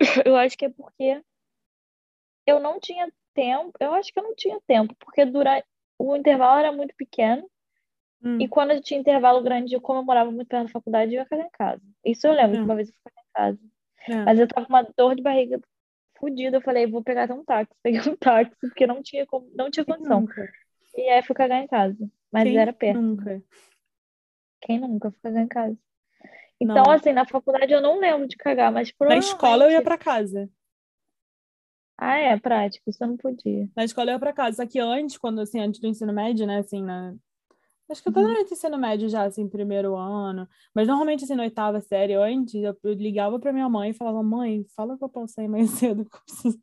eu 0.26 0.36
acho 0.36 0.56
que 0.56 0.66
é 0.66 0.68
porque 0.68 1.22
eu 2.46 2.60
não 2.60 2.80
tinha 2.80 3.12
tempo. 3.40 3.72
Eu 3.80 3.94
acho 3.94 4.12
que 4.12 4.18
eu 4.18 4.22
não 4.24 4.34
tinha 4.34 4.58
tempo, 4.66 4.94
porque 4.98 5.24
durante 5.24 5.64
o 5.98 6.16
intervalo 6.16 6.58
era 6.58 6.72
muito 6.72 6.94
pequeno. 6.96 7.48
Hum. 8.22 8.40
E 8.40 8.48
quando 8.48 8.72
eu 8.72 8.80
tinha 8.82 8.98
intervalo 8.98 9.40
grande, 9.42 9.74
eu 9.74 9.80
como 9.80 10.00
eu 10.00 10.04
morava 10.04 10.30
muito 10.30 10.48
perto 10.48 10.66
da 10.66 10.72
faculdade, 10.72 11.14
eu 11.14 11.20
ia 11.20 11.26
cagar 11.26 11.46
em 11.46 11.50
casa. 11.50 11.82
Isso 12.04 12.26
eu 12.26 12.32
lembro, 12.32 12.56
É. 12.58 12.62
uma 12.62 12.74
vez 12.74 12.88
eu 12.88 12.94
fui 12.94 13.12
cagar 13.12 13.24
em 13.24 13.32
casa. 13.32 13.58
É. 14.08 14.24
Mas 14.24 14.38
eu 14.40 14.48
tava 14.48 14.66
com 14.66 14.72
uma 14.72 14.82
dor 14.96 15.14
de 15.14 15.22
barriga 15.22 15.60
fodida. 16.18 16.56
Eu 16.56 16.60
falei, 16.62 16.86
vou 16.86 17.02
pegar 17.02 17.24
até 17.24 17.34
um 17.34 17.44
táxi. 17.44 17.72
Peguei 17.82 18.00
um 18.12 18.16
táxi, 18.16 18.56
porque 18.60 18.86
não 18.86 19.02
tinha, 19.02 19.24
como, 19.26 19.48
não 19.54 19.70
tinha 19.70 19.84
condição. 19.84 20.26
E 20.96 21.08
aí 21.08 21.22
fui 21.22 21.36
cagar 21.36 21.62
em 21.62 21.66
casa. 21.68 21.96
Mas 22.32 22.42
Quem 22.44 22.58
era 22.58 22.72
perto. 22.72 23.00
nunca? 23.00 23.42
Quem 24.62 24.78
nunca 24.80 25.10
foi 25.12 25.20
cagar 25.22 25.42
em 25.44 25.48
casa? 25.48 25.78
Então, 26.60 26.82
Não. 26.82 26.90
assim, 26.90 27.12
na 27.12 27.24
faculdade 27.24 27.72
eu 27.72 27.80
não 27.80 28.00
lembro 28.00 28.26
de 28.26 28.36
cagar, 28.36 28.72
mas 28.72 28.92
Na 29.00 29.16
escola 29.16 29.64
eu 29.66 29.70
ia 29.70 29.80
provavelmente. 29.80 29.84
pra 29.84 29.98
casa. 29.98 30.50
Ah, 31.98 32.16
é 32.18 32.38
prático, 32.38 32.88
isso 32.90 33.02
eu 33.02 33.08
não 33.08 33.16
podia. 33.16 33.68
Na 33.76 33.84
escola 33.84 34.10
eu 34.10 34.14
ia 34.14 34.18
pra 34.20 34.32
casa. 34.32 34.56
Só 34.58 34.66
que 34.66 34.78
antes, 34.78 35.18
quando 35.18 35.40
assim, 35.40 35.60
antes 35.60 35.80
do 35.80 35.86
ensino 35.88 36.12
médio, 36.12 36.46
né, 36.46 36.58
assim, 36.58 36.82
na... 36.82 37.14
Acho 37.90 38.02
que 38.02 38.08
eu 38.08 38.12
tô 38.14 38.20
Uhum. 38.20 38.26
durante 38.28 38.52
o 38.52 38.54
ensino 38.54 38.78
médio 38.78 39.08
já, 39.08 39.24
assim, 39.24 39.48
primeiro 39.48 39.96
ano. 39.96 40.48
Mas 40.74 40.88
normalmente, 40.88 41.24
assim, 41.24 41.34
na 41.36 41.44
oitava 41.44 41.80
série, 41.80 42.14
antes, 42.14 42.54
eu, 42.62 42.76
eu 42.84 42.94
ligava 42.94 43.38
pra 43.40 43.52
minha 43.52 43.68
mãe 43.68 43.90
e 43.90 43.94
falava, 43.94 44.22
mãe, 44.22 44.64
fala 44.76 44.98
que 44.98 45.04
eu 45.04 45.08
posso 45.10 45.34
sair 45.34 45.48
mais 45.48 45.70
cedo, 45.78 46.04
que 46.06 46.16
eu 46.16 46.20
preciso. 46.26 46.60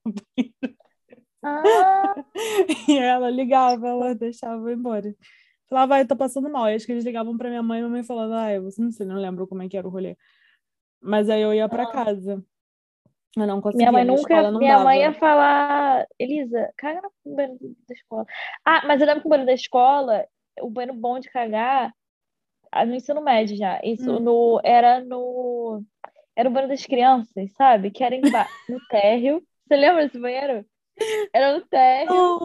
Ah, 1.44 2.16
E 2.88 2.98
ela 2.98 3.30
ligava, 3.30 3.88
ela 3.88 4.16
deixava 4.16 4.62
eu 4.64 4.70
ir 4.72 4.78
embora. 4.78 5.16
Falava, 5.70 5.88
vai, 5.90 6.06
tô 6.08 6.16
passando 6.16 6.50
mal. 6.50 6.70
E 6.70 6.76
acho 6.76 6.86
que 6.86 6.92
eles 6.92 7.06
ligavam 7.06 7.38
pra 7.38 7.50
minha 7.50 7.64
mãe 7.64 7.80
e 7.80 7.82
minha 7.84 7.92
mãe 7.92 8.04
falava, 8.04 8.36
ah, 8.48 8.60
você 8.62 8.82
não 8.82 8.92
sei, 8.92 9.06
não 9.06 9.18
lembro 9.18 9.48
como 9.48 9.64
é 9.64 9.70
que 9.70 9.78
era 9.78 9.88
o 9.88 9.92
rolê. 9.92 10.18
Mas 11.02 11.30
aí 11.30 11.42
eu 11.44 11.54
ia 11.54 11.70
pra 11.70 11.86
casa. 11.88 12.44
Eu 13.38 13.48
não 13.48 13.62
conseguia, 13.62 13.92
minha 13.92 13.92
mãe 13.92 14.06
nunca. 14.06 14.34
escola 14.34 14.52
Minha 14.58 14.80
mãe 14.80 15.00
dava. 15.00 15.12
ia 15.14 15.20
falar, 15.20 16.08
Elisa, 16.18 16.74
caga 16.78 17.02
no 17.26 17.36
banheiro 17.36 17.58
da 17.88 17.94
escola. 17.94 18.26
Ah, 18.64 18.84
mas 18.88 19.02
eu 19.02 19.08
lembro 19.08 19.22
que 19.22 19.28
o 19.28 19.30
banheiro 19.30 19.48
da 19.48 19.54
escola, 19.54 20.26
o 20.62 20.70
banheiro 20.70 20.98
bom 20.98 21.20
de 21.20 21.30
cagar, 21.30 21.94
ah, 22.72 22.86
no 22.86 22.96
ensino 22.96 23.22
médio 23.22 23.58
já. 23.58 23.80
Isso 23.84 24.10
Hum. 24.12 24.20
no, 24.20 24.62
era 24.64 25.02
no. 25.04 25.84
Era 26.36 26.50
o 26.50 26.52
banheiro 26.52 26.74
das 26.74 26.86
crianças, 26.86 27.52
sabe? 27.54 27.92
Que 27.92 28.04
era 28.04 28.16
emba... 28.16 28.48
no 28.70 28.80
térreo. 28.90 29.42
Você 29.68 29.76
lembra 29.76 30.06
desse 30.06 30.20
banheiro? 30.20 30.66
Era 31.34 31.54
no 31.58 31.62
térreo. 31.66 32.40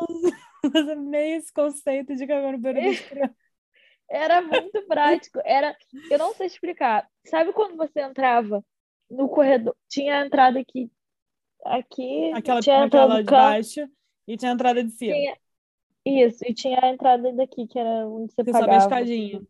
Mas 0.73 0.89
amei 0.89 1.33
esse 1.35 1.53
conceito 1.53 2.15
de 2.15 2.27
cagar 2.27 2.53
no 2.53 2.59
banheiro 2.59 2.91
das 2.91 3.01
crianças. 3.09 3.37
Era 4.09 4.43
muito 4.43 4.87
prático. 4.89 5.41
Era, 5.45 5.77
eu 6.11 6.19
não 6.19 6.35
sei 6.35 6.47
explicar. 6.49 7.09
Sabe 7.27 7.53
quando 7.53 7.77
você 7.77 8.01
entrava 8.01 8.65
no 9.11 9.29
corredor? 9.29 9.77
Tinha 9.89 10.21
a 10.23 10.27
entrada 10.27 10.59
aqui, 10.61 10.91
aqui, 11.65 12.33
Aquela, 12.33 12.61
tinha 12.61 12.85
aquela 12.85 13.19
de 13.19 13.25
canto, 13.25 13.31
baixo 13.31 13.89
e 14.27 14.37
tinha 14.37 14.51
a 14.53 14.55
entrada 14.55 14.83
de 14.85 14.91
cima. 14.93 15.13
tinha 15.15 15.37
isso, 16.05 16.45
e 16.47 16.55
tinha 16.55 16.79
a 16.83 16.89
entrada 16.91 17.33
daqui, 17.33 17.67
que 17.67 17.79
era 17.79 18.09
onde 18.09 18.33
você 18.33 18.43
Você 18.45 18.55
sobe 18.55 18.75
a 18.77 18.79
pagava. 18.79 18.79
escadinha. 18.79 19.43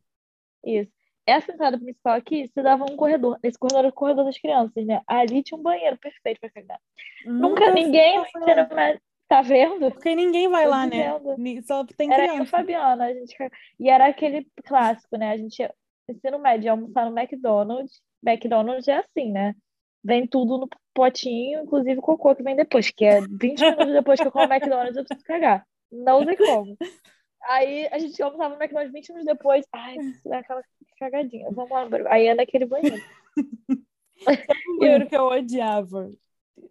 Isso. 0.64 0.90
Essa 1.26 1.52
entrada 1.52 1.78
principal 1.78 2.14
aqui, 2.16 2.48
você 2.48 2.62
dava 2.62 2.84
um 2.84 2.96
corredor. 2.96 3.38
Esse 3.42 3.58
corredor 3.58 3.80
era 3.80 3.88
o 3.88 3.92
corredor 3.92 4.24
das 4.24 4.38
crianças, 4.38 4.84
né? 4.86 5.00
Ali 5.06 5.42
tinha 5.42 5.58
um 5.58 5.62
banheiro 5.62 5.96
perfeito 5.98 6.40
pra 6.40 6.50
cagar. 6.50 6.80
Nunca 7.24 7.66
Nunca 7.66 7.70
ninguém. 7.70 8.20
Tá 9.28 9.42
vendo? 9.42 9.92
Porque 9.92 10.14
ninguém 10.16 10.48
vai 10.48 10.64
Tô 10.64 10.70
lá, 10.70 10.86
né? 10.86 11.18
dizendo. 11.18 11.62
Só 11.66 11.84
tem 11.84 12.12
Era 12.12 12.26
criança. 12.28 12.50
Fabiana, 12.50 13.04
a 13.04 13.14
gente... 13.14 13.36
e 13.78 13.88
era 13.88 14.06
aquele 14.08 14.44
clássico, 14.64 15.16
né? 15.16 15.30
A 15.30 15.36
gente 15.36 15.60
ia, 15.60 15.72
ensino 16.08 16.38
médio, 16.40 16.64
ia 16.66 16.72
almoçar 16.72 17.08
no 17.08 17.16
McDonald's. 17.16 18.02
McDonald's 18.22 18.88
é 18.88 18.96
assim, 18.96 19.30
né? 19.32 19.54
Vem 20.02 20.26
tudo 20.26 20.58
no 20.58 20.68
potinho, 20.94 21.62
inclusive 21.62 21.98
o 21.98 22.02
cocô 22.02 22.34
que 22.34 22.42
vem 22.42 22.56
depois, 22.56 22.90
que 22.90 23.04
é 23.04 23.20
20 23.20 23.60
minutos 23.60 23.92
depois 23.92 24.20
que 24.20 24.26
eu 24.26 24.32
como 24.32 24.52
McDonald's, 24.52 24.96
eu 24.96 25.04
preciso 25.04 25.24
cagar. 25.24 25.66
Não 25.90 26.24
sei 26.24 26.36
como. 26.36 26.78
Aí 27.48 27.88
a 27.90 27.98
gente 27.98 28.22
almoçava 28.22 28.54
no 28.54 28.62
McDonald's 28.62 28.92
20 28.92 29.08
minutos 29.12 29.26
depois. 29.26 29.66
Ai, 29.72 29.94
preciso 29.94 30.28
dar 30.28 30.38
aquela 30.38 30.62
cagadinha. 30.98 31.50
Vamos 31.50 31.70
lá. 31.70 31.88
Aí 32.10 32.26
é 32.26 32.34
naquele 32.34 32.66
banheiro. 32.66 33.02
O 34.66 34.78
banheiro 34.78 35.08
que 35.08 35.16
eu 35.16 35.24
odiava. 35.24 36.12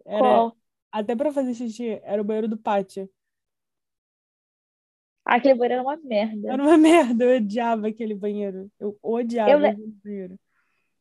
Era, 0.06 0.20
Qual? 0.20 0.58
até 0.92 1.16
pra 1.16 1.32
fazer 1.32 1.54
xixi, 1.54 2.00
era 2.04 2.22
o 2.22 2.26
banheiro 2.26 2.48
do 2.48 2.58
pátio. 2.58 3.10
Aquele 5.26 5.56
banheiro 5.56 5.74
era 5.76 5.84
uma 5.84 5.98
merda. 5.98 6.54
Era 6.54 6.64
uma 6.64 6.78
merda, 6.78 7.24
eu 7.24 7.38
odiava 7.38 7.88
aquele 7.88 8.16
banheiro. 8.16 8.72
Eu 8.80 8.98
odiava 9.02 9.52
Eu 9.52 9.60
le- 9.60 9.70
aquele 9.70 9.92
banheiro. 10.04 10.40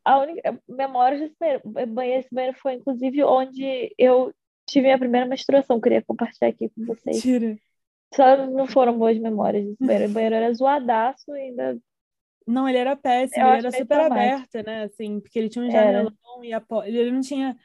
A 0.03 0.19
única 0.19 0.59
memória 0.67 1.19
desse 1.19 1.35
banheiro, 1.39 1.61
banheiro, 1.87 2.19
esse 2.21 2.33
banheiro 2.33 2.57
foi 2.57 2.73
inclusive 2.73 3.23
onde 3.23 3.93
eu 3.97 4.33
tive 4.67 4.85
minha 4.85 4.99
primeira 4.99 5.27
menstruação. 5.27 5.79
Queria 5.79 6.01
compartilhar 6.01 6.49
aqui 6.49 6.69
com 6.69 6.85
vocês. 6.85 7.23
Mentira. 7.23 7.57
Só 8.13 8.47
não 8.47 8.65
foram 8.67 8.97
boas 8.97 9.17
memórias 9.19 9.65
desse 9.65 9.77
banheiro. 9.79 10.09
O 10.09 10.13
banheiro 10.13 10.35
era 10.35 10.53
zoadaço 10.53 11.35
e 11.35 11.41
ainda. 11.41 11.77
Não, 12.47 12.67
ele 12.67 12.79
era 12.79 12.95
péssimo, 12.95 13.43
Eu 13.45 13.49
ele 13.49 13.57
era 13.59 13.71
super 13.71 13.85
traumático. 13.85 14.57
aberto, 14.57 14.65
né? 14.65 14.83
Assim, 14.83 15.19
porque 15.19 15.37
ele 15.37 15.49
tinha 15.49 15.63
um 15.63 15.69
Era. 15.69 15.85
janelão 15.85 16.43
e 16.43 16.53
a 16.53 16.63
ele 16.85 17.11
não 17.11 17.21
tinha. 17.21 17.55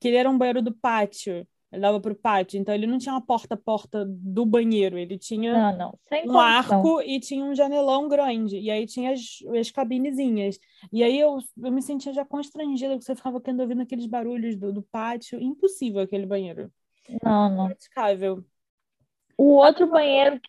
Que 0.00 0.08
ele 0.08 0.16
era 0.16 0.30
um 0.30 0.38
banheiro 0.38 0.62
do 0.62 0.74
pátio. 0.74 1.46
Ele 1.72 1.82
dava 1.82 2.00
pro 2.00 2.14
pátio, 2.16 2.58
então 2.58 2.74
ele 2.74 2.86
não 2.86 2.98
tinha 2.98 3.14
uma 3.14 3.24
porta-porta 3.24 4.04
do 4.04 4.44
banheiro, 4.44 4.98
ele 4.98 5.16
tinha 5.16 5.52
Não, 5.52 5.78
não. 5.78 5.88
Um 5.88 6.32
condição. 6.32 6.40
arco 6.40 7.00
e 7.02 7.20
tinha 7.20 7.44
um 7.44 7.54
janelão 7.54 8.08
grande. 8.08 8.58
E 8.58 8.70
aí 8.70 8.86
tinha 8.86 9.12
as, 9.12 9.38
as 9.58 9.70
cabinezinhas. 9.70 10.58
E 10.92 11.02
aí 11.04 11.18
eu, 11.18 11.38
eu 11.62 11.70
me 11.70 11.80
sentia 11.80 12.12
já 12.12 12.24
constrangida, 12.24 12.94
porque 12.94 13.04
você 13.04 13.14
ficava 13.14 13.40
querendo 13.40 13.60
ouvindo 13.60 13.82
aqueles 13.82 14.06
barulhos 14.06 14.56
do, 14.56 14.72
do 14.72 14.82
pátio. 14.82 15.40
Impossível 15.40 16.00
aquele 16.02 16.26
banheiro. 16.26 16.72
Não, 17.22 17.48
não. 17.48 17.64
Impraticável. 17.66 18.44
O 19.38 19.54
outro 19.54 19.86
banheiro. 19.88 20.40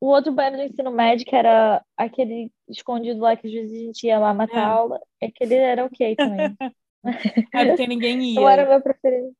O 0.00 0.06
outro 0.08 0.32
banheiro 0.32 0.56
do 0.58 0.62
ensino 0.64 0.90
médio, 0.90 1.24
que 1.26 1.34
era 1.34 1.84
aquele 1.96 2.50
escondido 2.68 3.20
lá 3.20 3.34
que 3.36 3.46
às 3.46 3.52
vezes 3.52 3.72
a 3.72 3.84
gente 3.84 4.06
ia 4.06 4.18
lá 4.18 4.32
matar 4.34 4.58
É. 4.58 4.64
aula, 4.64 5.00
aquele 5.22 5.54
era 5.54 5.84
ok 5.84 6.16
também. 6.16 6.56
É 7.54 7.66
porque 7.66 7.86
ninguém 7.86 8.16
Não 8.34 8.48
era 8.48 8.62
ia. 8.62 8.68
meu 8.68 8.82
preferido. 8.82 9.32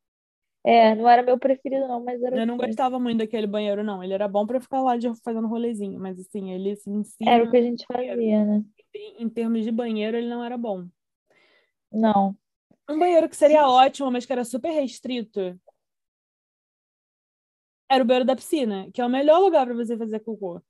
É, 0.66 0.96
não 0.96 1.09
era 1.09 1.22
meu 1.22 1.38
preferido, 1.38 1.87
não, 1.87 2.02
mas 2.02 2.20
era 2.20 2.37
Eu 2.38 2.46
não 2.46 2.57
gostava 2.57 2.98
muito 2.98 3.18
daquele 3.18 3.46
banheiro, 3.46 3.85
não. 3.85 4.02
Ele 4.02 4.12
era 4.12 4.26
bom 4.26 4.44
pra 4.44 4.61
ficar 4.61 4.83
lá 4.83 4.96
de, 4.96 5.09
fazendo 5.22 5.46
rolezinho, 5.46 6.00
mas 6.00 6.18
assim, 6.18 6.50
ele 6.50 6.72
assim, 6.72 7.05
si, 7.05 7.16
Era 7.24 7.44
o 7.44 7.50
que 7.50 7.57
a 7.57 7.62
gente 7.62 7.87
fazia, 7.87 8.44
né? 8.44 8.64
em, 8.92 9.22
em 9.22 9.29
termos 9.29 9.62
de 9.62 9.70
banheiro, 9.70 10.16
ele 10.16 10.29
não 10.29 10.42
era 10.42 10.59
bom. 10.59 10.88
Não. 11.92 12.37
Um 12.90 12.98
banheiro 12.98 13.29
que 13.29 13.37
seria 13.37 13.68
ótimo, 13.68 14.11
mas 14.11 14.26
que 14.26 14.33
era 14.33 14.44
super 14.44 14.70
restrito, 14.70 15.57
era 17.88 18.02
o 18.02 18.07
banheiro 18.07 18.24
da 18.26 18.37
piscina, 18.37 18.90
que 18.92 19.00
é 19.00 19.07
o 19.07 19.09
melhor 19.09 19.38
lugar 19.38 19.66
pra 19.66 19.74
você 19.74 19.96
fazer 19.96 20.20
cocô. 20.20 20.61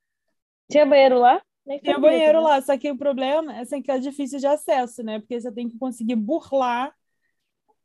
Tinha 0.70 0.85
banheiro 0.85 1.18
lá? 1.18 1.40
Nem 1.64 1.78
sabia 1.78 1.98
banheiro 1.98 2.38
também. 2.38 2.44
lá, 2.44 2.62
só 2.62 2.78
que 2.78 2.90
o 2.90 2.98
problema 2.98 3.56
é 3.56 3.61
assim, 3.61 3.82
que 3.82 3.90
é 3.90 3.98
difícil 3.98 4.38
de 4.38 4.46
acesso, 4.46 5.02
né? 5.02 5.18
Porque 5.18 5.40
você 5.40 5.50
tem 5.50 5.68
que 5.68 5.78
conseguir 5.78 6.16
burlar 6.16 6.94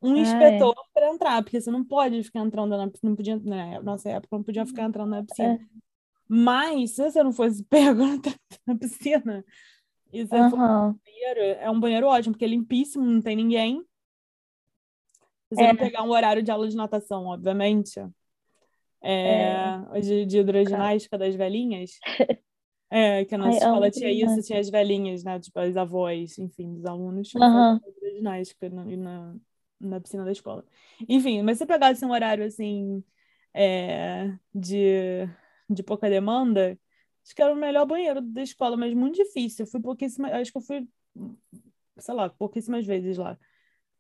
um 0.02 0.16
Ah, 0.16 0.20
é. 0.20 0.22
inspetor 0.22 0.76
para 0.94 1.10
entrar, 1.14 1.44
porque 1.44 1.60
você 1.62 1.70
não 1.70 1.84
pode 1.84 2.24
ficar 2.24 2.40
entrando 2.40 2.76
na 2.76 2.90
piscina, 2.90 3.10
não 3.10 3.16
podia, 3.16 3.38
na 3.40 3.82
nossa 3.82 4.10
época, 4.10 4.36
não 4.38 4.44
podia 4.44 4.66
ficar 4.66 4.84
entrando 4.84 5.10
na 5.10 5.24
piscina. 5.24 5.54
É. 5.56 5.82
Mas, 6.28 6.92
se 6.92 7.04
você 7.04 7.22
não 7.24 7.32
fosse 7.32 7.64
pego 7.70 8.02
na 8.66 8.78
piscina, 8.80 9.46
e 10.12 10.26
você 10.26 10.50
for 10.50 10.58
Aham. 10.58 10.88
no 10.94 11.00
banheiro, 11.06 11.40
é 11.60 11.70
um 11.70 11.80
banheiro 11.80 12.08
ótimo, 12.08 12.34
porque 12.34 12.46
é 12.46 12.48
limpíssimo, 12.48 13.06
não 13.06 13.22
tem 13.22 13.36
ninguém. 13.36 13.84
Você 15.50 15.64
É. 15.64 15.68
não 15.68 15.76
pegar 15.76 16.04
um 16.04 16.12
horário 16.12 16.42
de 16.42 16.50
aula 16.50 16.68
de 16.68 16.76
natação, 16.76 17.26
obviamente. 17.26 18.00
É, 19.04 20.00
de, 20.00 20.26
de 20.26 20.40
hidroginástica 20.40 21.18
das 21.18 21.36
velhinhas. 21.36 21.92
É, 22.94 23.24
que 23.24 23.34
a 23.34 23.38
nossa 23.38 23.52
Ai, 23.52 23.58
escola 23.58 23.90
tinha 23.90 24.12
isso, 24.12 24.46
tinha 24.46 24.60
as 24.60 24.70
velhinhas, 24.70 25.24
né? 25.24 25.40
Tipo, 25.40 25.60
as 25.62 25.78
avós, 25.78 26.38
enfim, 26.38 26.74
dos 26.74 26.86
alunos 26.86 27.32
faziam 27.32 27.80
hidroginástica 27.88 28.70
na, 28.70 28.84
na, 28.84 29.36
na 29.82 30.00
piscina 30.02 30.26
da 30.26 30.32
escola. 30.32 30.66
Enfim, 31.10 31.42
mas 31.44 31.58
se 31.58 31.66
pegasse 31.66 32.06
um 32.06 32.12
horário, 32.12 32.46
assim, 32.46 33.04
é, 33.54 34.38
de, 34.54 35.28
de 35.70 35.84
pouca 35.84 36.10
demanda, 36.10 36.80
acho 37.26 37.36
que 37.36 37.42
era 37.42 37.54
o 37.54 37.56
melhor 37.58 37.86
banheiro 37.86 38.22
da 38.22 38.42
escola, 38.44 38.78
mas 38.78 38.94
muito 38.94 39.16
difícil. 39.18 39.66
Eu 39.66 39.72
fui 39.72 39.82
pouquíssimas, 39.82 40.32
acho 40.34 40.52
que 40.52 40.58
eu 40.58 40.62
fui, 40.62 40.88
sei 41.98 42.14
lá, 42.16 42.30
pouquíssimas 42.30 42.86
vezes 42.86 43.18
lá. 43.18 43.38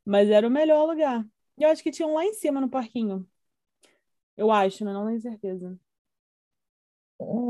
Mas 0.06 0.30
era 0.30 0.48
o 0.48 0.52
melhor 0.52 0.86
lugar. 0.88 1.26
E 1.58 1.63
eu 1.63 1.70
acho 1.70 1.84
que 1.84 1.91
tinha 1.91 2.08
um 2.08 2.15
lá 2.15 2.26
em 2.26 2.34
cima 2.34 2.62
no 2.62 2.70
parquinho. 2.70 3.28
Eu 4.38 4.52
acho, 4.52 4.84
mas 4.86 4.94
não 4.94 5.06
tenho 5.08 5.22
certeza. 5.22 5.80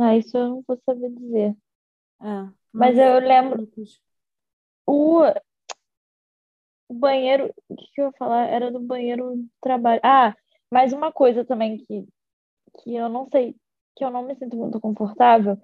Ah, 0.02 0.16
isso 0.18 0.38
eu 0.38 0.50
não 0.50 0.64
vou 0.68 0.80
saber 0.86 1.10
dizer. 1.12 1.56
É, 2.22 2.52
Mas 2.74 2.98
eu 2.98 3.20
lembro-. 3.20 3.68
O, 4.86 5.24
o 6.92 6.94
banheiro, 6.94 7.54
o 7.70 7.76
que 7.76 7.86
que 7.94 8.02
eu 8.02 8.06
ia 8.08 8.12
falar? 8.18 8.48
Era 8.48 8.72
do 8.72 8.80
banheiro 8.80 9.36
do 9.38 9.50
trabalho. 9.62 10.02
Ah, 10.04 10.36
mais 10.72 10.94
uma 10.94 11.12
coisa 11.12 11.46
também 11.46 11.78
que, 11.86 12.08
que 12.84 12.96
eu 12.96 13.10
não 13.10 13.28
sei, 13.30 13.56
que 13.96 14.04
eu 14.06 14.12
não 14.12 14.24
me 14.24 14.36
sinto 14.36 14.58
muito 14.58 14.80
confortável, 14.80 15.58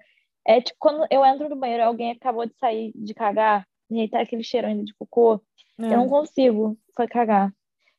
é 0.46 0.60
tipo 0.60 0.78
quando 0.80 1.06
eu 1.10 1.24
entro 1.24 1.48
no 1.48 1.56
banheiro, 1.56 1.84
alguém 1.84 2.12
acabou 2.12 2.46
de 2.46 2.54
sair 2.58 2.92
de 2.94 3.14
cagar, 3.14 3.66
e 3.90 4.00
aí 4.00 4.08
tá 4.10 4.20
aquele 4.20 4.42
cheiro 4.44 4.66
ainda 4.66 4.84
de 4.84 4.94
cocô, 4.94 5.42
É. 5.80 5.84
eu 5.94 5.98
não 5.98 6.08
consigo 6.08 6.78
foi 6.96 7.06
cagar. 7.08 7.52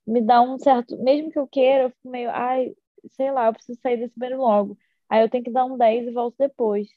Me 0.07 0.21
dá 0.21 0.41
um 0.41 0.57
certo, 0.59 0.97
mesmo 1.03 1.31
que 1.31 1.39
eu 1.39 1.47
queira, 1.47 1.83
eu 1.85 1.89
fico 1.91 2.09
meio, 2.09 2.29
ai, 2.31 2.73
sei 3.11 3.31
lá, 3.31 3.47
eu 3.47 3.53
preciso 3.53 3.79
sair 3.81 3.97
desse 3.97 4.17
banheiro 4.19 4.41
logo. 4.41 4.77
Aí 5.09 5.21
eu 5.21 5.29
tenho 5.29 5.43
que 5.43 5.51
dar 5.51 5.65
um 5.65 5.77
10 5.77 6.07
e 6.07 6.11
volto 6.11 6.35
depois. 6.39 6.87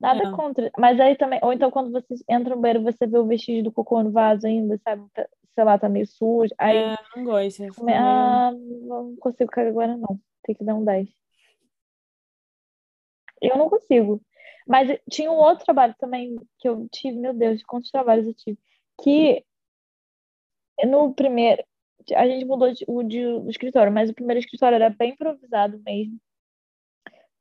Nada 0.00 0.24
É. 0.28 0.30
contra. 0.32 0.70
Mas 0.78 0.98
aí 0.98 1.14
também, 1.16 1.38
ou 1.42 1.52
então 1.52 1.70
quando 1.70 1.90
você 1.92 2.14
entra 2.28 2.54
no 2.54 2.60
banheiro, 2.60 2.82
você 2.82 3.06
vê 3.06 3.18
o 3.18 3.26
vestígio 3.26 3.64
do 3.64 3.72
cocô 3.72 4.02
no 4.02 4.10
vaso 4.10 4.46
ainda, 4.46 4.78
sabe? 4.82 5.04
Tá- 5.12 5.28
Sei 5.52 5.64
lá, 5.64 5.76
tá 5.78 5.88
meio 5.88 6.06
sujo. 6.06 6.54
Aí 6.56 6.76
É, 6.76 6.96
não 7.16 7.24
gosto. 7.24 7.60
meio- 7.84 7.98
ah, 7.98 8.52
não 8.52 9.16
consigo 9.16 9.50
cagar 9.50 9.70
agora 9.70 9.96
não. 9.96 10.18
Tem 10.44 10.54
que 10.54 10.64
dar 10.64 10.74
um 10.76 10.84
10. 10.84 11.08
Eu 13.42 13.58
não 13.58 13.68
consigo. 13.68 14.22
Mas 14.66 14.88
tinha 15.10 15.30
um 15.30 15.36
outro 15.36 15.64
trabalho 15.64 15.94
também 15.98 16.36
que 16.58 16.68
eu 16.68 16.88
tive, 16.90 17.18
meu 17.18 17.34
Deus, 17.34 17.62
quantos 17.64 17.90
trabalhos 17.90 18.26
eu 18.26 18.34
tive. 18.34 18.58
Que 19.02 19.44
no 20.86 21.12
primeiro, 21.14 21.62
a 22.14 22.26
gente 22.26 22.44
mudou 22.44 22.72
de, 22.72 22.84
o 22.86 23.02
de, 23.02 23.26
o 23.26 23.50
escritório, 23.50 23.92
mas 23.92 24.08
o 24.08 24.14
primeiro 24.14 24.38
escritório 24.40 24.76
era 24.76 24.88
bem 24.88 25.10
improvisado 25.12 25.78
mesmo, 25.84 26.18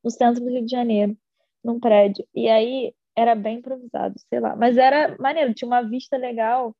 no 0.04 0.10
centro 0.10 0.44
do 0.44 0.50
Rio 0.50 0.66
de 0.66 0.72
Janeiro, 0.72 1.16
num 1.64 1.80
prédio. 1.80 2.26
E 2.34 2.48
aí 2.50 2.94
era 3.16 3.36
bem 3.36 3.58
improvisado, 3.58 4.16
sei 4.30 4.40
lá. 4.40 4.56
Mas 4.56 4.78
era 4.78 5.16
maneiro, 5.20 5.54
tinha 5.54 5.68
uma 5.68 5.82
vista 5.82 6.18
legal 6.18 6.76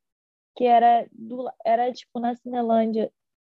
que 0.56 0.66
era, 0.66 1.08
do, 1.12 1.50
era 1.66 1.92
tipo 1.92 2.20
na 2.20 2.36
Cinelândia, 2.36 3.12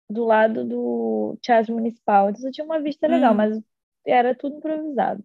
do 0.08 0.24
lado 0.24 0.64
do 0.64 1.36
Teatro 1.40 1.74
Municipal. 1.74 2.30
Então 2.30 2.50
tinha 2.50 2.64
uma 2.64 2.80
vista 2.80 3.06
legal, 3.06 3.32
Hum. 3.32 3.36
mas 3.36 3.60
era 4.06 4.34
tudo 4.34 4.56
improvisado. 4.56 5.22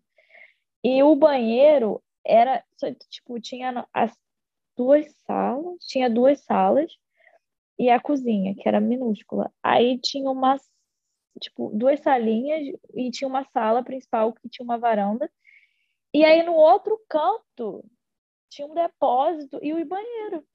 E 0.83 1.03
o 1.03 1.15
banheiro 1.15 2.01
era, 2.25 2.63
só, 2.77 2.91
tipo, 3.09 3.39
tinha 3.39 3.87
as 3.93 4.11
duas 4.75 5.05
salas, 5.27 5.85
tinha 5.85 6.09
duas 6.09 6.41
salas 6.41 6.91
e 7.77 7.89
a 7.89 7.99
cozinha, 7.99 8.55
que 8.55 8.67
era 8.67 8.79
minúscula. 8.79 9.51
Aí 9.61 9.99
tinha 9.99 10.29
uma, 10.29 10.57
tipo, 11.39 11.71
duas 11.73 11.99
salinhas 11.99 12.75
e 12.95 13.11
tinha 13.11 13.27
uma 13.27 13.43
sala 13.45 13.83
principal 13.83 14.33
que 14.33 14.49
tinha 14.49 14.63
uma 14.63 14.77
varanda. 14.77 15.29
E 16.13 16.23
aí 16.25 16.43
no 16.43 16.53
outro 16.53 16.99
canto 17.07 17.83
tinha 18.49 18.67
um 18.67 18.73
depósito 18.73 19.59
e 19.61 19.73
o 19.73 19.85
banheiro. 19.85 20.45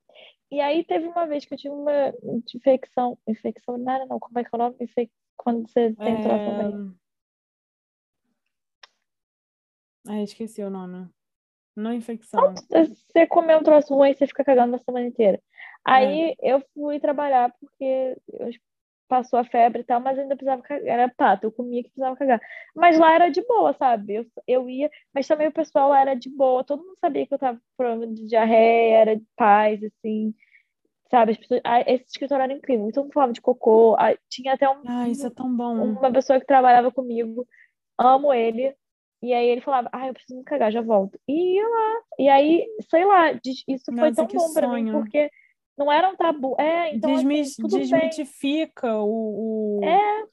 E 0.51 0.61
aí 0.61 0.85
teve 0.85 1.07
uma 1.09 1.27
vez 1.27 1.45
que 1.45 1.55
eu 1.55 1.59
tive 1.59 1.75
uma 1.75 2.15
infecção, 2.55 3.19
infecção 3.27 3.75
urinária 3.75 4.07
não, 4.07 4.19
como 4.19 4.39
é 4.39 4.45
que 4.45 4.51
é 4.53 4.57
o 4.57 4.59
nome? 4.59 4.77
Infec... 4.81 5.11
Quando 5.37 5.69
você 5.69 5.93
tem 5.95 6.23
troço 6.23 6.45
no 6.45 6.57
banheiro. 6.57 6.97
É... 10.09 10.13
Ai, 10.13 10.23
esqueci 10.23 10.63
o 10.63 10.71
nome. 10.71 11.09
Não 11.75 11.91
é 11.91 11.95
infecção. 11.95 12.55
Você 12.55 13.27
comeu 13.27 13.59
um 13.59 13.63
troço 13.63 13.95
ruim, 13.95 14.15
você 14.15 14.27
fica 14.27 14.45
cagando 14.45 14.73
na 14.73 14.79
semana 14.79 15.07
inteira. 15.07 15.43
Aí 15.85 16.35
eu 16.41 16.61
fui 16.73 16.99
trabalhar 16.99 17.55
porque 17.61 18.17
eu 18.33 18.51
passou 19.09 19.39
a 19.39 19.45
febre 19.45 19.81
e 19.83 19.85
tal, 19.85 20.01
mas 20.01 20.19
ainda 20.19 20.37
precisava 20.37 20.63
cagar. 20.63 20.87
Era 20.87 21.09
pato, 21.09 21.47
eu 21.47 21.53
comia 21.53 21.83
que 21.83 21.91
precisava 21.91 22.17
cagar. 22.17 22.41
Mas 22.75 22.99
lá 22.99 23.13
era 23.15 23.29
de 23.31 23.43
boa, 23.47 23.73
sabe? 23.75 24.15
Eu, 24.17 24.27
eu 24.47 24.69
ia, 24.71 24.91
mas 25.15 25.27
também 25.27 25.49
o 25.49 25.53
pessoal 25.53 25.91
lá 25.91 26.01
era 26.01 26.15
de 26.15 26.29
boa. 26.31 26.65
Todo 26.65 26.83
mundo 26.85 26.97
sabia 27.01 27.27
que 27.27 27.35
eu 27.35 27.39
tava 27.39 27.59
com 27.59 27.65
problema 27.77 28.07
de 28.13 28.27
diarreia, 28.27 28.97
era 28.99 29.17
de 29.17 29.25
paz, 29.37 29.83
assim. 29.85 30.35
Sabe? 31.11 31.33
As 31.33 31.39
pessoas, 31.39 31.61
ah, 31.65 31.81
esse 31.83 32.05
escritório 32.09 32.43
era 32.45 32.53
incrível. 32.53 32.91
Todo 32.93 33.05
mundo 33.05 33.13
falava 33.15 33.33
de 33.33 33.41
cocô. 33.41 33.97
Ah, 33.99 34.17
tinha 34.29 34.55
até 34.55 34.69
um, 34.69 34.83
Ai, 34.87 35.11
isso 35.13 35.27
é 35.27 35.31
tão 35.31 35.55
bom. 35.57 35.75
uma 35.85 36.13
pessoa 36.13 36.41
que 36.41 36.47
trabalhava 36.47 36.91
comigo, 36.91 37.47
amo 37.99 38.33
ele. 38.33 38.75
E 39.23 39.33
aí 39.33 39.47
ele 39.49 39.61
falava, 39.61 39.89
ah, 39.93 40.09
eu 40.09 40.15
preciso 40.15 40.39
me 40.39 40.45
cagar, 40.45 40.71
já 40.73 40.83
volto. 40.83 41.19
E 41.29 41.57
ia 41.57 41.67
lá. 41.69 42.03
E 42.19 42.29
aí, 42.29 42.67
sei 42.91 43.05
lá, 43.05 43.33
isso 43.69 43.85
foi 43.97 44.11
Nossa, 44.11 44.15
tão 44.15 44.27
que 44.27 44.37
bom 44.37 44.53
pra 44.53 44.69
mim, 44.69 44.89
sonho. 44.91 45.01
porque 45.01 45.31
não 45.77 45.93
era 45.93 46.09
um 46.09 46.17
tabu. 46.17 46.57
É, 46.61 46.93
então 46.95 47.17
assim, 47.17 47.41
Desmis- 47.41 47.57
tudo 47.59 47.87
bem. 47.89 48.21
desmitifica 48.25 48.95
o, 49.03 49.95
o, 49.97 50.01
É, 50.01 50.27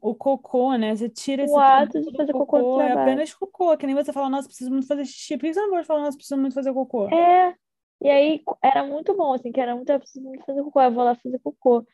o 0.00 0.14
cocô, 0.14 0.76
né? 0.76 0.94
Você 0.96 1.08
tira 1.08 1.42
O 1.42 1.58
esse 1.58 1.60
ato 1.60 2.00
tabu 2.00 2.02
de 2.02 2.12
fazer 2.16 2.34
cocô 2.34 2.58
cocô, 2.64 2.80
é 2.80 2.92
apenas 2.92 3.34
cocô. 3.34 3.76
Que 3.76 3.86
nem 3.86 3.94
você 3.94 4.12
fala, 4.12 4.30
nossa, 4.30 4.48
preciso 4.48 4.70
muito 4.70 4.86
fazer 4.88 5.04
xixi. 5.06 5.36
Por 5.38 5.46
que 5.46 5.54
você 5.54 5.60
não 5.62 5.70
pode 5.70 5.86
falar, 5.86 6.02
nossa, 6.02 6.16
preciso 6.18 6.40
muito 6.40 6.54
fazer 6.54 6.72
cocô? 6.74 7.12
é. 7.12 7.54
E 8.02 8.08
aí 8.10 8.42
era 8.62 8.82
muito 8.84 9.14
bom, 9.16 9.34
assim, 9.34 9.52
que 9.52 9.60
era 9.60 9.76
muito, 9.76 9.90
eu 9.92 9.98
preciso 10.00 10.24
muito 10.24 10.44
fazer 10.44 10.62
cocô, 10.62 10.80
eu 10.82 10.92
vou 10.92 11.04
lá 11.04 11.14
fazer 11.16 11.38
cocô. 11.40 11.86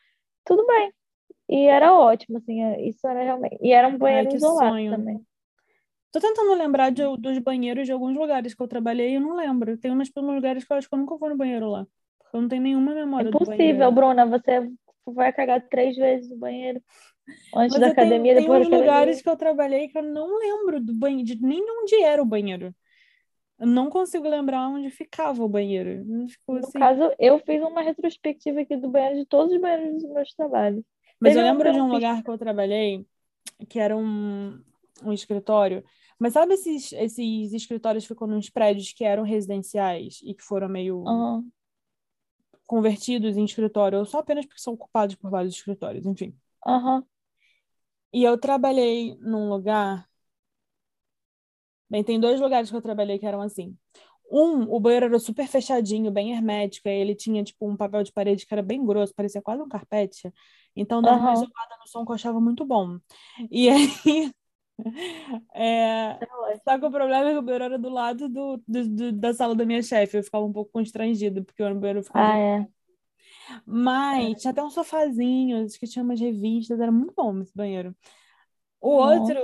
Tudo 0.45 0.65
bem. 0.67 0.93
E 1.49 1.67
era 1.67 1.93
ótimo, 1.95 2.37
assim, 2.39 2.63
é- 2.63 2.81
isso 2.89 3.07
era 3.07 3.23
realmente. 3.23 3.57
E 3.61 3.73
era 3.73 3.87
um 3.89 3.97
banheiro 3.99 4.29
que 4.29 4.37
isolado 4.37 4.79
sonho. 4.79 4.87
também. 4.89 5.25
Tô 6.11 6.19
tentando 6.19 6.53
lembrar 6.55 6.89
de, 6.91 7.03
dos 7.17 7.37
banheiros 7.39 7.85
de 7.85 7.91
alguns 7.93 8.15
lugares 8.17 8.53
que 8.53 8.61
eu 8.63 8.67
trabalhei 8.67 9.11
e 9.11 9.15
eu 9.15 9.21
não 9.21 9.35
lembro. 9.35 9.77
Tem 9.77 9.91
umas 9.91 10.09
lugares 10.15 10.63
que 10.65 10.73
eu 10.73 10.77
acho 10.77 10.89
que 10.89 10.95
eu 10.95 10.99
nunca 10.99 11.17
vou 11.17 11.29
no 11.29 11.37
banheiro 11.37 11.69
lá. 11.69 11.87
Eu 12.33 12.41
não 12.41 12.47
tenho 12.47 12.61
nenhuma 12.61 12.93
memória 12.93 13.29
Impossível, 13.29 13.91
Bruna. 13.91 14.25
Você 14.25 14.69
vai 15.05 15.31
cagar 15.33 15.67
três 15.67 15.95
vezes 15.95 16.29
no 16.29 16.37
banheiro. 16.37 16.81
Antes 17.55 17.77
Mas 17.77 17.81
da 17.81 17.87
academia, 17.87 18.35
tenho, 18.35 18.47
depois 18.47 18.67
tem 18.67 18.71
da 18.71 18.77
lugares 18.77 19.21
que 19.21 19.29
eu 19.29 19.35
trabalhei 19.35 19.89
que 19.89 19.97
eu 19.97 20.03
não 20.03 20.37
lembro 20.39 20.79
do 20.79 20.93
banheiro, 20.93 21.25
de 21.25 21.41
nem 21.41 21.61
onde 21.81 21.95
era 21.95 22.21
o 22.21 22.25
banheiro. 22.25 22.73
Eu 23.59 23.67
não 23.67 23.89
consigo 23.89 24.29
lembrar 24.29 24.69
onde 24.69 24.89
ficava 24.89 25.43
o 25.43 25.49
banheiro. 25.49 26.05
Ficou 26.29 26.55
no 26.55 26.59
assim. 26.59 26.79
caso, 26.79 27.11
eu 27.19 27.39
fiz 27.39 27.61
uma 27.61 27.81
retrospectiva 27.81 28.61
aqui 28.61 28.77
do 28.77 28.89
banheiro 28.89 29.17
de 29.17 29.25
todos 29.25 29.53
os 29.53 29.59
banheiros 29.59 30.03
dos 30.03 30.13
meus 30.13 30.33
trabalhos. 30.33 30.83
Mas 31.19 31.33
Teve 31.33 31.45
eu 31.45 31.51
lembro 31.51 31.71
de 31.73 31.81
um 31.81 31.91
lugar 31.91 32.23
que 32.23 32.29
eu 32.29 32.37
trabalhei 32.37 33.05
que 33.67 33.79
era 33.79 33.97
um, 33.97 34.59
um 35.03 35.11
escritório. 35.11 35.83
Mas 36.19 36.33
sabe 36.33 36.53
esses, 36.53 36.93
esses 36.93 37.53
escritórios 37.53 38.03
que 38.03 38.13
ficam 38.13 38.27
nos 38.27 38.49
prédios 38.49 38.91
que 38.93 39.03
eram 39.03 39.23
residenciais 39.23 40.19
e 40.23 40.33
que 40.33 40.43
foram 40.43 40.69
meio 40.69 40.99
uhum. 40.99 41.47
Convertidos 42.67 43.37
em 43.37 43.45
escritório, 43.45 43.99
ou 43.99 44.05
só 44.05 44.19
apenas 44.19 44.45
porque 44.45 44.61
são 44.61 44.73
ocupados 44.73 45.15
por 45.15 45.31
vários 45.31 45.55
escritórios, 45.55 46.05
enfim. 46.05 46.37
Uhum. 46.65 47.01
E 48.13 48.23
eu 48.23 48.37
trabalhei 48.37 49.17
num 49.21 49.49
lugar. 49.49 50.07
Bem, 51.89 52.03
tem 52.03 52.19
dois 52.19 52.39
lugares 52.39 52.69
que 52.69 52.75
eu 52.75 52.81
trabalhei 52.81 53.17
que 53.17 53.25
eram 53.25 53.41
assim. 53.41 53.75
Um, 54.29 54.63
o 54.63 54.79
banheiro 54.79 55.05
era 55.05 55.19
super 55.19 55.47
fechadinho, 55.47 56.11
bem 56.11 56.33
hermético, 56.33 56.89
e 56.89 56.91
ele 56.91 57.15
tinha, 57.15 57.41
tipo, 57.43 57.65
um 57.67 57.77
papel 57.77 58.03
de 58.03 58.11
parede 58.11 58.45
que 58.45 58.53
era 58.53 58.61
bem 58.61 58.85
grosso, 58.85 59.15
parecia 59.15 59.41
quase 59.41 59.61
um 59.61 59.69
carpete. 59.69 60.31
Então, 60.75 61.01
dava 61.01 61.15
uhum. 61.15 61.23
uma 61.23 61.33
isolada 61.33 61.77
no 61.79 61.87
som 61.87 62.05
que 62.05 62.11
eu 62.11 62.15
achava 62.15 62.41
muito 62.41 62.65
bom. 62.65 62.99
E 63.49 63.69
aí... 63.69 64.31
É... 65.53 66.19
Só 66.63 66.77
que 66.77 66.85
o 66.85 66.91
problema 66.91 67.29
é 67.29 67.33
que 67.33 67.39
o 67.39 67.41
banheiro 67.41 67.63
era 67.65 67.79
do 67.79 67.89
lado 67.89 68.29
do, 68.29 68.61
do, 68.67 68.87
do 68.87 69.11
da 69.11 69.33
sala 69.33 69.55
da 69.55 69.65
minha 69.65 69.81
chefe. 69.81 70.17
Eu 70.17 70.23
ficava 70.23 70.45
um 70.45 70.53
pouco 70.53 70.71
constrangida, 70.71 71.43
porque 71.43 71.63
o 71.63 71.75
banheiro 71.75 72.03
ficava... 72.03 72.33
Ah, 72.33 72.37
é. 72.37 72.67
Mas 73.65 74.31
é. 74.31 74.35
tinha 74.35 74.51
até 74.51 74.63
um 74.63 74.69
sofazinho, 74.69 75.65
acho 75.65 75.79
que 75.79 75.87
tinha 75.87 76.03
umas 76.03 76.19
revistas, 76.19 76.79
era 76.79 76.91
muito 76.91 77.13
bom 77.15 77.41
esse 77.41 77.55
banheiro. 77.55 77.95
O 78.81 78.89
outro, 78.89 79.39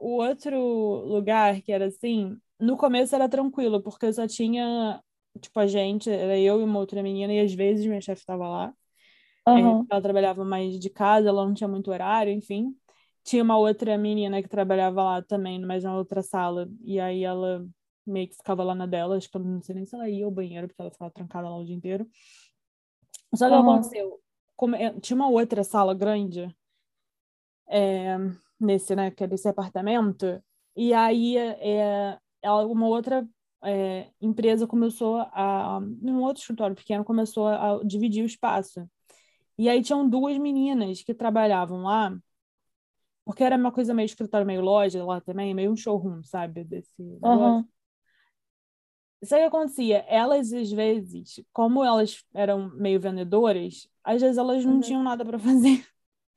o 0.00 0.22
outro 0.22 0.58
lugar 1.06 1.60
que 1.62 1.72
era 1.72 1.86
assim, 1.86 2.36
no 2.60 2.76
começo 2.76 3.14
era 3.14 3.28
tranquilo, 3.28 3.82
porque 3.82 4.12
só 4.12 4.26
tinha, 4.26 5.02
tipo, 5.40 5.58
a 5.58 5.66
gente, 5.66 6.10
era 6.10 6.38
eu 6.38 6.60
e 6.60 6.64
uma 6.64 6.78
outra 6.78 7.02
menina, 7.02 7.32
e 7.32 7.40
às 7.40 7.52
vezes 7.52 7.86
minha 7.86 8.00
chefe 8.00 8.20
estava 8.20 8.48
lá. 8.48 8.74
Uhum. 9.46 9.86
ela 9.90 10.02
trabalhava 10.02 10.44
mais 10.44 10.78
de 10.78 10.90
casa, 10.90 11.28
ela 11.30 11.46
não 11.46 11.54
tinha 11.54 11.68
muito 11.68 11.90
horário, 11.90 12.30
enfim. 12.30 12.76
Tinha 13.24 13.42
uma 13.42 13.58
outra 13.58 13.96
menina 13.98 14.42
que 14.42 14.48
trabalhava 14.48 15.02
lá 15.02 15.22
também, 15.22 15.60
mas 15.60 15.84
na 15.84 15.96
outra 15.96 16.22
sala, 16.22 16.68
e 16.82 16.98
aí 16.98 17.24
ela 17.24 17.66
meio 18.06 18.28
que 18.28 18.36
ficava 18.36 18.64
lá 18.64 18.74
na 18.74 18.86
dela, 18.86 19.16
acho 19.16 19.30
que 19.30 19.36
eu 19.36 19.44
não 19.44 19.60
sei 19.60 19.74
nem 19.74 19.84
se 19.84 19.94
ela 19.94 20.08
ia 20.08 20.24
ao 20.24 20.30
banheiro, 20.30 20.66
porque 20.66 20.80
ela 20.80 20.90
ficava 20.90 21.10
trancada 21.10 21.48
lá 21.48 21.56
o 21.56 21.64
dia 21.64 21.76
inteiro. 21.76 22.08
Só 23.34 23.46
que 23.48 23.54
uhum. 23.54 23.60
aconteceu, 23.60 24.20
como, 24.56 24.74
é, 24.74 24.98
tinha 24.98 25.14
uma 25.14 25.28
outra 25.28 25.62
sala 25.62 25.94
grande, 25.94 26.48
é, 27.68 28.16
nesse, 28.58 28.96
né, 28.96 29.10
que 29.10 29.22
é 29.22 29.26
desse 29.26 29.46
apartamento, 29.46 30.42
e 30.74 30.94
aí 30.94 31.36
é, 31.36 32.18
uma 32.42 32.86
outra 32.86 33.28
é, 33.62 34.10
empresa 34.20 34.66
começou 34.66 35.16
a, 35.32 35.78
um 36.02 36.22
outro 36.22 36.40
escritório 36.40 36.76
pequeno 36.76 37.04
começou 37.04 37.48
a 37.48 37.80
dividir 37.84 38.22
o 38.22 38.26
espaço. 38.26 38.88
E 39.58 39.68
aí 39.68 39.82
tinham 39.82 40.08
duas 40.08 40.38
meninas 40.38 41.02
que 41.02 41.12
trabalhavam 41.12 41.82
lá, 41.82 42.16
porque 43.28 43.44
era 43.44 43.58
uma 43.58 43.70
coisa 43.70 43.92
meio 43.92 44.06
escritório, 44.06 44.46
meio 44.46 44.62
loja 44.62 45.04
lá 45.04 45.20
também, 45.20 45.52
meio 45.52 45.70
um 45.70 45.76
showroom, 45.76 46.22
sabe? 46.22 46.64
Desse 46.64 47.02
uhum. 47.22 47.62
Isso 49.20 49.34
aí 49.34 49.44
acontecia. 49.44 49.98
Elas, 50.08 50.50
às 50.50 50.72
vezes, 50.72 51.38
como 51.52 51.84
elas 51.84 52.24
eram 52.32 52.70
meio 52.70 52.98
vendedoras, 52.98 53.86
às 54.02 54.22
vezes 54.22 54.38
elas 54.38 54.64
não 54.64 54.76
uhum. 54.76 54.80
tinham 54.80 55.02
nada 55.02 55.26
para 55.26 55.38
fazer. 55.38 55.86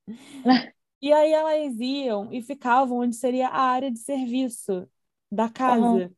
e 1.02 1.14
aí 1.14 1.32
elas 1.32 1.80
iam 1.80 2.28
e 2.30 2.42
ficavam 2.42 2.98
onde 2.98 3.16
seria 3.16 3.48
a 3.48 3.62
área 3.62 3.90
de 3.90 4.00
serviço 4.00 4.86
da 5.32 5.48
casa. 5.48 5.86
Uhum. 5.88 6.16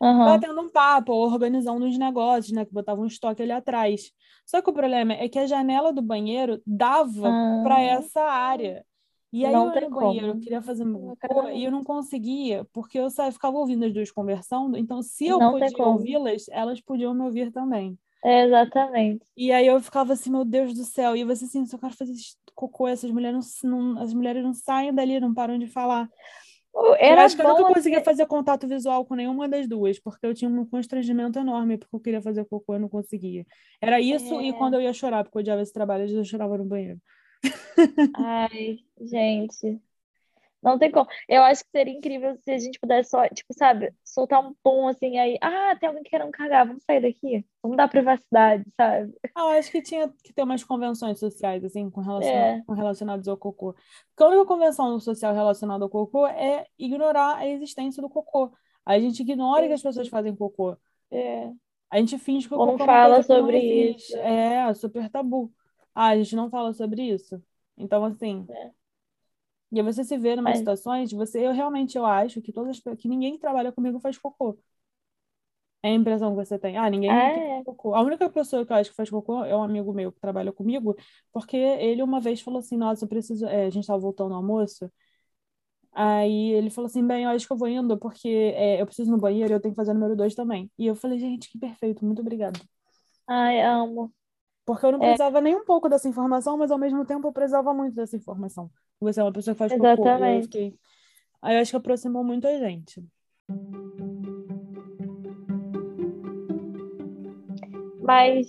Uhum. 0.00 0.24
Batendo 0.26 0.60
um 0.60 0.70
papo, 0.70 1.12
organizando 1.12 1.84
os 1.86 1.98
negócios, 1.98 2.52
né? 2.52 2.64
Que 2.64 2.72
botavam 2.72 3.02
um 3.02 3.08
estoque 3.08 3.42
ali 3.42 3.50
atrás. 3.50 4.12
Só 4.46 4.62
que 4.62 4.70
o 4.70 4.72
problema 4.72 5.14
é 5.14 5.28
que 5.28 5.40
a 5.40 5.46
janela 5.48 5.92
do 5.92 6.02
banheiro 6.02 6.62
dava 6.64 7.28
para 7.64 7.80
essa 7.80 8.22
área. 8.22 8.86
E 9.32 9.46
aí 9.46 9.52
não 9.52 9.68
eu 9.68 9.80
ia 9.80 9.88
no 9.88 9.96
banheiro, 9.96 10.26
eu 10.26 10.38
queria 10.38 10.60
fazer 10.60 10.84
meu 10.84 11.16
cocô, 11.18 11.48
e 11.48 11.64
eu 11.64 11.70
não 11.70 11.82
conseguia, 11.82 12.66
porque 12.72 12.98
eu 12.98 13.08
só 13.08 13.32
ficava 13.32 13.56
ouvindo 13.56 13.86
as 13.86 13.92
duas 13.92 14.10
conversando, 14.10 14.76
então 14.76 15.00
se 15.00 15.26
eu 15.26 15.38
não 15.38 15.58
podia 15.58 15.86
ouvi-las, 15.86 16.46
elas 16.50 16.80
podiam 16.82 17.14
me 17.14 17.22
ouvir 17.22 17.50
também. 17.50 17.98
É, 18.22 18.44
exatamente. 18.44 19.24
E 19.34 19.50
aí 19.50 19.66
eu 19.66 19.80
ficava 19.80 20.12
assim, 20.12 20.30
meu 20.30 20.44
Deus 20.44 20.74
do 20.74 20.84
céu, 20.84 21.16
e 21.16 21.24
você 21.24 21.46
assim, 21.46 21.64
só 21.64 21.78
quero 21.78 21.96
fazer 21.96 22.12
cocô, 22.54 22.86
essas 22.86 23.10
mulheres 23.10 23.58
não, 23.64 23.70
não, 23.70 24.02
as 24.02 24.12
mulheres 24.12 24.42
não 24.42 24.52
saem 24.52 24.92
dali, 24.92 25.18
não 25.18 25.32
param 25.32 25.58
de 25.58 25.66
falar. 25.66 26.08
Era 26.98 27.22
eu 27.22 27.24
acho 27.26 27.36
que 27.36 27.42
eu 27.42 27.48
nunca 27.48 27.74
conseguia 27.74 28.02
fazer 28.02 28.26
contato 28.26 28.66
visual 28.66 29.04
com 29.04 29.14
nenhuma 29.14 29.48
das 29.48 29.66
duas, 29.66 29.98
porque 29.98 30.26
eu 30.26 30.34
tinha 30.34 30.50
um 30.50 30.64
constrangimento 30.64 31.38
enorme, 31.38 31.76
porque 31.76 31.94
eu 31.94 32.00
queria 32.00 32.22
fazer 32.22 32.44
cocô 32.46 32.74
e 32.74 32.78
não 32.78 32.88
conseguia. 32.88 33.44
Era 33.80 34.00
isso, 34.00 34.34
é... 34.40 34.44
e 34.44 34.52
quando 34.54 34.74
eu 34.74 34.80
ia 34.80 34.92
chorar, 34.92 35.24
porque 35.24 35.38
eu 35.38 35.40
odiava 35.40 35.62
esse 35.62 35.72
trabalho, 35.72 36.08
eu 36.08 36.24
chorava 36.24 36.56
no 36.56 36.64
banheiro. 36.64 36.98
Ai, 38.16 38.78
gente. 39.00 39.80
Não 40.62 40.78
tem 40.78 40.92
como. 40.92 41.08
Eu 41.28 41.42
acho 41.42 41.64
que 41.64 41.70
seria 41.72 41.92
incrível 41.92 42.36
se 42.36 42.50
a 42.52 42.58
gente 42.58 42.78
pudesse 42.78 43.10
só, 43.10 43.26
tipo, 43.28 43.52
sabe, 43.52 43.92
soltar 44.04 44.40
um 44.40 44.54
pum 44.62 44.86
assim 44.86 45.18
aí. 45.18 45.36
Ah, 45.40 45.74
tem 45.74 45.88
alguém 45.88 46.04
querendo 46.04 46.30
cagar, 46.30 46.64
vamos 46.64 46.84
sair 46.84 47.02
daqui. 47.02 47.44
Vamos 47.60 47.76
dar 47.76 47.88
privacidade, 47.88 48.64
sabe? 48.76 49.12
Ah, 49.34 49.40
eu 49.40 49.58
acho 49.58 49.72
que 49.72 49.82
tinha 49.82 50.08
que 50.22 50.32
ter 50.32 50.42
umas 50.42 50.62
convenções 50.62 51.18
sociais, 51.18 51.64
assim, 51.64 51.90
com, 51.90 52.00
relacion... 52.00 52.30
é. 52.30 52.62
com 52.64 52.74
relacionados 52.74 53.26
ao 53.26 53.36
cocô. 53.36 53.74
Porque 53.74 54.22
a 54.22 54.28
única 54.28 54.46
convenção 54.46 55.00
social 55.00 55.34
relacionada 55.34 55.84
ao 55.84 55.90
cocô 55.90 56.28
é 56.28 56.64
ignorar 56.78 57.38
a 57.38 57.46
existência 57.48 58.00
do 58.00 58.08
cocô. 58.08 58.52
A 58.86 59.00
gente 59.00 59.20
ignora 59.20 59.66
que 59.66 59.72
as 59.72 59.82
pessoas 59.82 60.08
fazem 60.08 60.34
cocô. 60.34 60.76
É. 61.10 61.50
A 61.90 61.98
gente 61.98 62.16
finge 62.18 62.46
que 62.46 62.54
o 62.54 62.58
cocô 62.58 62.78
não 62.78 62.86
fala 62.86 63.20
sobre 63.24 63.58
isso. 63.58 64.16
É, 64.16 64.72
super 64.74 65.10
tabu. 65.10 65.52
Ah, 65.94 66.08
a 66.08 66.16
gente 66.16 66.34
não 66.34 66.50
fala 66.50 66.72
sobre 66.72 67.02
isso. 67.02 67.42
Então, 67.76 68.04
assim. 68.04 68.46
É. 68.50 68.70
E 69.72 69.80
aí 69.80 69.82
você 69.82 70.04
se 70.04 70.18
vê 70.18 70.34
em 70.34 70.40
umas 70.40 70.58
situações, 70.58 71.10
você, 71.12 71.46
eu 71.46 71.52
realmente 71.52 71.96
eu 71.96 72.04
acho 72.04 72.42
que 72.42 72.52
todas 72.52 72.78
que 72.98 73.08
ninguém 73.08 73.32
que 73.32 73.38
trabalha 73.38 73.72
comigo 73.72 73.98
faz 74.00 74.18
cocô. 74.18 74.58
É 75.82 75.88
a 75.88 75.94
impressão 75.94 76.30
que 76.30 76.44
você 76.44 76.58
tem. 76.58 76.76
Ah, 76.76 76.88
ninguém 76.90 77.10
é. 77.10 77.34
faz 77.34 77.64
cocô. 77.64 77.94
A 77.94 78.02
única 78.02 78.28
pessoa 78.30 78.64
que 78.64 78.72
eu 78.72 78.76
acho 78.76 78.90
que 78.90 78.96
faz 78.96 79.10
cocô 79.10 79.42
é 79.44 79.56
um 79.56 79.62
amigo 79.62 79.92
meu 79.92 80.12
que 80.12 80.20
trabalha 80.20 80.52
comigo, 80.52 80.94
porque 81.32 81.56
ele 81.56 82.02
uma 82.02 82.20
vez 82.20 82.40
falou 82.40 82.60
assim: 82.60 82.76
Nossa, 82.76 83.04
eu 83.04 83.08
preciso. 83.08 83.46
É, 83.46 83.66
a 83.66 83.70
gente 83.70 83.82
estava 83.82 83.98
voltando 83.98 84.32
ao 84.32 84.36
almoço. 84.38 84.90
Aí 85.92 86.52
ele 86.52 86.70
falou 86.70 86.86
assim: 86.86 87.06
Bem, 87.06 87.24
eu 87.24 87.30
acho 87.30 87.46
que 87.46 87.52
eu 87.52 87.56
vou 87.56 87.68
indo 87.68 87.98
porque 87.98 88.28
é, 88.28 88.80
eu 88.80 88.86
preciso 88.86 89.10
ir 89.10 89.12
no 89.12 89.18
banheiro 89.18 89.52
e 89.52 89.54
eu 89.54 89.60
tenho 89.60 89.72
que 89.74 89.76
fazer 89.76 89.90
o 89.90 89.94
número 89.94 90.14
dois 90.16 90.34
também. 90.34 90.70
E 90.78 90.86
eu 90.86 90.94
falei: 90.94 91.18
Gente, 91.18 91.50
que 91.50 91.58
perfeito, 91.58 92.04
muito 92.04 92.20
obrigada. 92.20 92.60
Ai, 93.26 93.60
amo. 93.62 94.12
Porque 94.64 94.86
eu 94.86 94.92
não 94.92 94.98
é. 94.98 95.06
precisava 95.08 95.38
é. 95.38 95.40
nem 95.40 95.56
um 95.56 95.64
pouco 95.64 95.88
dessa 95.88 96.08
informação, 96.08 96.56
mas 96.56 96.70
ao 96.70 96.78
mesmo 96.78 97.04
tempo 97.04 97.28
eu 97.28 97.32
precisava 97.32 97.74
muito 97.74 97.94
dessa 97.94 98.16
informação. 98.16 98.70
Você 99.00 99.20
é 99.20 99.24
uma 99.24 99.32
pessoa 99.32 99.54
que 99.54 99.58
faz 99.58 99.72
Exatamente. 99.72 100.36
Eu 100.36 100.42
fiquei... 100.42 100.78
Aí 101.40 101.56
eu 101.56 101.62
acho 101.62 101.72
que 101.72 101.76
aproximou 101.76 102.22
muito 102.22 102.46
a 102.46 102.56
gente. 102.56 103.02
Mas 108.00 108.48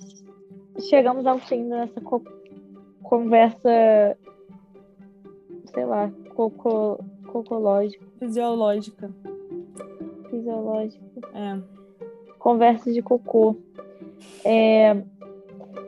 chegamos 0.90 1.26
ao 1.26 1.40
fim 1.40 1.70
dessa 1.70 2.02
co 2.02 2.22
conversa, 3.02 4.18
sei 5.74 5.86
lá, 5.86 6.12
coco, 6.36 7.04
cocológica. 7.28 8.06
Fisiológica. 8.18 9.12
Fisiológica. 10.30 11.04
É. 11.34 11.62
Conversa 12.40 12.92
de 12.92 13.02
cocô. 13.02 13.56
É, 14.44 15.04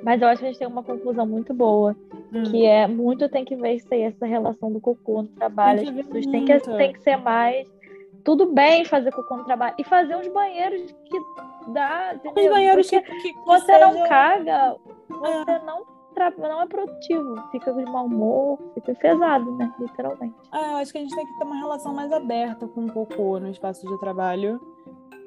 mas 0.03 0.21
eu 0.21 0.27
acho 0.27 0.39
que 0.39 0.45
a 0.45 0.49
gente 0.49 0.59
tem 0.59 0.67
uma 0.67 0.83
conclusão 0.83 1.25
muito 1.25 1.53
boa, 1.53 1.95
hum. 2.33 2.43
que 2.43 2.65
é 2.65 2.87
muito 2.87 3.29
tem 3.29 3.45
que 3.45 3.55
ver 3.55 3.79
se 3.79 4.01
essa 4.01 4.25
relação 4.25 4.71
do 4.71 4.79
cocô 4.79 5.23
no 5.23 5.29
trabalho. 5.29 5.81
As 5.81 5.89
pessoas 5.89 6.25
têm 6.27 6.45
que, 6.45 6.59
têm 6.59 6.93
que 6.93 7.01
ser 7.01 7.17
mais. 7.17 7.67
Tudo 8.23 8.51
bem 8.51 8.85
fazer 8.85 9.11
cocô 9.11 9.37
no 9.37 9.43
trabalho. 9.43 9.75
E 9.77 9.83
fazer 9.83 10.15
uns 10.15 10.27
banheiros 10.27 10.81
que 10.91 11.19
dá. 11.71 12.15
Os 12.25 12.49
banheiros 12.49 12.89
que, 12.89 12.99
que, 13.01 13.33
que 13.33 13.45
você 13.45 13.65
seja... 13.65 13.91
não 13.91 14.07
caga, 14.07 14.75
você 15.09 15.51
é. 15.51 15.59
não 15.65 15.95
não 16.37 16.61
é 16.61 16.65
produtivo, 16.65 17.35
fica 17.51 17.73
de 17.73 17.83
mau 17.83 18.05
humor, 18.05 18.57
fica 18.73 18.93
pesado, 18.95 19.51
né? 19.57 19.73
Literalmente. 19.77 20.33
Ah, 20.51 20.71
eu 20.71 20.75
acho 20.77 20.91
que 20.91 20.97
a 20.97 21.01
gente 21.01 21.13
tem 21.13 21.25
que 21.25 21.37
ter 21.37 21.43
uma 21.43 21.57
relação 21.57 21.93
mais 21.93 22.11
aberta 22.11 22.67
com 22.67 22.85
o 22.85 22.91
cocô 22.91 23.37
no 23.39 23.49
espaço 23.49 23.85
de 23.85 23.99
trabalho. 23.99 24.59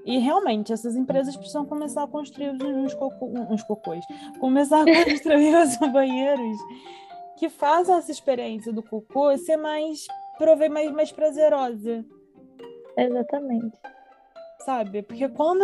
E 0.09 0.17
realmente, 0.17 0.73
essas 0.73 0.97
empresas 0.97 1.37
precisam 1.37 1.67
começar 1.67 2.03
a 2.03 2.07
construir 2.07 2.49
uns, 2.49 2.95
cocô, 2.95 3.27
uns 3.27 3.63
cocôs, 3.63 4.03
começar 4.41 4.81
a 4.81 4.85
construir 5.05 5.55
os 5.55 5.77
banheiros 5.93 6.57
que 7.37 7.51
façam 7.51 7.99
essa 7.99 8.11
experiência 8.11 8.73
do 8.73 8.83
cocô 8.83 9.37
ser 9.37 9.59
mais, 9.59 10.07
mais, 10.71 10.93
mais 10.93 11.13
prazerosa. 11.13 12.07
Exatamente. 12.97 13.79
Sabe? 14.65 15.03
Porque 15.03 15.29
quando. 15.29 15.63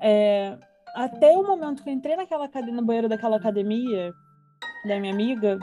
É, 0.00 0.56
até 0.94 1.36
o 1.36 1.46
momento 1.46 1.82
que 1.82 1.90
eu 1.90 1.92
entrei 1.92 2.16
naquela 2.16 2.48
no 2.48 2.82
banheiro 2.82 3.10
daquela 3.10 3.36
academia 3.36 4.10
da 4.86 4.98
minha 4.98 5.12
amiga, 5.12 5.58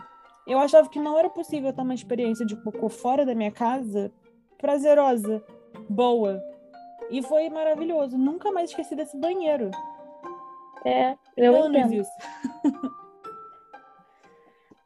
eu 0.46 0.60
achava 0.60 0.88
que 0.88 1.00
não 1.00 1.18
era 1.18 1.32
possível 1.32 1.74
ter 1.74 1.82
uma 1.82 1.96
experiência 1.96 2.46
de 2.46 2.56
cocô 2.58 2.90
fora 2.90 3.26
da 3.26 3.34
minha 3.34 3.52
casa 3.52 4.12
prazerosa, 4.60 5.44
boa. 5.90 6.40
E 7.10 7.22
foi 7.22 7.50
maravilhoso. 7.50 8.18
Nunca 8.18 8.52
mais 8.52 8.70
esqueci 8.70 8.96
desse 8.96 9.18
banheiro. 9.18 9.72
É, 10.86 11.16
eu 11.36 11.56
Anos 11.64 11.78
entendo. 11.78 11.94
isso. 12.02 12.12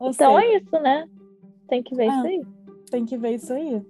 Então 0.04 0.36
seja, 0.40 0.46
é 0.48 0.58
isso, 0.58 0.80
né? 0.80 1.08
Tem 1.68 1.84
que 1.84 1.94
ver 1.94 2.10
Ah. 2.10 2.18
isso 2.18 2.28
aí. 2.28 2.42
tem 2.90 3.06
que 3.06 3.18
ver 3.18 3.36
isso 3.36 3.54
aí. 3.54 3.86